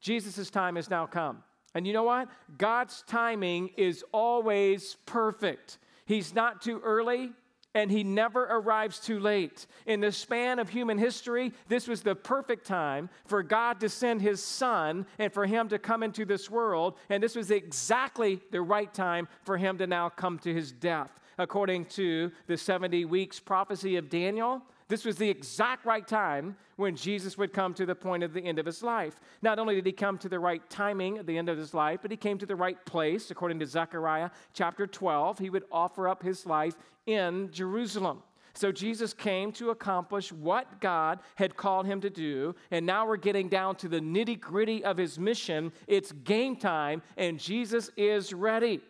Jesus' 0.00 0.48
time 0.48 0.76
has 0.76 0.88
now 0.88 1.04
come. 1.04 1.42
And 1.74 1.86
you 1.86 1.92
know 1.92 2.04
what? 2.04 2.28
God's 2.56 3.04
timing 3.06 3.70
is 3.76 4.02
always 4.12 4.96
perfect. 5.04 5.78
He's 6.06 6.34
not 6.34 6.62
too 6.62 6.80
early, 6.82 7.32
and 7.74 7.90
he 7.90 8.04
never 8.04 8.44
arrives 8.44 9.00
too 9.00 9.18
late. 9.18 9.66
In 9.86 10.00
the 10.00 10.12
span 10.12 10.58
of 10.58 10.68
human 10.68 10.96
history, 10.96 11.52
this 11.68 11.88
was 11.88 12.02
the 12.02 12.14
perfect 12.14 12.66
time 12.66 13.10
for 13.26 13.42
God 13.42 13.80
to 13.80 13.88
send 13.88 14.22
his 14.22 14.42
son 14.42 15.06
and 15.18 15.32
for 15.32 15.44
him 15.44 15.68
to 15.68 15.78
come 15.78 16.02
into 16.02 16.24
this 16.24 16.48
world, 16.48 16.94
and 17.10 17.22
this 17.22 17.34
was 17.34 17.50
exactly 17.50 18.40
the 18.50 18.62
right 18.62 18.92
time 18.94 19.28
for 19.42 19.56
him 19.56 19.78
to 19.78 19.86
now 19.86 20.08
come 20.08 20.38
to 20.40 20.54
his 20.54 20.72
death. 20.72 21.10
According 21.36 21.86
to 21.86 22.30
the 22.46 22.56
70 22.56 23.04
weeks 23.06 23.40
prophecy 23.40 23.96
of 23.96 24.08
Daniel, 24.08 24.62
this 24.88 25.04
was 25.04 25.16
the 25.16 25.28
exact 25.28 25.86
right 25.86 26.06
time 26.06 26.56
when 26.76 26.94
Jesus 26.94 27.38
would 27.38 27.52
come 27.52 27.72
to 27.74 27.86
the 27.86 27.94
point 27.94 28.22
of 28.22 28.34
the 28.34 28.40
end 28.40 28.58
of 28.58 28.66
his 28.66 28.82
life. 28.82 29.18
Not 29.40 29.58
only 29.58 29.76
did 29.76 29.86
he 29.86 29.92
come 29.92 30.18
to 30.18 30.28
the 30.28 30.38
right 30.38 30.68
timing 30.68 31.18
at 31.18 31.26
the 31.26 31.38
end 31.38 31.48
of 31.48 31.56
his 31.56 31.72
life, 31.72 32.00
but 32.02 32.10
he 32.10 32.16
came 32.16 32.36
to 32.38 32.46
the 32.46 32.56
right 32.56 32.84
place. 32.84 33.30
According 33.30 33.60
to 33.60 33.66
Zechariah 33.66 34.30
chapter 34.52 34.86
12, 34.86 35.38
he 35.38 35.50
would 35.50 35.64
offer 35.72 36.06
up 36.06 36.22
his 36.22 36.44
life 36.44 36.74
in 37.06 37.50
Jerusalem. 37.50 38.22
So 38.52 38.70
Jesus 38.70 39.12
came 39.12 39.50
to 39.52 39.70
accomplish 39.70 40.30
what 40.32 40.80
God 40.80 41.18
had 41.34 41.56
called 41.56 41.86
him 41.86 42.00
to 42.02 42.10
do. 42.10 42.54
And 42.70 42.86
now 42.86 43.06
we're 43.06 43.16
getting 43.16 43.48
down 43.48 43.76
to 43.76 43.88
the 43.88 44.00
nitty 44.00 44.38
gritty 44.38 44.84
of 44.84 44.96
his 44.96 45.18
mission. 45.18 45.72
It's 45.88 46.12
game 46.12 46.56
time, 46.56 47.02
and 47.16 47.40
Jesus 47.40 47.90
is 47.96 48.32
ready. 48.32 48.80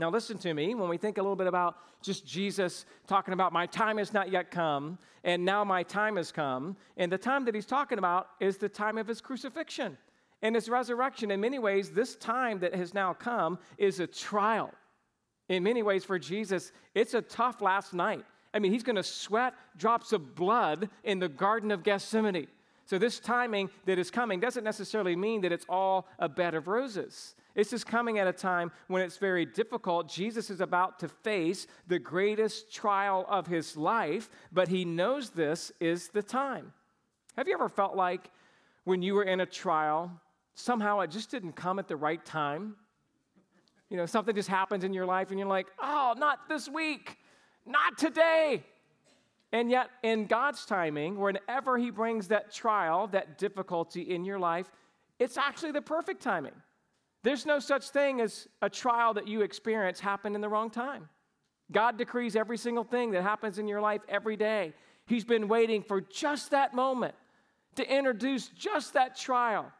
Now, 0.00 0.08
listen 0.08 0.38
to 0.38 0.54
me 0.54 0.74
when 0.74 0.88
we 0.88 0.96
think 0.96 1.18
a 1.18 1.22
little 1.22 1.36
bit 1.36 1.46
about 1.46 1.76
just 2.00 2.26
Jesus 2.26 2.86
talking 3.06 3.34
about 3.34 3.52
my 3.52 3.66
time 3.66 3.98
has 3.98 4.14
not 4.14 4.32
yet 4.32 4.50
come, 4.50 4.98
and 5.24 5.44
now 5.44 5.62
my 5.62 5.82
time 5.82 6.16
has 6.16 6.32
come. 6.32 6.74
And 6.96 7.12
the 7.12 7.18
time 7.18 7.44
that 7.44 7.54
he's 7.54 7.66
talking 7.66 7.98
about 7.98 8.28
is 8.40 8.56
the 8.56 8.70
time 8.70 8.96
of 8.96 9.06
his 9.06 9.20
crucifixion 9.20 9.98
and 10.40 10.54
his 10.54 10.70
resurrection. 10.70 11.30
In 11.30 11.38
many 11.38 11.58
ways, 11.58 11.90
this 11.90 12.16
time 12.16 12.60
that 12.60 12.74
has 12.74 12.94
now 12.94 13.12
come 13.12 13.58
is 13.76 14.00
a 14.00 14.06
trial. 14.06 14.72
In 15.50 15.62
many 15.62 15.82
ways, 15.82 16.02
for 16.02 16.18
Jesus, 16.18 16.72
it's 16.94 17.12
a 17.12 17.20
tough 17.20 17.60
last 17.60 17.92
night. 17.92 18.24
I 18.54 18.58
mean, 18.58 18.72
he's 18.72 18.82
going 18.82 18.96
to 18.96 19.02
sweat 19.02 19.52
drops 19.76 20.14
of 20.14 20.34
blood 20.34 20.88
in 21.04 21.18
the 21.18 21.28
Garden 21.28 21.70
of 21.70 21.82
Gethsemane. 21.82 22.46
So, 22.86 22.96
this 22.96 23.20
timing 23.20 23.68
that 23.84 23.98
is 23.98 24.10
coming 24.10 24.40
doesn't 24.40 24.64
necessarily 24.64 25.14
mean 25.14 25.42
that 25.42 25.52
it's 25.52 25.66
all 25.68 26.08
a 26.18 26.28
bed 26.28 26.54
of 26.54 26.68
roses. 26.68 27.34
This 27.60 27.74
is 27.74 27.84
coming 27.84 28.18
at 28.18 28.26
a 28.26 28.32
time 28.32 28.72
when 28.88 29.02
it's 29.02 29.18
very 29.18 29.44
difficult. 29.44 30.08
Jesus 30.08 30.48
is 30.48 30.62
about 30.62 30.98
to 31.00 31.08
face 31.08 31.66
the 31.86 31.98
greatest 31.98 32.72
trial 32.72 33.26
of 33.28 33.46
his 33.46 33.76
life, 33.76 34.30
but 34.50 34.68
he 34.68 34.86
knows 34.86 35.28
this 35.28 35.70
is 35.78 36.08
the 36.08 36.22
time. 36.22 36.72
Have 37.36 37.48
you 37.48 37.52
ever 37.52 37.68
felt 37.68 37.94
like 37.94 38.30
when 38.84 39.02
you 39.02 39.12
were 39.12 39.24
in 39.24 39.40
a 39.40 39.44
trial, 39.44 40.10
somehow 40.54 41.00
it 41.00 41.10
just 41.10 41.30
didn't 41.30 41.52
come 41.52 41.78
at 41.78 41.86
the 41.86 41.96
right 41.96 42.24
time? 42.24 42.76
You 43.90 43.98
know, 43.98 44.06
something 44.06 44.34
just 44.34 44.48
happens 44.48 44.82
in 44.82 44.94
your 44.94 45.04
life 45.04 45.28
and 45.28 45.38
you're 45.38 45.46
like, 45.46 45.66
oh, 45.82 46.14
not 46.16 46.48
this 46.48 46.66
week, 46.66 47.18
not 47.66 47.98
today. 47.98 48.64
And 49.52 49.70
yet, 49.70 49.90
in 50.02 50.24
God's 50.24 50.64
timing, 50.64 51.18
whenever 51.18 51.76
He 51.76 51.90
brings 51.90 52.28
that 52.28 52.54
trial, 52.54 53.06
that 53.08 53.36
difficulty 53.36 54.00
in 54.00 54.24
your 54.24 54.38
life, 54.38 54.70
it's 55.18 55.36
actually 55.36 55.72
the 55.72 55.82
perfect 55.82 56.22
timing. 56.22 56.54
There's 57.22 57.44
no 57.44 57.58
such 57.58 57.90
thing 57.90 58.20
as 58.20 58.48
a 58.62 58.70
trial 58.70 59.14
that 59.14 59.28
you 59.28 59.42
experience 59.42 60.00
happened 60.00 60.34
in 60.34 60.40
the 60.40 60.48
wrong 60.48 60.70
time. 60.70 61.08
God 61.70 61.98
decrees 61.98 62.34
every 62.34 62.56
single 62.56 62.84
thing 62.84 63.12
that 63.12 63.22
happens 63.22 63.58
in 63.58 63.68
your 63.68 63.80
life 63.80 64.00
every 64.08 64.36
day. 64.36 64.72
He's 65.06 65.24
been 65.24 65.48
waiting 65.48 65.82
for 65.82 66.00
just 66.00 66.50
that 66.50 66.74
moment 66.74 67.14
to 67.76 67.88
introduce 67.88 68.48
just 68.48 68.94
that 68.94 69.16
trial. 69.16 69.70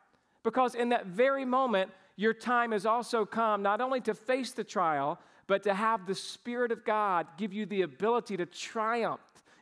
Because 0.43 0.75
in 0.75 0.91
that 0.91 1.07
very 1.07 1.45
moment, 1.45 1.91
your 2.17 2.35
time 2.35 2.73
has 2.73 2.87
also 2.87 3.25
come 3.25 3.63
not 3.63 3.81
only 3.81 4.01
to 4.03 4.15
face 4.15 4.53
the 4.53 4.65
trial, 4.65 5.19
but 5.47 5.63
to 5.65 5.75
have 5.75 6.07
the 6.07 6.15
Spirit 6.15 6.71
of 6.71 6.85
God 6.85 7.27
give 7.37 7.53
you 7.53 7.67
the 7.67 7.83
ability 7.83 8.37
to 8.37 8.47
triumph 8.47 9.21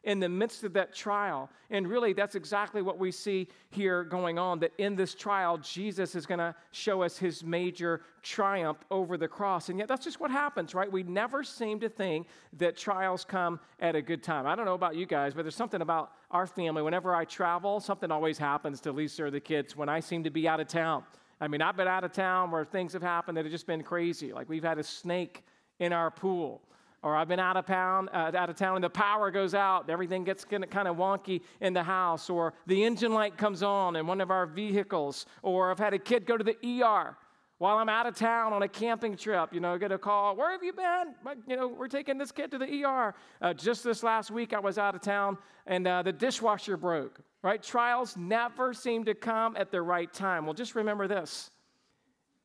in 0.09 0.21
the 0.21 0.29
midst 0.29 0.65
of 0.65 0.73
that 0.73 0.95
trial. 0.95 1.51
And 1.69 1.87
really, 1.87 2.15
that's 2.15 2.35
exactly 2.35 2.81
what 2.81 2.99
we 2.99 3.13
see 3.13 3.47
here 3.69 4.03
going 4.05 4.39
on 4.39 4.59
that 4.61 4.73
in 4.79 4.97
this 4.97 5.15
trial, 5.15 5.59
Jesus 5.59 6.15
is 6.15 6.25
going 6.25 6.39
to 6.39 6.55
show 6.71 7.03
us 7.03 7.19
his 7.19 7.45
major 7.45 8.01
triumph 8.23 8.79
over 8.91 9.19
the 9.19 9.29
cross. 9.29 9.69
And 9.69 9.79
yet, 9.79 9.87
that's 9.87 10.03
just 10.03 10.19
what 10.19 10.31
happens, 10.31 10.75
right? 10.75 10.91
We 10.91 11.03
never 11.03 11.45
seem 11.45 11.79
to 11.81 11.91
think 11.91 12.27
that 12.55 12.75
trials 12.75 13.23
come 13.23 13.61
at 13.81 13.95
a 13.97 14.01
good 14.01 14.23
time. 14.23 14.47
I 14.47 14.57
don't 14.57 14.65
know 14.65 14.73
about 14.73 14.97
you 14.97 15.05
guys, 15.05 15.35
but 15.35 15.43
there's 15.43 15.55
something 15.55 15.83
about 15.83 16.13
our 16.31 16.47
family. 16.47 16.81
Whenever 16.81 17.15
I 17.15 17.27
travel, 17.27 17.79
something 17.79 18.11
always 18.11 18.39
happens 18.39 18.81
to 18.81 18.93
Lisa 18.93 19.25
or 19.25 19.31
the 19.31 19.41
kids 19.41 19.77
when 19.77 19.91
I 19.91 20.01
seem 20.01 20.25
to 20.25 20.31
be 20.31 20.49
out 20.49 20.59
of 20.59 20.69
town. 20.69 21.05
I 21.39 21.49
mean, 21.49 21.61
I've 21.61 21.77
been 21.77 21.87
out 21.87 22.03
of 22.03 22.13
town 22.13 22.51
where 22.51 22.65
things 22.65 22.95
have 22.95 23.03
happened 23.03 23.37
that 23.37 23.45
have 23.45 23.53
just 23.53 23.67
been 23.67 23.83
crazy. 23.83 24.33
Like 24.33 24.49
we've 24.49 24.65
had 24.65 24.79
a 24.79 24.83
snake 24.83 25.45
in 25.79 25.93
our 25.93 26.11
pool 26.11 26.63
or 27.03 27.15
I've 27.15 27.29
been 27.29 27.41
out 27.41 27.57
of 27.57 27.67
town, 27.67 28.09
uh, 28.13 28.33
out 28.35 28.51
of 28.51 28.57
town, 28.57 28.77
and 28.77 28.85
the 28.85 28.91
power 28.91 29.31
goes 29.31 29.55
out. 29.55 29.89
Everything 29.89 30.25
gets 30.25 30.45
kind 30.45 30.65
of 30.65 30.97
wonky 30.97 31.43
in 31.61 31.73
the 31.73 31.83
house, 31.83 32.29
or 32.29 32.55
the 32.67 32.85
engine 32.85 33.13
light 33.13 33.37
comes 33.37 33.63
on 33.63 33.97
in 33.97 34.07
one 34.07 34.21
of 34.21 34.31
our 34.31 34.47
vehicles, 34.47 35.27
or 35.43 35.71
I've 35.71 35.79
had 35.79 35.95
a 35.95 35.99
kid 35.99 36.27
go 36.27 36.37
to 36.37 36.45
the 36.45 36.57
ER 36.83 37.17
while 37.59 37.79
I'm 37.79 37.89
out 37.89 38.07
of 38.07 38.17
town 38.17 38.53
on 38.53 38.63
a 38.63 38.69
camping 38.69 39.17
trip. 39.17 39.53
You 39.53 39.61
know, 39.61 39.79
get 39.79 39.93
a 39.93 39.99
call. 39.99 40.35
Where 40.37 40.51
have 40.51 40.63
you 40.63 40.73
been? 40.73 41.15
You 41.47 41.57
know, 41.57 41.69
we're 41.69 41.89
taking 41.89 42.19
this 42.19 42.33
kid 42.33 42.51
to 42.53 42.59
the 42.59 42.85
ER. 42.85 43.15
Uh, 43.41 43.55
just 43.55 43.85
this 43.85 44.03
last 44.03 44.31
week, 44.31 44.53
I 44.53 44.59
was 44.59 44.77
out 44.77 44.95
of 44.95 45.01
town, 45.01 45.39
and 45.67 45.87
uh, 45.87 46.03
the 46.03 46.13
dishwasher 46.13 46.77
broke. 46.77 47.21
Right? 47.43 47.63
Trials 47.63 48.17
never 48.17 48.75
seem 48.75 49.05
to 49.05 49.15
come 49.15 49.57
at 49.57 49.71
the 49.71 49.81
right 49.81 50.13
time. 50.13 50.45
Well, 50.47 50.55
just 50.55 50.75
remember 50.75 51.07
this: 51.07 51.51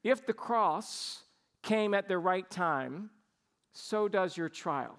if 0.03 0.25
the 0.27 0.33
cross 0.33 1.23
came 1.63 1.95
at 1.95 2.07
the 2.07 2.17
right 2.19 2.47
time 2.51 3.09
so 3.73 4.07
does 4.07 4.37
your 4.37 4.49
trial. 4.49 4.97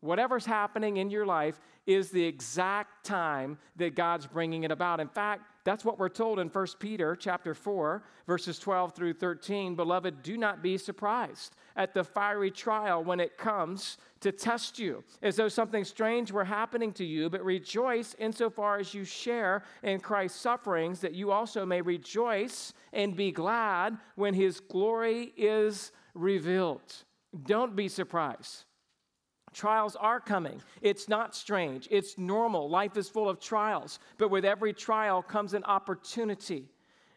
Whatever's 0.00 0.46
happening 0.46 0.98
in 0.98 1.10
your 1.10 1.26
life 1.26 1.60
is 1.84 2.10
the 2.10 2.22
exact 2.22 3.04
time 3.04 3.58
that 3.76 3.96
God's 3.96 4.26
bringing 4.26 4.62
it 4.62 4.70
about. 4.70 5.00
In 5.00 5.08
fact, 5.08 5.42
that's 5.64 5.84
what 5.84 5.98
we're 5.98 6.08
told 6.08 6.38
in 6.38 6.48
1 6.48 6.66
Peter 6.78 7.16
chapter 7.16 7.52
4, 7.52 8.04
verses 8.26 8.58
12 8.60 8.94
through 8.94 9.14
13. 9.14 9.74
Beloved, 9.74 10.22
do 10.22 10.36
not 10.36 10.62
be 10.62 10.78
surprised 10.78 11.56
at 11.74 11.94
the 11.94 12.04
fiery 12.04 12.50
trial 12.50 13.02
when 13.02 13.18
it 13.18 13.36
comes 13.36 13.98
to 14.20 14.30
test 14.30 14.78
you, 14.78 15.02
as 15.22 15.36
though 15.36 15.48
something 15.48 15.84
strange 15.84 16.30
were 16.30 16.44
happening 16.44 16.92
to 16.92 17.04
you, 17.04 17.28
but 17.28 17.44
rejoice 17.44 18.14
insofar 18.18 18.78
as 18.78 18.94
you 18.94 19.04
share 19.04 19.64
in 19.82 19.98
Christ's 19.98 20.40
sufferings, 20.40 21.00
that 21.00 21.14
you 21.14 21.32
also 21.32 21.66
may 21.66 21.80
rejoice 21.80 22.72
and 22.92 23.16
be 23.16 23.32
glad 23.32 23.98
when 24.14 24.34
his 24.34 24.60
glory 24.60 25.32
is 25.36 25.90
revealed. 26.14 27.04
Don't 27.44 27.76
be 27.76 27.88
surprised. 27.88 28.64
Trials 29.52 29.96
are 29.96 30.20
coming. 30.20 30.60
It's 30.82 31.08
not 31.08 31.34
strange. 31.34 31.88
It's 31.90 32.18
normal. 32.18 32.68
Life 32.68 32.96
is 32.96 33.08
full 33.08 33.28
of 33.28 33.40
trials. 33.40 33.98
But 34.18 34.30
with 34.30 34.44
every 34.44 34.72
trial 34.72 35.22
comes 35.22 35.54
an 35.54 35.64
opportunity. 35.64 36.66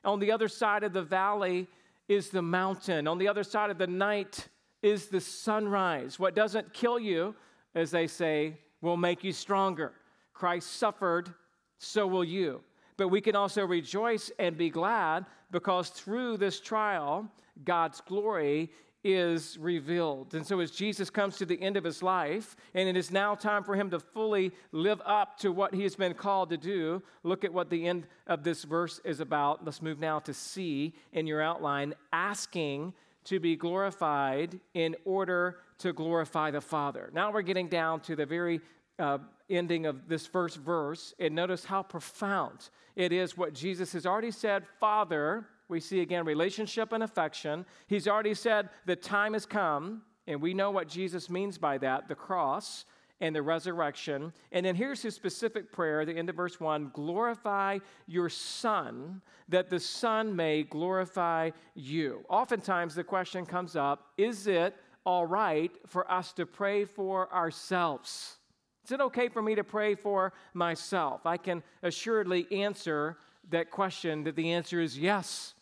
On 0.04 0.20
the 0.20 0.32
other 0.32 0.48
side 0.48 0.84
of 0.84 0.94
the 0.94 1.02
valley 1.02 1.68
is 2.08 2.30
the 2.30 2.42
mountain. 2.42 3.08
On 3.08 3.18
the 3.18 3.28
other 3.28 3.44
side 3.44 3.70
of 3.70 3.78
the 3.78 3.88
night 3.88 4.48
is 4.82 5.08
the 5.08 5.22
sunrise. 5.22 6.20
What 6.20 6.36
doesn't 6.36 6.74
kill 6.74 7.00
you, 7.00 7.36
as 7.76 7.92
they 7.92 8.08
say, 8.08 8.58
will 8.82 8.98
make 8.98 9.24
you 9.24 9.32
stronger. 9.32 9.94
Christ 10.34 10.74
suffered, 10.78 11.34
so 11.78 12.08
will 12.08 12.24
you. 12.24 12.62
But 12.98 13.10
we 13.10 13.22
can 13.22 13.36
also 13.36 13.66
rejoice 13.66 14.32
and 14.40 14.58
be 14.58 14.70
glad 14.70 15.26
because 15.52 15.90
through 15.90 16.38
this 16.38 16.60
trial, 16.60 17.30
God's 17.64 18.02
glory 18.02 18.72
is 19.04 19.58
revealed. 19.58 20.34
And 20.34 20.46
so, 20.46 20.60
as 20.60 20.72
Jesus 20.72 21.10
comes 21.10 21.38
to 21.38 21.46
the 21.46 21.62
end 21.62 21.78
of 21.78 21.84
his 21.84 22.04
life, 22.04 22.56
and 22.74 22.88
it 22.88 22.96
is 22.96 23.12
now 23.12 23.36
time 23.36 23.64
for 23.64 23.76
him 23.76 23.90
to 23.90 24.00
fully 24.00 24.52
live 24.72 25.02
up 25.06 25.38
to 25.40 25.52
what 25.52 25.74
he 25.74 25.84
has 25.84 25.96
been 25.96 26.14
called 26.14 26.50
to 26.52 26.58
do, 26.58 27.02
look 27.24 27.44
at 27.44 27.54
what 27.54 27.70
the 27.70 27.88
end 27.88 28.08
of 28.28 28.44
this 28.44 28.64
verse 28.64 29.00
is 29.04 29.20
about. 29.20 29.66
Let's 29.66 29.82
move 29.82 30.00
now 30.00 30.20
to 30.20 30.34
C 30.34 30.94
in 31.14 31.28
your 31.28 31.42
outline 31.42 31.94
asking 32.14 32.94
to 33.24 33.40
be 33.40 33.56
glorified 33.56 34.60
in 34.74 34.96
order 35.06 35.58
to 35.80 35.94
glorify 35.94 36.52
the 36.52 36.62
Father. 36.62 37.10
Now 37.14 37.32
we're 37.32 37.42
getting 37.42 37.68
down 37.68 38.02
to 38.02 38.16
the 38.16 38.26
very 38.26 38.62
uh, 39.00 39.20
ending 39.50 39.86
of 39.86 40.08
this 40.08 40.26
first 40.28 40.58
verse, 40.58 41.14
and 41.20 41.36
notice 41.36 41.66
how 41.66 41.84
profound 41.84 42.70
it 42.96 43.12
is 43.12 43.38
what 43.38 43.54
Jesus 43.54 43.94
has 43.94 44.06
already 44.06 44.32
said 44.32 44.64
Father, 44.80 45.46
we 45.72 45.80
see 45.80 46.02
again 46.02 46.26
relationship 46.26 46.92
and 46.92 47.04
affection. 47.04 47.66
He's 47.88 48.08
already 48.08 48.34
said 48.34 48.70
the 48.86 48.96
time 48.96 49.34
has 49.34 49.46
come, 49.46 50.04
and 50.28 50.42
we 50.42 50.54
know 50.54 50.70
what 50.70 50.88
Jesus 50.88 51.30
means 51.30 51.58
by 51.58 51.78
that 51.80 52.08
the 52.08 52.16
cross 52.16 52.86
and 53.22 53.36
the 53.36 53.42
resurrection. 53.42 54.34
And 54.52 54.66
then 54.66 54.76
here's 54.76 55.02
his 55.02 55.16
specific 55.16 55.72
prayer, 55.72 56.06
the 56.06 56.18
end 56.18 56.30
of 56.30 56.36
verse 56.36 56.60
1 56.60 56.92
glorify 56.94 57.80
your 58.08 58.30
Son, 58.30 59.22
that 59.48 59.70
the 59.70 59.80
Son 59.80 60.36
may 60.36 60.64
glorify 60.64 61.52
you. 61.76 62.26
Oftentimes 62.30 62.96
the 62.96 63.04
question 63.04 63.46
comes 63.46 63.76
up 63.76 64.08
is 64.18 64.48
it 64.48 64.76
all 65.06 65.26
right 65.26 65.72
for 65.88 66.12
us 66.12 66.34
to 66.34 66.46
pray 66.46 66.86
for 66.86 67.34
ourselves? 67.34 68.38
Is 68.84 68.92
it 68.92 69.02
okay 69.02 69.30
for 69.30 69.42
me 69.42 69.56
to 69.56 69.64
pray 69.64 69.96
for 69.96 70.34
myself? 70.54 71.26
I 71.26 71.38
can 71.38 71.64
assuredly 71.84 72.48
answer 72.52 73.18
that 73.50 73.70
question 73.70 74.24
that 74.24 74.36
the 74.36 74.52
answer 74.52 74.82
is 74.82 74.98
yes. 74.98 75.54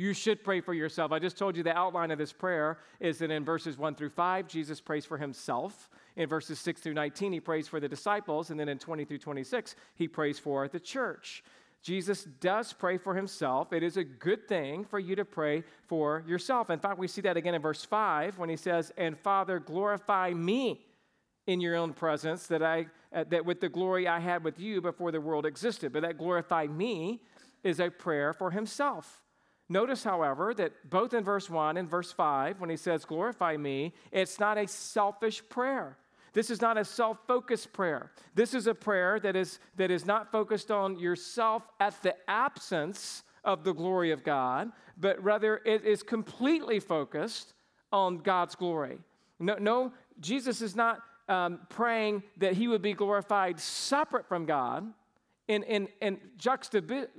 You 0.00 0.14
should 0.14 0.42
pray 0.42 0.62
for 0.62 0.72
yourself. 0.72 1.12
I 1.12 1.18
just 1.18 1.36
told 1.36 1.54
you 1.54 1.62
the 1.62 1.76
outline 1.76 2.10
of 2.10 2.16
this 2.16 2.32
prayer 2.32 2.78
is 3.00 3.18
that 3.18 3.30
in 3.30 3.44
verses 3.44 3.76
1 3.76 3.96
through 3.96 4.08
5, 4.08 4.48
Jesus 4.48 4.80
prays 4.80 5.04
for 5.04 5.18
himself. 5.18 5.90
In 6.16 6.26
verses 6.26 6.58
6 6.58 6.80
through 6.80 6.94
19, 6.94 7.34
he 7.34 7.38
prays 7.38 7.68
for 7.68 7.80
the 7.80 7.88
disciples. 7.88 8.48
And 8.48 8.58
then 8.58 8.70
in 8.70 8.78
20 8.78 9.04
through 9.04 9.18
26, 9.18 9.76
he 9.96 10.08
prays 10.08 10.38
for 10.38 10.68
the 10.68 10.80
church. 10.80 11.44
Jesus 11.82 12.24
does 12.24 12.72
pray 12.72 12.96
for 12.96 13.14
himself. 13.14 13.74
It 13.74 13.82
is 13.82 13.98
a 13.98 14.02
good 14.04 14.48
thing 14.48 14.86
for 14.86 14.98
you 14.98 15.14
to 15.16 15.24
pray 15.26 15.64
for 15.86 16.24
yourself. 16.26 16.70
In 16.70 16.78
fact, 16.78 16.98
we 16.98 17.06
see 17.06 17.20
that 17.20 17.36
again 17.36 17.54
in 17.54 17.60
verse 17.60 17.84
5 17.84 18.38
when 18.38 18.48
he 18.48 18.56
says, 18.56 18.90
And 18.96 19.18
Father, 19.18 19.58
glorify 19.58 20.32
me 20.32 20.80
in 21.46 21.60
your 21.60 21.76
own 21.76 21.92
presence, 21.92 22.46
that, 22.46 22.62
I, 22.62 22.86
uh, 23.14 23.24
that 23.28 23.44
with 23.44 23.60
the 23.60 23.68
glory 23.68 24.08
I 24.08 24.20
had 24.20 24.44
with 24.44 24.58
you 24.58 24.80
before 24.80 25.12
the 25.12 25.20
world 25.20 25.44
existed. 25.44 25.92
But 25.92 26.00
that 26.00 26.16
glorify 26.16 26.68
me 26.68 27.20
is 27.62 27.80
a 27.80 27.90
prayer 27.90 28.32
for 28.32 28.50
himself. 28.50 29.20
Notice, 29.70 30.02
however, 30.02 30.52
that 30.54 30.72
both 30.90 31.14
in 31.14 31.22
verse 31.22 31.48
1 31.48 31.76
and 31.76 31.88
verse 31.88 32.10
5, 32.10 32.60
when 32.60 32.70
he 32.70 32.76
says, 32.76 33.04
Glorify 33.04 33.56
me, 33.56 33.94
it's 34.10 34.40
not 34.40 34.58
a 34.58 34.66
selfish 34.66 35.48
prayer. 35.48 35.96
This 36.32 36.50
is 36.50 36.60
not 36.60 36.76
a 36.76 36.84
self 36.84 37.18
focused 37.28 37.72
prayer. 37.72 38.10
This 38.34 38.52
is 38.52 38.66
a 38.66 38.74
prayer 38.74 39.20
that 39.20 39.36
is, 39.36 39.60
that 39.76 39.92
is 39.92 40.04
not 40.04 40.32
focused 40.32 40.72
on 40.72 40.98
yourself 40.98 41.62
at 41.78 42.02
the 42.02 42.16
absence 42.28 43.22
of 43.44 43.62
the 43.62 43.72
glory 43.72 44.10
of 44.10 44.24
God, 44.24 44.72
but 44.98 45.22
rather 45.22 45.60
it 45.64 45.84
is 45.84 46.02
completely 46.02 46.80
focused 46.80 47.54
on 47.92 48.18
God's 48.18 48.56
glory. 48.56 48.98
No, 49.38 49.54
no 49.54 49.92
Jesus 50.18 50.62
is 50.62 50.74
not 50.74 50.98
um, 51.28 51.60
praying 51.68 52.24
that 52.38 52.54
he 52.54 52.66
would 52.66 52.82
be 52.82 52.92
glorified 52.92 53.60
separate 53.60 54.26
from 54.26 54.46
God 54.46 54.92
in, 55.50 55.64
in, 55.64 55.88
in 56.00 56.20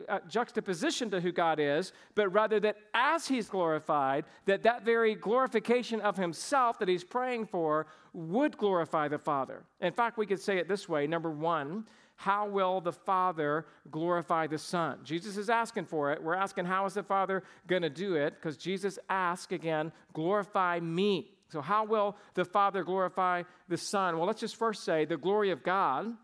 uh, 0.07 0.19
juxtaposition 0.29 1.11
to 1.11 1.19
who 1.19 1.33
God 1.33 1.59
is, 1.59 1.91
but 2.15 2.29
rather 2.29 2.61
that 2.61 2.77
as 2.93 3.27
he's 3.27 3.49
glorified, 3.49 4.23
that 4.45 4.63
that 4.63 4.85
very 4.85 5.15
glorification 5.15 5.99
of 5.99 6.15
himself 6.15 6.79
that 6.79 6.87
he's 6.87 7.03
praying 7.03 7.47
for 7.47 7.87
would 8.13 8.57
glorify 8.57 9.09
the 9.09 9.17
Father. 9.17 9.63
In 9.81 9.91
fact, 9.91 10.17
we 10.17 10.25
could 10.25 10.39
say 10.39 10.59
it 10.59 10.69
this 10.69 10.87
way 10.87 11.07
number 11.07 11.29
one, 11.29 11.85
how 12.15 12.47
will 12.47 12.79
the 12.79 12.93
Father 12.93 13.65
glorify 13.89 14.47
the 14.47 14.57
Son? 14.57 14.99
Jesus 15.03 15.35
is 15.35 15.49
asking 15.49 15.85
for 15.85 16.13
it. 16.13 16.23
We're 16.23 16.35
asking, 16.35 16.65
how 16.65 16.85
is 16.85 16.93
the 16.93 17.03
Father 17.03 17.43
going 17.67 17.81
to 17.81 17.89
do 17.89 18.15
it? 18.15 18.35
Because 18.35 18.55
Jesus 18.55 18.97
asked 19.09 19.51
again, 19.51 19.91
glorify 20.13 20.79
me. 20.79 21.31
So, 21.49 21.59
how 21.59 21.83
will 21.83 22.15
the 22.33 22.45
Father 22.45 22.85
glorify 22.85 23.43
the 23.67 23.77
Son? 23.77 24.17
Well, 24.17 24.25
let's 24.25 24.39
just 24.39 24.55
first 24.55 24.85
say 24.85 25.03
the 25.03 25.17
glory 25.17 25.51
of 25.51 25.63
God 25.63 26.15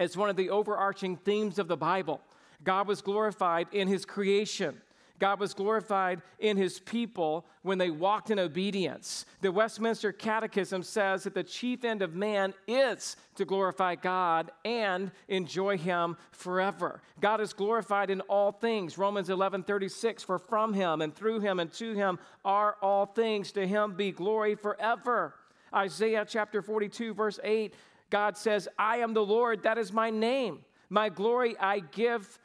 it's 0.00 0.16
one 0.16 0.30
of 0.30 0.36
the 0.36 0.50
overarching 0.50 1.16
themes 1.16 1.58
of 1.58 1.68
the 1.68 1.76
Bible. 1.76 2.20
God 2.64 2.88
was 2.88 3.02
glorified 3.02 3.68
in 3.72 3.86
his 3.86 4.04
creation. 4.04 4.80
God 5.20 5.38
was 5.38 5.52
glorified 5.52 6.22
in 6.38 6.56
his 6.56 6.80
people 6.80 7.44
when 7.62 7.76
they 7.76 7.90
walked 7.90 8.30
in 8.30 8.38
obedience. 8.38 9.26
The 9.42 9.52
Westminster 9.52 10.12
Catechism 10.12 10.82
says 10.82 11.24
that 11.24 11.34
the 11.34 11.44
chief 11.44 11.84
end 11.84 12.00
of 12.00 12.14
man 12.14 12.54
is 12.66 13.16
to 13.34 13.44
glorify 13.44 13.96
God 13.96 14.50
and 14.64 15.10
enjoy 15.28 15.76
him 15.76 16.16
forever. 16.32 17.02
God 17.20 17.42
is 17.42 17.52
glorified 17.52 18.08
in 18.08 18.22
all 18.22 18.50
things. 18.50 18.96
Romans 18.96 19.28
11:36 19.28 20.24
for 20.24 20.38
from 20.38 20.72
him 20.72 21.02
and 21.02 21.14
through 21.14 21.40
him 21.40 21.60
and 21.60 21.70
to 21.74 21.92
him 21.92 22.18
are 22.42 22.76
all 22.80 23.04
things 23.04 23.52
to 23.52 23.66
him 23.66 23.92
be 23.92 24.12
glory 24.12 24.54
forever. 24.54 25.34
Isaiah 25.72 26.24
chapter 26.26 26.62
42 26.62 27.14
verse 27.14 27.38
8 27.44 27.74
God 28.10 28.36
says, 28.36 28.68
I 28.78 28.98
am 28.98 29.14
the 29.14 29.24
Lord, 29.24 29.62
that 29.62 29.78
is 29.78 29.92
my 29.92 30.10
name. 30.10 30.64
My 30.88 31.08
glory 31.08 31.56
I 31.58 31.78
give 31.78 32.38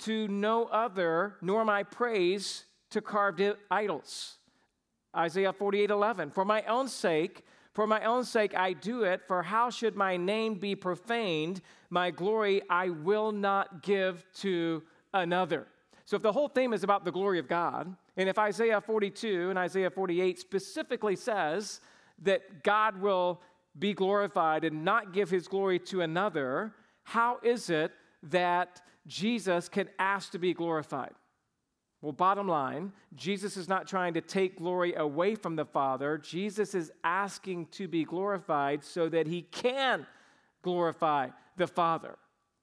to 0.00 0.28
no 0.28 0.66
other, 0.66 1.36
nor 1.40 1.64
my 1.64 1.82
praise 1.82 2.64
to 2.90 3.00
carved 3.00 3.42
idols. 3.70 4.36
Isaiah 5.16 5.52
48 5.52 5.90
11. 5.90 6.30
For 6.30 6.44
my 6.44 6.62
own 6.64 6.88
sake, 6.88 7.44
for 7.72 7.86
my 7.86 8.04
own 8.04 8.24
sake 8.24 8.54
I 8.54 8.74
do 8.74 9.04
it, 9.04 9.22
for 9.26 9.42
how 9.42 9.70
should 9.70 9.96
my 9.96 10.16
name 10.16 10.54
be 10.54 10.74
profaned? 10.74 11.62
My 11.88 12.10
glory 12.10 12.62
I 12.68 12.90
will 12.90 13.32
not 13.32 13.82
give 13.82 14.24
to 14.40 14.82
another. 15.14 15.66
So 16.04 16.16
if 16.16 16.22
the 16.22 16.32
whole 16.32 16.48
theme 16.48 16.72
is 16.72 16.84
about 16.84 17.04
the 17.04 17.12
glory 17.12 17.38
of 17.38 17.48
God, 17.48 17.94
and 18.16 18.28
if 18.28 18.38
Isaiah 18.38 18.80
42 18.80 19.50
and 19.50 19.58
Isaiah 19.58 19.90
48 19.90 20.38
specifically 20.38 21.16
says 21.16 21.80
that 22.22 22.62
God 22.62 23.00
will 23.00 23.40
be 23.78 23.92
glorified 23.92 24.64
and 24.64 24.84
not 24.84 25.12
give 25.12 25.30
his 25.30 25.48
glory 25.48 25.78
to 25.78 26.00
another, 26.00 26.72
how 27.04 27.38
is 27.42 27.70
it 27.70 27.92
that 28.22 28.82
Jesus 29.06 29.68
can 29.68 29.88
ask 29.98 30.32
to 30.32 30.38
be 30.38 30.54
glorified? 30.54 31.12
Well, 32.02 32.12
bottom 32.12 32.46
line, 32.46 32.92
Jesus 33.14 33.56
is 33.56 33.68
not 33.68 33.86
trying 33.86 34.14
to 34.14 34.20
take 34.20 34.58
glory 34.58 34.94
away 34.94 35.34
from 35.34 35.56
the 35.56 35.64
Father. 35.64 36.18
Jesus 36.18 36.74
is 36.74 36.92
asking 37.02 37.66
to 37.72 37.88
be 37.88 38.04
glorified 38.04 38.84
so 38.84 39.08
that 39.08 39.26
he 39.26 39.42
can 39.42 40.06
glorify 40.62 41.28
the 41.56 41.66
Father. 41.66 42.16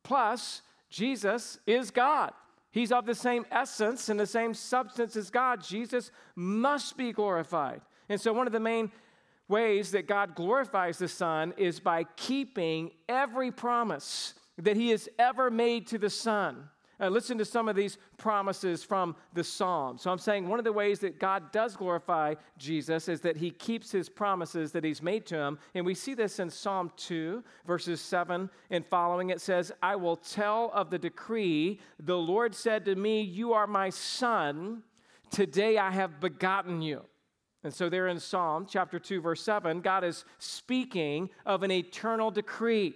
Plus, 0.03 0.61
Jesus 0.89 1.57
is 1.65 1.89
God. 1.89 2.31
He's 2.71 2.91
of 2.91 3.05
the 3.05 3.15
same 3.15 3.45
essence 3.51 4.09
and 4.09 4.19
the 4.19 4.27
same 4.27 4.53
substance 4.53 5.15
as 5.15 5.29
God. 5.29 5.63
Jesus 5.63 6.11
must 6.35 6.97
be 6.97 7.11
glorified. 7.11 7.81
And 8.09 8.19
so, 8.19 8.33
one 8.33 8.47
of 8.47 8.53
the 8.53 8.59
main 8.59 8.91
ways 9.47 9.91
that 9.91 10.07
God 10.07 10.35
glorifies 10.35 10.97
the 10.97 11.07
Son 11.07 11.53
is 11.57 11.79
by 11.79 12.05
keeping 12.15 12.91
every 13.07 13.51
promise 13.51 14.33
that 14.57 14.75
He 14.75 14.89
has 14.89 15.09
ever 15.19 15.49
made 15.49 15.87
to 15.87 15.97
the 15.97 16.09
Son. 16.09 16.69
Uh, 16.99 17.09
listen 17.09 17.37
to 17.37 17.45
some 17.45 17.67
of 17.67 17.75
these 17.75 17.97
promises 18.17 18.83
from 18.83 19.15
the 19.33 19.43
Psalm. 19.43 19.97
So 19.97 20.11
I'm 20.11 20.19
saying 20.19 20.47
one 20.47 20.59
of 20.59 20.63
the 20.63 20.71
ways 20.71 20.99
that 20.99 21.19
God 21.19 21.51
does 21.51 21.75
glorify 21.75 22.35
Jesus 22.57 23.09
is 23.09 23.19
that 23.21 23.35
he 23.35 23.49
keeps 23.49 23.91
his 23.91 24.07
promises 24.07 24.71
that 24.71 24.83
he's 24.83 25.01
made 25.01 25.25
to 25.25 25.35
him. 25.35 25.59
And 25.73 25.85
we 25.85 25.95
see 25.95 26.13
this 26.13 26.39
in 26.39 26.49
Psalm 26.49 26.91
2, 26.97 27.43
verses 27.65 27.99
7 27.99 28.49
and 28.69 28.85
following. 28.85 29.31
It 29.31 29.41
says, 29.41 29.71
I 29.81 29.95
will 29.95 30.15
tell 30.15 30.71
of 30.73 30.91
the 30.91 30.99
decree. 30.99 31.81
The 31.99 32.17
Lord 32.17 32.53
said 32.53 32.85
to 32.85 32.95
me, 32.95 33.21
You 33.21 33.53
are 33.53 33.67
my 33.67 33.89
son. 33.89 34.83
Today 35.31 35.77
I 35.79 35.89
have 35.91 36.19
begotten 36.19 36.81
you. 36.81 37.03
And 37.63 37.73
so, 37.73 37.87
there 37.87 38.07
in 38.07 38.19
Psalm 38.19 38.67
chapter 38.69 38.99
2, 38.99 39.21
verse 39.21 39.41
7, 39.41 39.79
God 39.81 40.03
is 40.03 40.25
speaking 40.37 41.29
of 41.45 41.63
an 41.63 41.71
eternal 41.71 42.29
decree. 42.29 42.93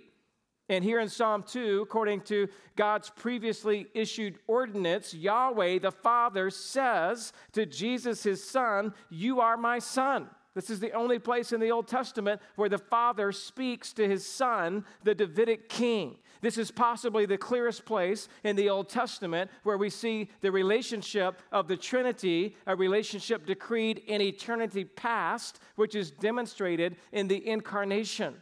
And 0.70 0.84
here 0.84 1.00
in 1.00 1.08
Psalm 1.08 1.44
2, 1.48 1.82
according 1.82 2.22
to 2.22 2.50
God's 2.76 3.10
previously 3.10 3.88
issued 3.94 4.40
ordinance, 4.48 5.14
Yahweh 5.14 5.80
the 5.80 5.92
Father 5.92 6.50
says 6.50 7.32
to 7.54 7.66
Jesus, 7.66 8.24
his 8.24 8.44
son, 8.44 8.94
You 9.10 9.40
are 9.40 9.56
my 9.56 9.80
son. 9.80 10.28
This 10.54 10.70
is 10.70 10.80
the 10.80 10.92
only 10.92 11.20
place 11.20 11.54
in 11.54 11.62
the 11.62 11.72
Old 11.72 11.88
Testament 11.88 12.42
where 12.56 12.68
the 12.68 12.80
Father 12.80 13.32
speaks 13.32 13.94
to 13.94 14.08
his 14.08 14.26
son, 14.26 14.84
the 15.04 15.16
Davidic 15.16 15.70
king. 15.70 16.18
This 16.42 16.58
is 16.58 16.72
possibly 16.72 17.26
the 17.26 17.38
clearest 17.38 17.86
place 17.86 18.30
in 18.44 18.56
the 18.56 18.70
Old 18.70 18.90
Testament 18.90 19.50
where 19.64 19.78
we 19.78 19.90
see 19.90 20.30
the 20.42 20.52
relationship 20.52 21.42
of 21.52 21.68
the 21.68 21.78
Trinity, 21.78 22.56
a 22.66 22.76
relationship 22.76 23.46
decreed 23.46 24.04
in 24.08 24.22
eternity 24.22 24.86
past, 24.86 25.60
which 25.76 25.96
is 25.96 26.12
demonstrated 26.12 26.96
in 27.12 27.28
the 27.28 27.48
incarnation. 27.48 28.36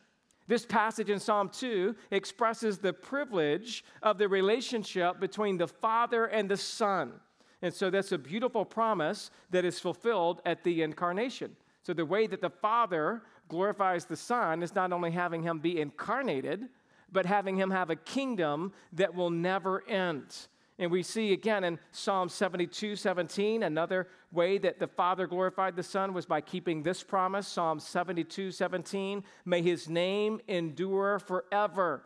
This 0.47 0.65
passage 0.65 1.09
in 1.09 1.19
Psalm 1.19 1.49
2 1.49 1.95
expresses 2.11 2.77
the 2.77 2.93
privilege 2.93 3.83
of 4.03 4.17
the 4.17 4.27
relationship 4.27 5.19
between 5.19 5.57
the 5.57 5.67
Father 5.67 6.25
and 6.25 6.49
the 6.49 6.57
Son. 6.57 7.13
And 7.61 7.73
so 7.73 7.89
that's 7.89 8.11
a 8.11 8.17
beautiful 8.17 8.63
promise 8.63 9.31
that 9.49 9.65
is 9.65 9.79
fulfilled 9.79 10.41
at 10.45 10.63
the 10.63 10.83
incarnation. 10.83 11.55
So 11.81 11.93
the 11.93 12.05
way 12.05 12.27
that 12.27 12.41
the 12.41 12.49
Father 12.49 13.23
glorifies 13.47 14.05
the 14.05 14.15
Son 14.15 14.61
is 14.61 14.75
not 14.75 14.91
only 14.91 15.11
having 15.11 15.41
him 15.41 15.59
be 15.59 15.79
incarnated, 15.79 16.69
but 17.15 17.25
having 17.25 17.55
him 17.55 17.71
have 17.71 17.89
a 17.89 17.95
kingdom 17.95 18.73
that 18.91 19.15
will 19.15 19.29
never 19.29 19.87
end. 19.87 20.35
And 20.77 20.91
we 20.91 21.01
see 21.01 21.31
again 21.31 21.63
in 21.63 21.79
Psalm 21.93 22.27
72 22.27 22.97
17, 22.97 23.63
another 23.63 24.09
way 24.33 24.57
that 24.57 24.79
the 24.79 24.87
Father 24.87 25.25
glorified 25.25 25.77
the 25.77 25.81
Son 25.81 26.13
was 26.13 26.25
by 26.25 26.41
keeping 26.41 26.83
this 26.83 27.03
promise 27.03 27.47
Psalm 27.47 27.79
72 27.79 28.51
17, 28.51 29.23
may 29.45 29.61
his 29.61 29.87
name 29.87 30.41
endure 30.49 31.19
forever. 31.19 32.03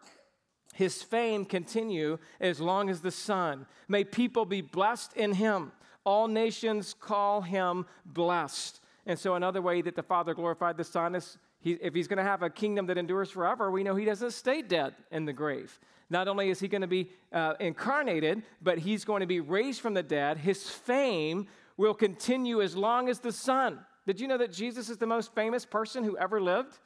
His 0.76 1.02
fame 1.02 1.44
continue 1.44 2.20
as 2.40 2.62
long 2.62 2.88
as 2.88 3.02
the 3.02 3.10
sun. 3.10 3.66
May 3.88 4.04
people 4.04 4.46
be 4.46 4.62
blessed 4.62 5.14
in 5.14 5.34
him. 5.34 5.72
All 6.04 6.28
nations 6.28 6.94
call 6.94 7.42
him 7.42 7.88
blessed. 8.06 8.80
And 9.08 9.18
so, 9.18 9.34
another 9.34 9.64
way 9.64 9.82
that 9.82 9.96
the 9.96 10.04
Father 10.04 10.36
glorified 10.36 10.78
the 10.78 10.84
Son 10.84 11.16
is 11.16 11.40
he, 11.60 11.74
if 11.74 11.94
he's 11.94 12.08
going 12.08 12.18
to 12.18 12.24
have 12.24 12.42
a 12.42 12.50
kingdom 12.50 12.88
that 12.88 12.98
endures 12.98 13.30
forever, 13.30 13.70
we 13.70 13.84
know 13.84 13.96
he 13.96 14.06
doesn't 14.06 14.32
stay 14.32 14.62
dead 14.62 14.96
in 15.12 15.26
the 15.26 15.34
grave. 15.34 15.80
Not 16.10 16.28
only 16.28 16.50
is 16.50 16.60
he 16.60 16.68
going 16.68 16.82
to 16.82 16.88
be 16.88 17.12
uh, 17.32 17.54
incarnated, 17.60 18.44
but 18.62 18.80
he's 18.80 19.06
going 19.06 19.20
to 19.20 19.28
be 19.28 19.40
raised 19.40 19.82
from 19.82 19.94
the 19.94 20.04
dead. 20.04 20.38
His 20.38 20.70
fame 20.70 21.48
will 21.78 21.94
continue 21.94 22.62
as 22.62 22.76
long 22.76 23.10
as 23.10 23.20
the 23.20 23.32
sun. 23.32 23.80
Did 24.08 24.20
you 24.20 24.28
know 24.28 24.38
that 24.38 24.52
Jesus 24.52 24.90
is 24.90 24.98
the 24.98 25.06
most 25.06 25.36
famous 25.36 25.66
person 25.66 26.04
who 26.04 26.18
ever 26.18 26.42
lived? 26.42 26.80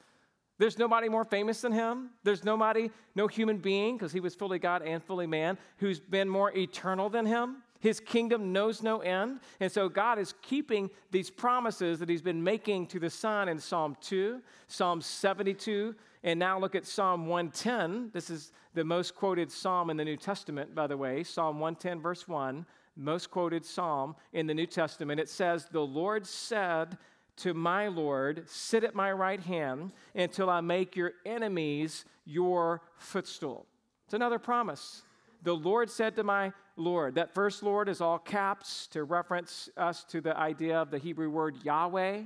There's 0.58 0.78
nobody 0.78 1.08
more 1.08 1.24
famous 1.24 1.60
than 1.62 1.72
him. 1.72 2.10
There's 2.22 2.44
nobody, 2.44 2.90
no 3.14 3.26
human 3.26 3.58
being, 3.58 3.96
because 3.96 4.12
he 4.12 4.20
was 4.20 4.34
fully 4.34 4.58
God 4.58 4.82
and 4.82 5.02
fully 5.02 5.26
man, 5.26 5.58
who's 5.78 5.98
been 5.98 6.28
more 6.28 6.56
eternal 6.56 7.08
than 7.08 7.26
him. 7.26 7.62
His 7.84 8.00
kingdom 8.00 8.50
knows 8.50 8.82
no 8.82 9.00
end. 9.00 9.40
And 9.60 9.70
so 9.70 9.90
God 9.90 10.18
is 10.18 10.32
keeping 10.40 10.88
these 11.10 11.28
promises 11.28 11.98
that 11.98 12.08
He's 12.08 12.22
been 12.22 12.42
making 12.42 12.86
to 12.86 12.98
the 12.98 13.10
Son 13.10 13.46
in 13.46 13.58
Psalm 13.58 13.94
2, 14.00 14.40
Psalm 14.68 15.02
72, 15.02 15.94
and 16.22 16.40
now 16.40 16.58
look 16.58 16.74
at 16.74 16.86
Psalm 16.86 17.26
110. 17.26 18.08
This 18.14 18.30
is 18.30 18.52
the 18.72 18.84
most 18.84 19.14
quoted 19.14 19.52
psalm 19.52 19.90
in 19.90 19.98
the 19.98 20.04
New 20.04 20.16
Testament, 20.16 20.74
by 20.74 20.86
the 20.86 20.96
way. 20.96 21.22
Psalm 21.22 21.60
110, 21.60 22.00
verse 22.00 22.26
1, 22.26 22.64
most 22.96 23.30
quoted 23.30 23.66
psalm 23.66 24.16
in 24.32 24.46
the 24.46 24.54
New 24.54 24.64
Testament. 24.64 25.20
It 25.20 25.28
says, 25.28 25.68
The 25.70 25.80
Lord 25.80 26.26
said, 26.26 26.96
to 27.36 27.52
my 27.52 27.88
Lord, 27.88 28.48
sit 28.48 28.82
at 28.82 28.94
my 28.94 29.12
right 29.12 29.40
hand 29.40 29.92
until 30.14 30.48
I 30.48 30.62
make 30.62 30.96
your 30.96 31.12
enemies 31.26 32.06
your 32.24 32.80
footstool. 32.96 33.66
It's 34.06 34.14
another 34.14 34.38
promise. 34.38 35.02
The 35.42 35.54
Lord 35.54 35.90
said 35.90 36.16
to 36.16 36.24
my 36.24 36.52
Lord. 36.76 37.14
That 37.14 37.34
first 37.34 37.62
Lord 37.62 37.88
is 37.88 38.00
all 38.00 38.18
caps 38.18 38.86
to 38.88 39.04
reference 39.04 39.68
us 39.76 40.04
to 40.04 40.20
the 40.20 40.36
idea 40.36 40.80
of 40.80 40.90
the 40.90 40.98
Hebrew 40.98 41.30
word 41.30 41.56
Yahweh. 41.62 42.22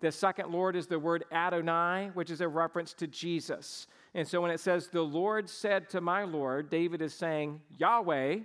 The 0.00 0.12
second 0.12 0.50
Lord 0.50 0.76
is 0.76 0.86
the 0.86 0.98
word 0.98 1.24
Adonai, 1.32 2.10
which 2.14 2.30
is 2.30 2.40
a 2.40 2.48
reference 2.48 2.94
to 2.94 3.06
Jesus. 3.06 3.88
And 4.14 4.26
so 4.26 4.40
when 4.40 4.50
it 4.50 4.60
says, 4.60 4.88
The 4.88 5.02
Lord 5.02 5.48
said 5.48 5.88
to 5.90 6.00
my 6.00 6.24
Lord, 6.24 6.70
David 6.70 7.02
is 7.02 7.14
saying, 7.14 7.60
Yahweh 7.76 8.38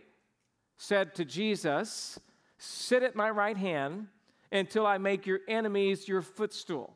said 0.78 1.14
to 1.16 1.26
Jesus, 1.26 2.20
Sit 2.58 3.04
at 3.04 3.16
my 3.16 3.30
right 3.30 3.58
hand 3.58 4.08
until 4.51 4.88
I 4.88 4.97
make 4.97 5.26
your 5.28 5.39
enemies 5.47 6.08
your 6.08 6.22
footstool. 6.22 6.95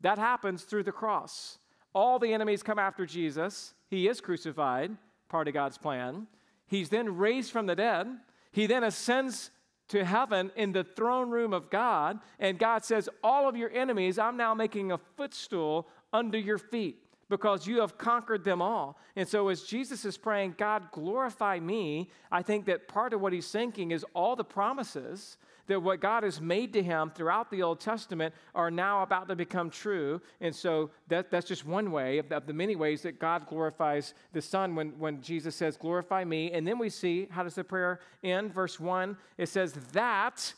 That 0.00 0.18
happens 0.18 0.62
through 0.62 0.84
the 0.84 0.92
cross. 0.92 1.58
All 1.94 2.18
the 2.18 2.32
enemies 2.32 2.62
come 2.62 2.78
after 2.78 3.04
Jesus. 3.04 3.74
He 3.88 4.08
is 4.08 4.20
crucified, 4.20 4.96
part 5.28 5.48
of 5.48 5.54
God's 5.54 5.78
plan. 5.78 6.26
He's 6.68 6.90
then 6.90 7.16
raised 7.16 7.50
from 7.50 7.66
the 7.66 7.74
dead. 7.74 8.06
He 8.52 8.66
then 8.66 8.84
ascends 8.84 9.50
to 9.88 10.04
heaven 10.04 10.52
in 10.54 10.72
the 10.72 10.84
throne 10.84 11.30
room 11.30 11.52
of 11.52 11.70
God. 11.70 12.20
And 12.38 12.58
God 12.58 12.84
says, 12.84 13.08
All 13.24 13.48
of 13.48 13.56
your 13.56 13.70
enemies, 13.70 14.18
I'm 14.18 14.36
now 14.36 14.54
making 14.54 14.92
a 14.92 14.98
footstool 14.98 15.88
under 16.12 16.38
your 16.38 16.58
feet 16.58 17.02
because 17.28 17.66
you 17.66 17.80
have 17.80 17.98
conquered 17.98 18.44
them 18.44 18.62
all. 18.62 18.98
And 19.16 19.28
so, 19.28 19.48
as 19.48 19.62
Jesus 19.62 20.04
is 20.04 20.16
praying, 20.16 20.54
God, 20.58 20.90
glorify 20.92 21.58
me, 21.58 22.10
I 22.30 22.42
think 22.42 22.66
that 22.66 22.88
part 22.88 23.12
of 23.12 23.20
what 23.20 23.32
he's 23.32 23.50
thinking 23.50 23.90
is 23.90 24.04
all 24.14 24.36
the 24.36 24.44
promises 24.44 25.36
that 25.68 25.80
what 25.80 26.00
God 26.00 26.24
has 26.24 26.40
made 26.40 26.72
to 26.72 26.82
him 26.82 27.10
throughout 27.14 27.50
the 27.50 27.62
Old 27.62 27.80
Testament 27.80 28.34
are 28.54 28.70
now 28.70 29.02
about 29.02 29.28
to 29.28 29.36
become 29.36 29.70
true. 29.70 30.20
And 30.40 30.54
so 30.54 30.90
that, 31.08 31.30
that's 31.30 31.46
just 31.46 31.64
one 31.64 31.92
way 31.92 32.18
of 32.18 32.28
the, 32.28 32.36
of 32.36 32.46
the 32.46 32.52
many 32.52 32.74
ways 32.74 33.02
that 33.02 33.18
God 33.18 33.46
glorifies 33.46 34.14
the 34.32 34.42
Son 34.42 34.74
when, 34.74 34.98
when 34.98 35.22
Jesus 35.22 35.54
says, 35.54 35.76
Glorify 35.76 36.24
me. 36.24 36.50
And 36.52 36.66
then 36.66 36.78
we 36.78 36.90
see 36.90 37.28
how 37.30 37.42
does 37.42 37.54
the 37.54 37.64
prayer 37.64 38.00
end? 38.24 38.52
Verse 38.52 38.80
1 38.80 39.16
it 39.36 39.48
says, 39.48 39.74
That 39.92 40.52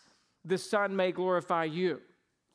the 0.44 0.58
Son 0.58 0.96
may 0.96 1.12
glorify 1.12 1.64
you. 1.64 2.00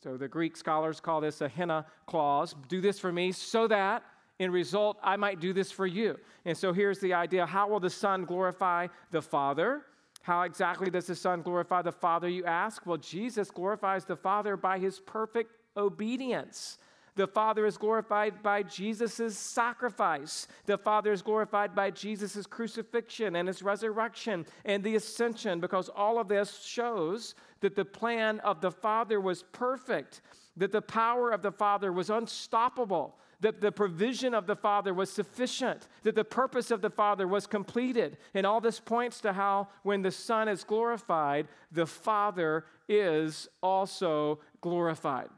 So 0.03 0.17
the 0.17 0.27
Greek 0.27 0.55
scholars 0.55 0.99
call 0.99 1.21
this 1.21 1.41
a 1.41 1.49
hina 1.49 1.85
clause. 2.05 2.55
Do 2.67 2.79
this 2.79 2.99
for 2.99 3.11
me 3.11 3.31
so 3.31 3.67
that 3.67 4.03
in 4.39 4.51
result 4.51 4.97
I 5.03 5.15
might 5.15 5.39
do 5.39 5.53
this 5.53 5.71
for 5.71 5.87
you. 5.87 6.17
And 6.45 6.57
so 6.57 6.73
here's 6.73 6.99
the 6.99 7.13
idea 7.13 7.45
how 7.45 7.67
will 7.67 7.79
the 7.79 7.89
Son 7.89 8.25
glorify 8.25 8.87
the 9.11 9.21
Father? 9.21 9.81
How 10.25 10.41
exactly 10.41 10.89
does 10.89 11.05
the 11.05 11.13
Son 11.13 11.43
glorify 11.43 11.83
the 11.83 11.91
Father, 11.91 12.27
you 12.27 12.45
ask? 12.45 12.83
Well, 12.87 12.97
Jesus 12.97 13.51
glorifies 13.51 14.05
the 14.05 14.15
Father 14.15 14.57
by 14.57 14.79
his 14.79 14.99
perfect 14.99 15.51
obedience. 15.77 16.79
The 17.13 17.27
Father 17.27 17.67
is 17.67 17.77
glorified 17.77 18.41
by 18.41 18.63
Jesus' 18.63 19.37
sacrifice. 19.37 20.47
The 20.65 20.79
Father 20.79 21.11
is 21.11 21.21
glorified 21.21 21.75
by 21.75 21.91
Jesus' 21.91 22.47
crucifixion 22.47 23.35
and 23.35 23.47
his 23.47 23.61
resurrection 23.61 24.47
and 24.65 24.83
the 24.83 24.95
ascension, 24.95 25.59
because 25.59 25.89
all 25.89 26.17
of 26.17 26.27
this 26.27 26.63
shows 26.63 27.35
that 27.59 27.75
the 27.75 27.85
plan 27.85 28.39
of 28.39 28.61
the 28.61 28.71
Father 28.71 29.21
was 29.21 29.43
perfect, 29.43 30.21
that 30.57 30.71
the 30.71 30.81
power 30.81 31.29
of 31.29 31.43
the 31.43 31.51
Father 31.51 31.93
was 31.93 32.09
unstoppable, 32.09 33.19
that 33.41 33.61
the 33.61 33.71
provision 33.71 34.33
of 34.33 34.47
the 34.47 34.55
Father 34.55 34.93
was 34.93 35.09
sufficient, 35.09 35.87
that 36.03 36.15
the 36.15 36.23
purpose 36.23 36.71
of 36.71 36.81
the 36.81 36.89
Father 36.89 37.27
was 37.27 37.47
completed. 37.47 38.17
And 38.33 38.45
all 38.45 38.61
this 38.61 38.79
points 38.79 39.21
to 39.21 39.33
how, 39.33 39.67
when 39.83 40.01
the 40.01 40.11
Son 40.11 40.47
is 40.47 40.63
glorified, 40.63 41.47
the 41.71 41.85
Father 41.85 42.65
is 42.87 43.47
also 43.61 44.39
glorified. 44.61 45.29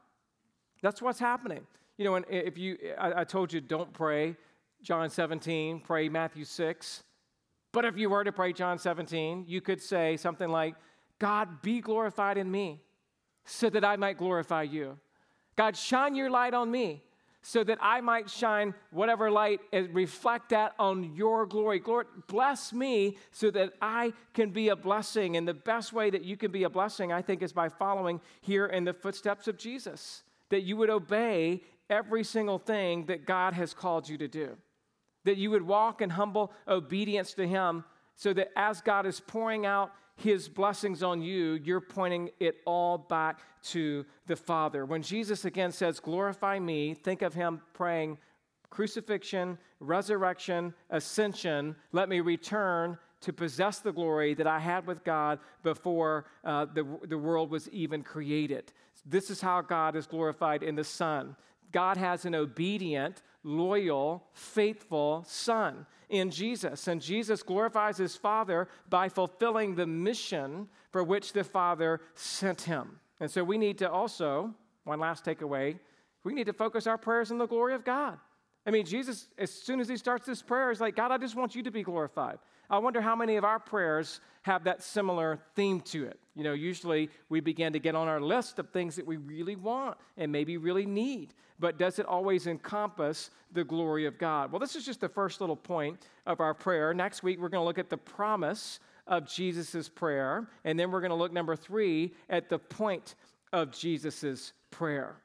That's 0.81 1.01
what's 1.01 1.19
happening. 1.19 1.65
You 1.97 2.05
know, 2.05 2.15
if 2.29 2.57
you, 2.57 2.77
I, 2.97 3.21
I 3.21 3.23
told 3.23 3.51
you, 3.51 3.61
don't 3.61 3.91
pray 3.93 4.35
John 4.83 5.09
17, 5.09 5.79
pray 5.79 6.09
Matthew 6.09 6.45
6. 6.45 7.03
But 7.71 7.85
if 7.85 7.97
you 7.97 8.09
were 8.09 8.23
to 8.23 8.31
pray 8.31 8.53
John 8.53 8.77
17, 8.77 9.45
you 9.47 9.61
could 9.61 9.81
say 9.81 10.17
something 10.17 10.49
like, 10.49 10.75
God, 11.19 11.61
be 11.61 11.81
glorified 11.81 12.37
in 12.37 12.49
me 12.49 12.81
so 13.45 13.69
that 13.69 13.83
I 13.83 13.95
might 13.95 14.17
glorify 14.17 14.63
you. 14.63 14.97
God, 15.55 15.75
shine 15.75 16.15
your 16.15 16.29
light 16.29 16.53
on 16.53 16.69
me 16.69 17.03
so 17.47 17.63
that 17.63 17.77
I 17.79 18.01
might 18.01 18.29
shine 18.29 18.73
whatever 18.91 19.31
light 19.31 19.61
and 19.71 19.95
reflect 19.95 20.49
that 20.49 20.73
on 20.77 21.15
your 21.15 21.45
glory. 21.45 21.81
Lord, 21.87 22.07
bless 22.27 22.73
me 22.73 23.15
so 23.31 23.49
that 23.51 23.71
I 23.81 24.11
can 24.33 24.49
be 24.49 24.67
a 24.67 24.75
blessing. 24.75 25.37
And 25.37 25.47
the 25.47 25.53
best 25.53 25.93
way 25.93 26.09
that 26.09 26.25
you 26.25 26.35
can 26.35 26.51
be 26.51 26.63
a 26.63 26.69
blessing, 26.69 27.13
I 27.13 27.21
think, 27.21 27.41
is 27.41 27.53
by 27.53 27.69
following 27.69 28.19
here 28.41 28.65
in 28.65 28.83
the 28.83 28.91
footsteps 28.91 29.47
of 29.47 29.57
Jesus, 29.57 30.23
that 30.49 30.63
you 30.63 30.75
would 30.75 30.89
obey 30.89 31.61
every 31.89 32.25
single 32.25 32.59
thing 32.59 33.05
that 33.05 33.25
God 33.25 33.53
has 33.53 33.73
called 33.73 34.09
you 34.09 34.17
to 34.17 34.27
do, 34.27 34.57
that 35.23 35.37
you 35.37 35.49
would 35.51 35.63
walk 35.63 36.01
in 36.01 36.09
humble 36.09 36.51
obedience 36.67 37.33
to 37.35 37.47
Him, 37.47 37.85
so 38.17 38.33
that 38.33 38.49
as 38.57 38.81
God 38.81 39.05
is 39.05 39.21
pouring 39.21 39.65
out 39.65 39.93
his 40.17 40.49
blessings 40.49 41.03
on 41.03 41.21
you, 41.21 41.53
you're 41.63 41.79
pointing 41.79 42.31
it 42.39 42.57
all 42.65 42.97
back 42.97 43.39
to 43.61 44.05
the 44.25 44.35
Father. 44.35 44.85
When 44.85 45.03
Jesus 45.03 45.45
again 45.45 45.71
says, 45.71 45.99
Glorify 45.99 46.59
me, 46.59 46.95
think 46.95 47.21
of 47.21 47.33
him 47.33 47.61
praying, 47.73 48.17
Crucifixion, 48.69 49.57
resurrection, 49.79 50.73
ascension, 50.89 51.75
let 51.93 52.09
me 52.09 52.19
return 52.19 52.97
to 53.21 53.31
possess 53.31 53.79
the 53.79 53.93
glory 53.93 54.33
that 54.33 54.47
I 54.47 54.59
had 54.59 54.85
with 54.85 55.03
God 55.03 55.39
before 55.63 56.25
uh, 56.43 56.65
the, 56.65 56.85
the 57.07 57.17
world 57.17 57.49
was 57.49 57.69
even 57.69 58.03
created. 58.03 58.73
This 59.05 59.29
is 59.29 59.39
how 59.39 59.61
God 59.61 59.95
is 59.95 60.05
glorified 60.05 60.63
in 60.63 60.75
the 60.75 60.83
Son. 60.83 61.35
God 61.71 61.97
has 61.97 62.25
an 62.25 62.35
obedient, 62.35 63.21
loyal, 63.43 64.25
faithful 64.33 65.23
Son 65.27 65.85
in 66.09 66.31
Jesus. 66.31 66.87
And 66.87 67.01
Jesus 67.01 67.43
glorifies 67.43 67.97
his 67.97 68.15
Father 68.15 68.67
by 68.89 69.09
fulfilling 69.09 69.75
the 69.75 69.87
mission 69.87 70.67
for 70.91 71.03
which 71.03 71.33
the 71.33 71.43
Father 71.43 72.01
sent 72.15 72.61
him. 72.61 72.99
And 73.19 73.29
so 73.29 73.43
we 73.43 73.57
need 73.57 73.77
to 73.79 73.89
also, 73.89 74.53
one 74.83 74.99
last 74.99 75.25
takeaway, 75.25 75.79
we 76.23 76.33
need 76.33 76.45
to 76.45 76.53
focus 76.53 76.87
our 76.87 76.97
prayers 76.97 77.31
on 77.31 77.37
the 77.37 77.47
glory 77.47 77.73
of 77.73 77.83
God. 77.83 78.19
I 78.65 78.71
mean, 78.71 78.85
Jesus, 78.85 79.27
as 79.37 79.51
soon 79.51 79.79
as 79.79 79.87
he 79.87 79.95
starts 79.95 80.25
this 80.25 80.41
prayer, 80.41 80.71
is 80.71 80.81
like, 80.81 80.95
God, 80.95 81.11
I 81.11 81.17
just 81.17 81.35
want 81.35 81.55
you 81.55 81.63
to 81.63 81.71
be 81.71 81.83
glorified. 81.83 82.37
I 82.69 82.79
wonder 82.79 82.99
how 82.99 83.15
many 83.15 83.37
of 83.37 83.45
our 83.45 83.59
prayers 83.59 84.19
have 84.41 84.65
that 84.65 84.83
similar 84.83 85.39
theme 85.55 85.79
to 85.81 86.05
it. 86.05 86.19
You 86.37 86.43
know, 86.43 86.53
usually 86.53 87.09
we 87.29 87.39
begin 87.39 87.73
to 87.73 87.79
get 87.79 87.95
on 87.95 88.07
our 88.07 88.21
list 88.21 88.59
of 88.59 88.69
things 88.69 88.95
that 88.95 89.07
we 89.07 89.17
really 89.17 89.55
want 89.55 89.97
and 90.17 90.31
maybe 90.31 90.57
really 90.57 90.85
need, 90.85 91.33
but 91.59 91.79
does 91.79 91.97
it 91.97 92.05
always 92.05 92.45
encompass 92.45 93.31
the 93.51 93.63
glory 93.63 94.05
of 94.05 94.17
God? 94.19 94.51
Well, 94.51 94.59
this 94.59 94.75
is 94.75 94.85
just 94.85 95.01
the 95.01 95.09
first 95.09 95.41
little 95.41 95.55
point 95.55 96.07
of 96.27 96.39
our 96.39 96.53
prayer. 96.53 96.93
Next 96.93 97.23
week, 97.23 97.39
we're 97.39 97.49
going 97.49 97.61
to 97.61 97.65
look 97.65 97.79
at 97.79 97.89
the 97.89 97.97
promise 97.97 98.79
of 99.07 99.27
Jesus' 99.27 99.89
prayer, 99.89 100.47
and 100.63 100.79
then 100.79 100.91
we're 100.91 101.01
going 101.01 101.09
to 101.09 101.15
look, 101.15 101.33
number 101.33 101.55
three, 101.55 102.13
at 102.29 102.49
the 102.49 102.59
point 102.59 103.15
of 103.51 103.71
Jesus' 103.71 104.53
prayer. 104.69 105.15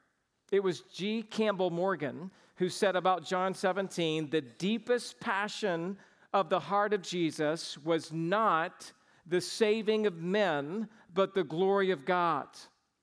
It 0.51 0.63
was 0.63 0.81
G. 0.81 1.21
Campbell 1.21 1.69
Morgan 1.69 2.31
who 2.55 2.69
said 2.69 2.95
about 2.95 3.25
John 3.25 3.53
17 3.53 4.29
the 4.29 4.41
deepest 4.41 5.19
passion 5.19 5.97
of 6.33 6.49
the 6.49 6.59
heart 6.59 6.93
of 6.93 7.01
Jesus 7.01 7.77
was 7.79 8.11
not 8.11 8.91
the 9.27 9.39
saving 9.39 10.05
of 10.05 10.17
men, 10.17 10.87
but 11.13 11.33
the 11.33 11.43
glory 11.43 11.91
of 11.91 12.05
God. 12.05 12.47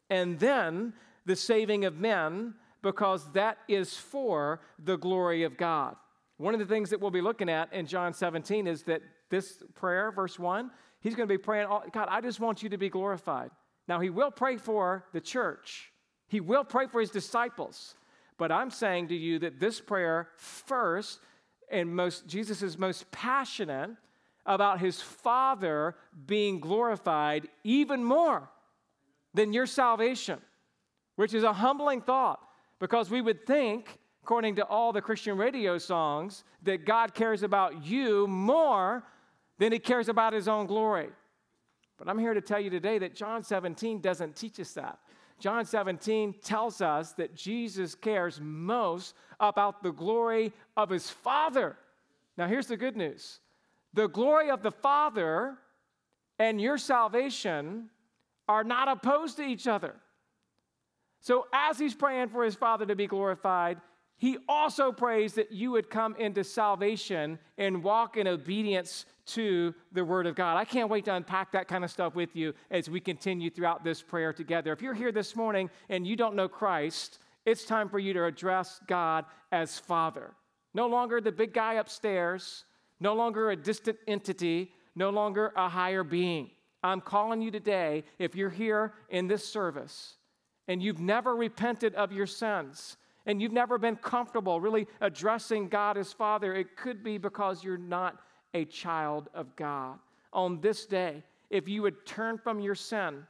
And 0.08 0.38
then 0.38 0.92
the 1.26 1.36
saving 1.36 1.84
of 1.84 1.98
men, 1.98 2.54
because 2.82 3.30
that 3.32 3.58
is 3.68 3.96
for 3.96 4.60
the 4.82 4.96
glory 4.96 5.44
of 5.44 5.56
God. 5.56 5.96
One 6.38 6.54
of 6.54 6.60
the 6.60 6.66
things 6.66 6.90
that 6.90 7.00
we'll 7.00 7.10
be 7.10 7.20
looking 7.20 7.50
at 7.50 7.72
in 7.72 7.86
John 7.86 8.14
17 8.14 8.66
is 8.66 8.84
that 8.84 9.02
this 9.30 9.62
prayer, 9.74 10.10
verse 10.10 10.38
1, 10.38 10.70
he's 11.00 11.14
going 11.14 11.28
to 11.28 11.32
be 11.32 11.38
praying, 11.38 11.66
oh, 11.70 11.82
God, 11.92 12.08
I 12.10 12.20
just 12.20 12.40
want 12.40 12.62
you 12.62 12.70
to 12.70 12.78
be 12.78 12.88
glorified. 12.88 13.50
Now, 13.86 14.00
he 14.00 14.10
will 14.10 14.30
pray 14.30 14.56
for 14.56 15.04
the 15.12 15.20
church, 15.20 15.92
he 16.28 16.40
will 16.40 16.64
pray 16.64 16.86
for 16.86 17.00
his 17.00 17.10
disciples. 17.10 17.94
But 18.38 18.50
I'm 18.50 18.70
saying 18.70 19.08
to 19.08 19.14
you 19.14 19.38
that 19.40 19.60
this 19.60 19.82
prayer 19.82 20.28
first 20.36 21.20
and 21.70 21.94
most 21.94 22.26
Jesus 22.26 22.62
is 22.62 22.78
most 22.78 23.10
passionate 23.10 23.90
about 24.46 24.80
his 24.80 25.00
Father 25.00 25.94
being 26.26 26.60
glorified 26.60 27.48
even 27.64 28.04
more 28.04 28.48
than 29.34 29.52
your 29.52 29.66
salvation, 29.66 30.40
which 31.16 31.34
is 31.34 31.44
a 31.44 31.52
humbling 31.52 32.00
thought 32.00 32.40
because 32.78 33.10
we 33.10 33.20
would 33.20 33.46
think, 33.46 33.98
according 34.22 34.56
to 34.56 34.64
all 34.64 34.92
the 34.92 35.02
Christian 35.02 35.36
radio 35.36 35.78
songs, 35.78 36.44
that 36.62 36.84
God 36.84 37.14
cares 37.14 37.42
about 37.42 37.84
you 37.84 38.26
more 38.26 39.04
than 39.58 39.72
he 39.72 39.78
cares 39.78 40.08
about 40.08 40.32
his 40.32 40.48
own 40.48 40.66
glory. 40.66 41.10
But 41.98 42.08
I'm 42.08 42.18
here 42.18 42.32
to 42.32 42.40
tell 42.40 42.58
you 42.58 42.70
today 42.70 42.98
that 42.98 43.14
John 43.14 43.42
17 43.42 44.00
doesn't 44.00 44.34
teach 44.34 44.58
us 44.58 44.72
that. 44.72 44.98
John 45.38 45.64
17 45.64 46.34
tells 46.42 46.80
us 46.80 47.12
that 47.12 47.34
Jesus 47.34 47.94
cares 47.94 48.40
most 48.40 49.14
about 49.38 49.82
the 49.82 49.92
glory 49.92 50.52
of 50.76 50.90
his 50.90 51.10
Father. 51.10 51.76
Now, 52.36 52.46
here's 52.46 52.66
the 52.66 52.76
good 52.76 52.96
news 52.96 53.40
the 53.92 54.08
glory 54.08 54.50
of 54.50 54.62
the 54.62 54.70
Father 54.70 55.56
and 56.38 56.60
your 56.60 56.78
salvation 56.78 57.90
are 58.48 58.64
not 58.64 58.88
opposed 58.88 59.36
to 59.36 59.42
each 59.42 59.66
other. 59.66 59.94
So, 61.20 61.46
as 61.52 61.78
he's 61.78 61.94
praying 61.94 62.28
for 62.28 62.44
his 62.44 62.54
Father 62.54 62.86
to 62.86 62.96
be 62.96 63.06
glorified, 63.06 63.80
he 64.16 64.38
also 64.48 64.92
prays 64.92 65.34
that 65.34 65.50
you 65.50 65.70
would 65.70 65.88
come 65.88 66.14
into 66.16 66.44
salvation 66.44 67.38
and 67.56 67.82
walk 67.82 68.16
in 68.16 68.26
obedience 68.26 69.06
to 69.26 69.74
the 69.92 70.04
Word 70.04 70.26
of 70.26 70.34
God. 70.34 70.56
I 70.56 70.64
can't 70.64 70.90
wait 70.90 71.06
to 71.06 71.14
unpack 71.14 71.52
that 71.52 71.68
kind 71.68 71.84
of 71.84 71.90
stuff 71.90 72.14
with 72.14 72.36
you 72.36 72.52
as 72.70 72.90
we 72.90 73.00
continue 73.00 73.48
throughout 73.48 73.82
this 73.82 74.02
prayer 74.02 74.32
together. 74.32 74.72
If 74.72 74.82
you're 74.82 74.94
here 74.94 75.12
this 75.12 75.36
morning 75.36 75.70
and 75.88 76.06
you 76.06 76.16
don't 76.16 76.34
know 76.34 76.48
Christ, 76.48 77.18
it's 77.46 77.64
time 77.64 77.88
for 77.88 77.98
you 77.98 78.12
to 78.12 78.24
address 78.26 78.80
God 78.86 79.24
as 79.52 79.78
Father. 79.78 80.32
No 80.74 80.86
longer 80.86 81.20
the 81.20 81.32
big 81.32 81.54
guy 81.54 81.74
upstairs, 81.74 82.64
no 83.00 83.14
longer 83.14 83.50
a 83.50 83.56
distant 83.56 83.98
entity, 84.06 84.72
no 84.94 85.10
longer 85.10 85.52
a 85.56 85.68
higher 85.68 86.04
being. 86.04 86.50
I'm 86.82 87.00
calling 87.00 87.42
you 87.42 87.50
today, 87.50 88.04
if 88.18 88.34
you're 88.34 88.50
here 88.50 88.94
in 89.08 89.26
this 89.26 89.46
service 89.46 90.14
and 90.68 90.82
you've 90.82 91.00
never 91.00 91.34
repented 91.34 91.94
of 91.94 92.12
your 92.12 92.26
sins, 92.26 92.96
and 93.26 93.40
you've 93.40 93.52
never 93.52 93.78
been 93.78 93.96
comfortable 93.96 94.60
really 94.60 94.86
addressing 95.00 95.68
God 95.68 95.96
as 95.96 96.12
Father, 96.12 96.54
it 96.54 96.76
could 96.76 97.04
be 97.04 97.18
because 97.18 97.62
you're 97.62 97.76
not 97.76 98.18
a 98.54 98.64
child 98.64 99.28
of 99.34 99.54
God. 99.56 99.98
On 100.32 100.60
this 100.60 100.86
day, 100.86 101.22
if 101.50 101.68
you 101.68 101.82
would 101.82 102.06
turn 102.06 102.38
from 102.38 102.60
your 102.60 102.74
sin 102.74 103.26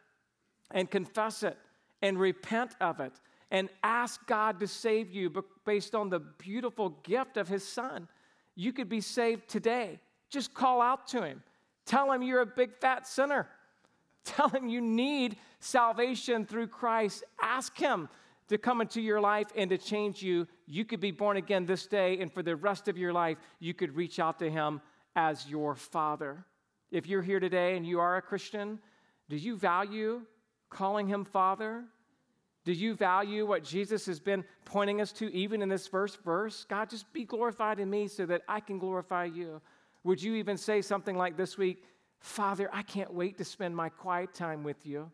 and 0.70 0.90
confess 0.90 1.42
it 1.42 1.58
and 2.02 2.18
repent 2.18 2.76
of 2.80 3.00
it 3.00 3.12
and 3.50 3.68
ask 3.82 4.24
God 4.26 4.60
to 4.60 4.66
save 4.66 5.10
you 5.10 5.44
based 5.64 5.94
on 5.94 6.08
the 6.08 6.20
beautiful 6.20 6.90
gift 7.02 7.36
of 7.36 7.48
His 7.48 7.66
Son, 7.66 8.06
you 8.60 8.74
could 8.74 8.90
be 8.90 9.00
saved 9.00 9.48
today. 9.48 9.98
Just 10.28 10.52
call 10.52 10.82
out 10.82 11.08
to 11.08 11.22
Him. 11.22 11.42
Tell 11.86 12.12
Him 12.12 12.22
you're 12.22 12.42
a 12.42 12.46
big 12.46 12.74
fat 12.74 13.06
sinner. 13.06 13.48
Tell 14.24 14.50
Him 14.50 14.68
you 14.68 14.82
need 14.82 15.36
salvation 15.60 16.44
through 16.44 16.66
Christ. 16.66 17.24
Ask 17.42 17.78
Him 17.78 18.10
to 18.48 18.58
come 18.58 18.82
into 18.82 19.00
your 19.00 19.18
life 19.18 19.46
and 19.56 19.70
to 19.70 19.78
change 19.78 20.22
you. 20.22 20.46
You 20.66 20.84
could 20.84 21.00
be 21.00 21.10
born 21.10 21.38
again 21.38 21.64
this 21.64 21.86
day, 21.86 22.18
and 22.20 22.30
for 22.30 22.42
the 22.42 22.54
rest 22.54 22.86
of 22.86 22.98
your 22.98 23.14
life, 23.14 23.38
you 23.60 23.72
could 23.72 23.96
reach 23.96 24.18
out 24.18 24.38
to 24.40 24.50
Him 24.50 24.82
as 25.16 25.48
your 25.48 25.74
Father. 25.74 26.44
If 26.90 27.06
you're 27.06 27.22
here 27.22 27.40
today 27.40 27.78
and 27.78 27.86
you 27.86 27.98
are 27.98 28.18
a 28.18 28.22
Christian, 28.22 28.78
do 29.30 29.36
you 29.36 29.56
value 29.56 30.20
calling 30.68 31.08
Him 31.08 31.24
Father? 31.24 31.84
Do 32.64 32.72
you 32.72 32.94
value 32.94 33.46
what 33.46 33.64
Jesus 33.64 34.06
has 34.06 34.20
been 34.20 34.44
pointing 34.64 35.00
us 35.00 35.12
to 35.12 35.32
even 35.32 35.62
in 35.62 35.68
this 35.68 35.86
first 35.86 36.22
verse? 36.22 36.64
God, 36.68 36.90
just 36.90 37.10
be 37.12 37.24
glorified 37.24 37.80
in 37.80 37.88
me 37.88 38.06
so 38.06 38.26
that 38.26 38.42
I 38.48 38.60
can 38.60 38.78
glorify 38.78 39.24
you. 39.24 39.60
Would 40.04 40.22
you 40.22 40.34
even 40.34 40.56
say 40.56 40.82
something 40.82 41.16
like 41.16 41.36
this 41.36 41.56
week, 41.56 41.84
Father, 42.18 42.68
I 42.72 42.82
can't 42.82 43.12
wait 43.12 43.38
to 43.38 43.44
spend 43.44 43.74
my 43.74 43.88
quiet 43.88 44.34
time 44.34 44.62
with 44.62 44.84
you. 44.84 45.10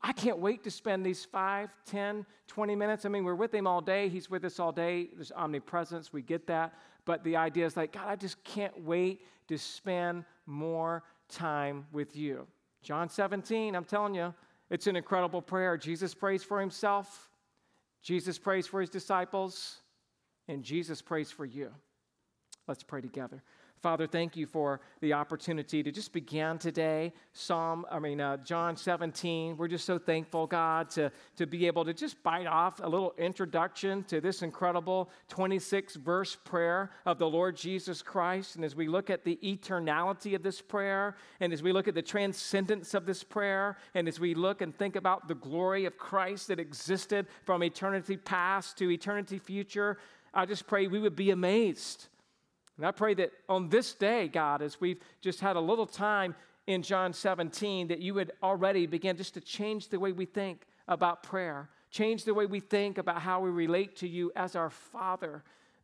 I 0.00 0.12
can't 0.12 0.38
wait 0.38 0.64
to 0.64 0.70
spend 0.70 1.04
these 1.04 1.24
5, 1.24 1.70
10, 1.86 2.24
20 2.46 2.76
minutes. 2.76 3.04
I 3.04 3.08
mean, 3.08 3.24
we're 3.24 3.34
with 3.34 3.52
him 3.52 3.66
all 3.66 3.80
day. 3.80 4.08
He's 4.08 4.30
with 4.30 4.44
us 4.44 4.60
all 4.60 4.72
day. 4.72 5.08
There's 5.14 5.32
omnipresence. 5.32 6.12
We 6.12 6.22
get 6.22 6.46
that. 6.46 6.74
But 7.04 7.24
the 7.24 7.36
idea 7.36 7.66
is 7.66 7.76
like, 7.76 7.92
God, 7.92 8.06
I 8.06 8.16
just 8.16 8.42
can't 8.44 8.84
wait 8.84 9.22
to 9.48 9.58
spend 9.58 10.24
more 10.46 11.02
time 11.28 11.86
with 11.92 12.16
you. 12.16 12.46
John 12.82 13.08
17, 13.08 13.74
I'm 13.74 13.84
telling 13.84 14.14
you, 14.14 14.32
it's 14.70 14.86
an 14.86 14.96
incredible 14.96 15.42
prayer. 15.42 15.76
Jesus 15.76 16.14
prays 16.14 16.42
for 16.42 16.60
himself, 16.60 17.30
Jesus 18.02 18.38
prays 18.38 18.66
for 18.66 18.80
his 18.80 18.90
disciples, 18.90 19.78
and 20.46 20.62
Jesus 20.62 21.02
prays 21.02 21.30
for 21.30 21.44
you. 21.44 21.70
Let's 22.66 22.82
pray 22.82 23.00
together. 23.00 23.42
Father, 23.80 24.08
thank 24.08 24.36
you 24.36 24.46
for 24.46 24.80
the 25.00 25.12
opportunity 25.12 25.84
to 25.84 25.92
just 25.92 26.12
begin 26.12 26.58
today. 26.58 27.12
Psalm, 27.32 27.86
I 27.90 28.00
mean, 28.00 28.20
uh, 28.20 28.38
John 28.38 28.76
17. 28.76 29.56
We're 29.56 29.68
just 29.68 29.84
so 29.84 29.98
thankful, 29.98 30.48
God, 30.48 30.90
to, 30.90 31.12
to 31.36 31.46
be 31.46 31.66
able 31.68 31.84
to 31.84 31.94
just 31.94 32.20
bite 32.24 32.48
off 32.48 32.80
a 32.82 32.88
little 32.88 33.14
introduction 33.18 34.02
to 34.04 34.20
this 34.20 34.42
incredible 34.42 35.10
26 35.28 35.94
verse 35.96 36.34
prayer 36.34 36.90
of 37.06 37.18
the 37.18 37.28
Lord 37.28 37.56
Jesus 37.56 38.02
Christ. 38.02 38.56
And 38.56 38.64
as 38.64 38.74
we 38.74 38.88
look 38.88 39.10
at 39.10 39.24
the 39.24 39.38
eternality 39.44 40.34
of 40.34 40.42
this 40.42 40.60
prayer, 40.60 41.14
and 41.38 41.52
as 41.52 41.62
we 41.62 41.72
look 41.72 41.86
at 41.86 41.94
the 41.94 42.02
transcendence 42.02 42.94
of 42.94 43.06
this 43.06 43.22
prayer, 43.22 43.76
and 43.94 44.08
as 44.08 44.18
we 44.18 44.34
look 44.34 44.60
and 44.60 44.76
think 44.76 44.96
about 44.96 45.28
the 45.28 45.36
glory 45.36 45.84
of 45.84 45.96
Christ 45.96 46.48
that 46.48 46.58
existed 46.58 47.26
from 47.44 47.62
eternity 47.62 48.16
past 48.16 48.76
to 48.78 48.90
eternity 48.90 49.38
future, 49.38 49.98
I 50.34 50.46
just 50.46 50.66
pray 50.66 50.88
we 50.88 50.98
would 50.98 51.16
be 51.16 51.30
amazed 51.30 52.08
and 52.78 52.86
I 52.86 52.92
pray 52.92 53.12
that 53.14 53.32
on 53.48 53.68
this 53.68 53.92
day, 53.92 54.28
God, 54.28 54.62
as 54.62 54.80
we've 54.80 55.00
just 55.20 55.40
had 55.40 55.56
a 55.56 55.60
little 55.60 55.86
time 55.86 56.36
in 56.68 56.80
John 56.82 57.12
17, 57.12 57.88
that 57.88 57.98
you 57.98 58.14
would 58.14 58.30
already 58.40 58.86
begin 58.86 59.16
just 59.16 59.34
to 59.34 59.40
change 59.40 59.88
the 59.88 59.98
way 59.98 60.12
we 60.12 60.24
think 60.24 60.64
about 60.86 61.24
prayer, 61.24 61.68
change 61.90 62.24
the 62.24 62.32
way 62.32 62.46
we 62.46 62.60
think 62.60 62.96
about 62.98 63.20
how 63.20 63.40
we 63.40 63.50
relate 63.50 63.96
to 63.96 64.08
you 64.08 64.30
as 64.36 64.54
our 64.54 64.70
Father. 64.70 65.42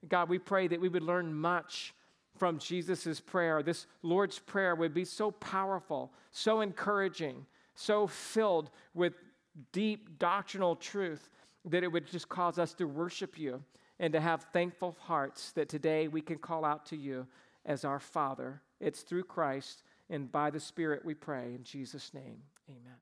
God, 0.09 0.28
we 0.28 0.38
pray 0.38 0.68
that 0.68 0.80
we 0.80 0.88
would 0.88 1.03
learn 1.03 1.34
much 1.34 1.95
from 2.38 2.59
Jesus' 2.59 3.20
prayer. 3.20 3.62
This 3.62 3.86
Lord's 4.03 4.38
Prayer 4.38 4.76
would 4.76 4.95
be 4.95 5.05
so 5.05 5.32
powerful, 5.32 6.12
so 6.30 6.61
encouraging, 6.61 7.45
so 7.74 8.07
filled 8.07 8.70
with 8.92 9.14
deep 9.72 10.18
doctrinal 10.20 10.76
truth 10.76 11.28
that 11.64 11.82
it 11.82 11.88
would 11.90 12.07
just 12.07 12.28
cause 12.28 12.59
us 12.59 12.72
to 12.74 12.84
worship 12.84 13.38
you 13.38 13.62
and 14.05 14.12
to 14.12 14.20
have 14.20 14.42
thankful 14.52 14.94
hearts 15.00 15.52
that 15.52 15.66
today 15.66 16.09
we 16.09 16.20
can 16.20 16.36
call 16.36 16.62
out 16.66 16.84
to 16.84 16.94
you 16.94 17.26
as 17.64 17.86
our 17.86 17.98
Father. 17.98 18.61
It's 18.78 19.00
through 19.00 19.24
Christ 19.24 19.82
and 20.11 20.30
by 20.30 20.50
the 20.50 20.61
Spirit 20.61 21.07
we 21.07 21.14
pray. 21.14 21.55
In 21.55 21.64
Jesus' 21.64 22.12
name, 22.12 22.42
amen. 22.68 22.98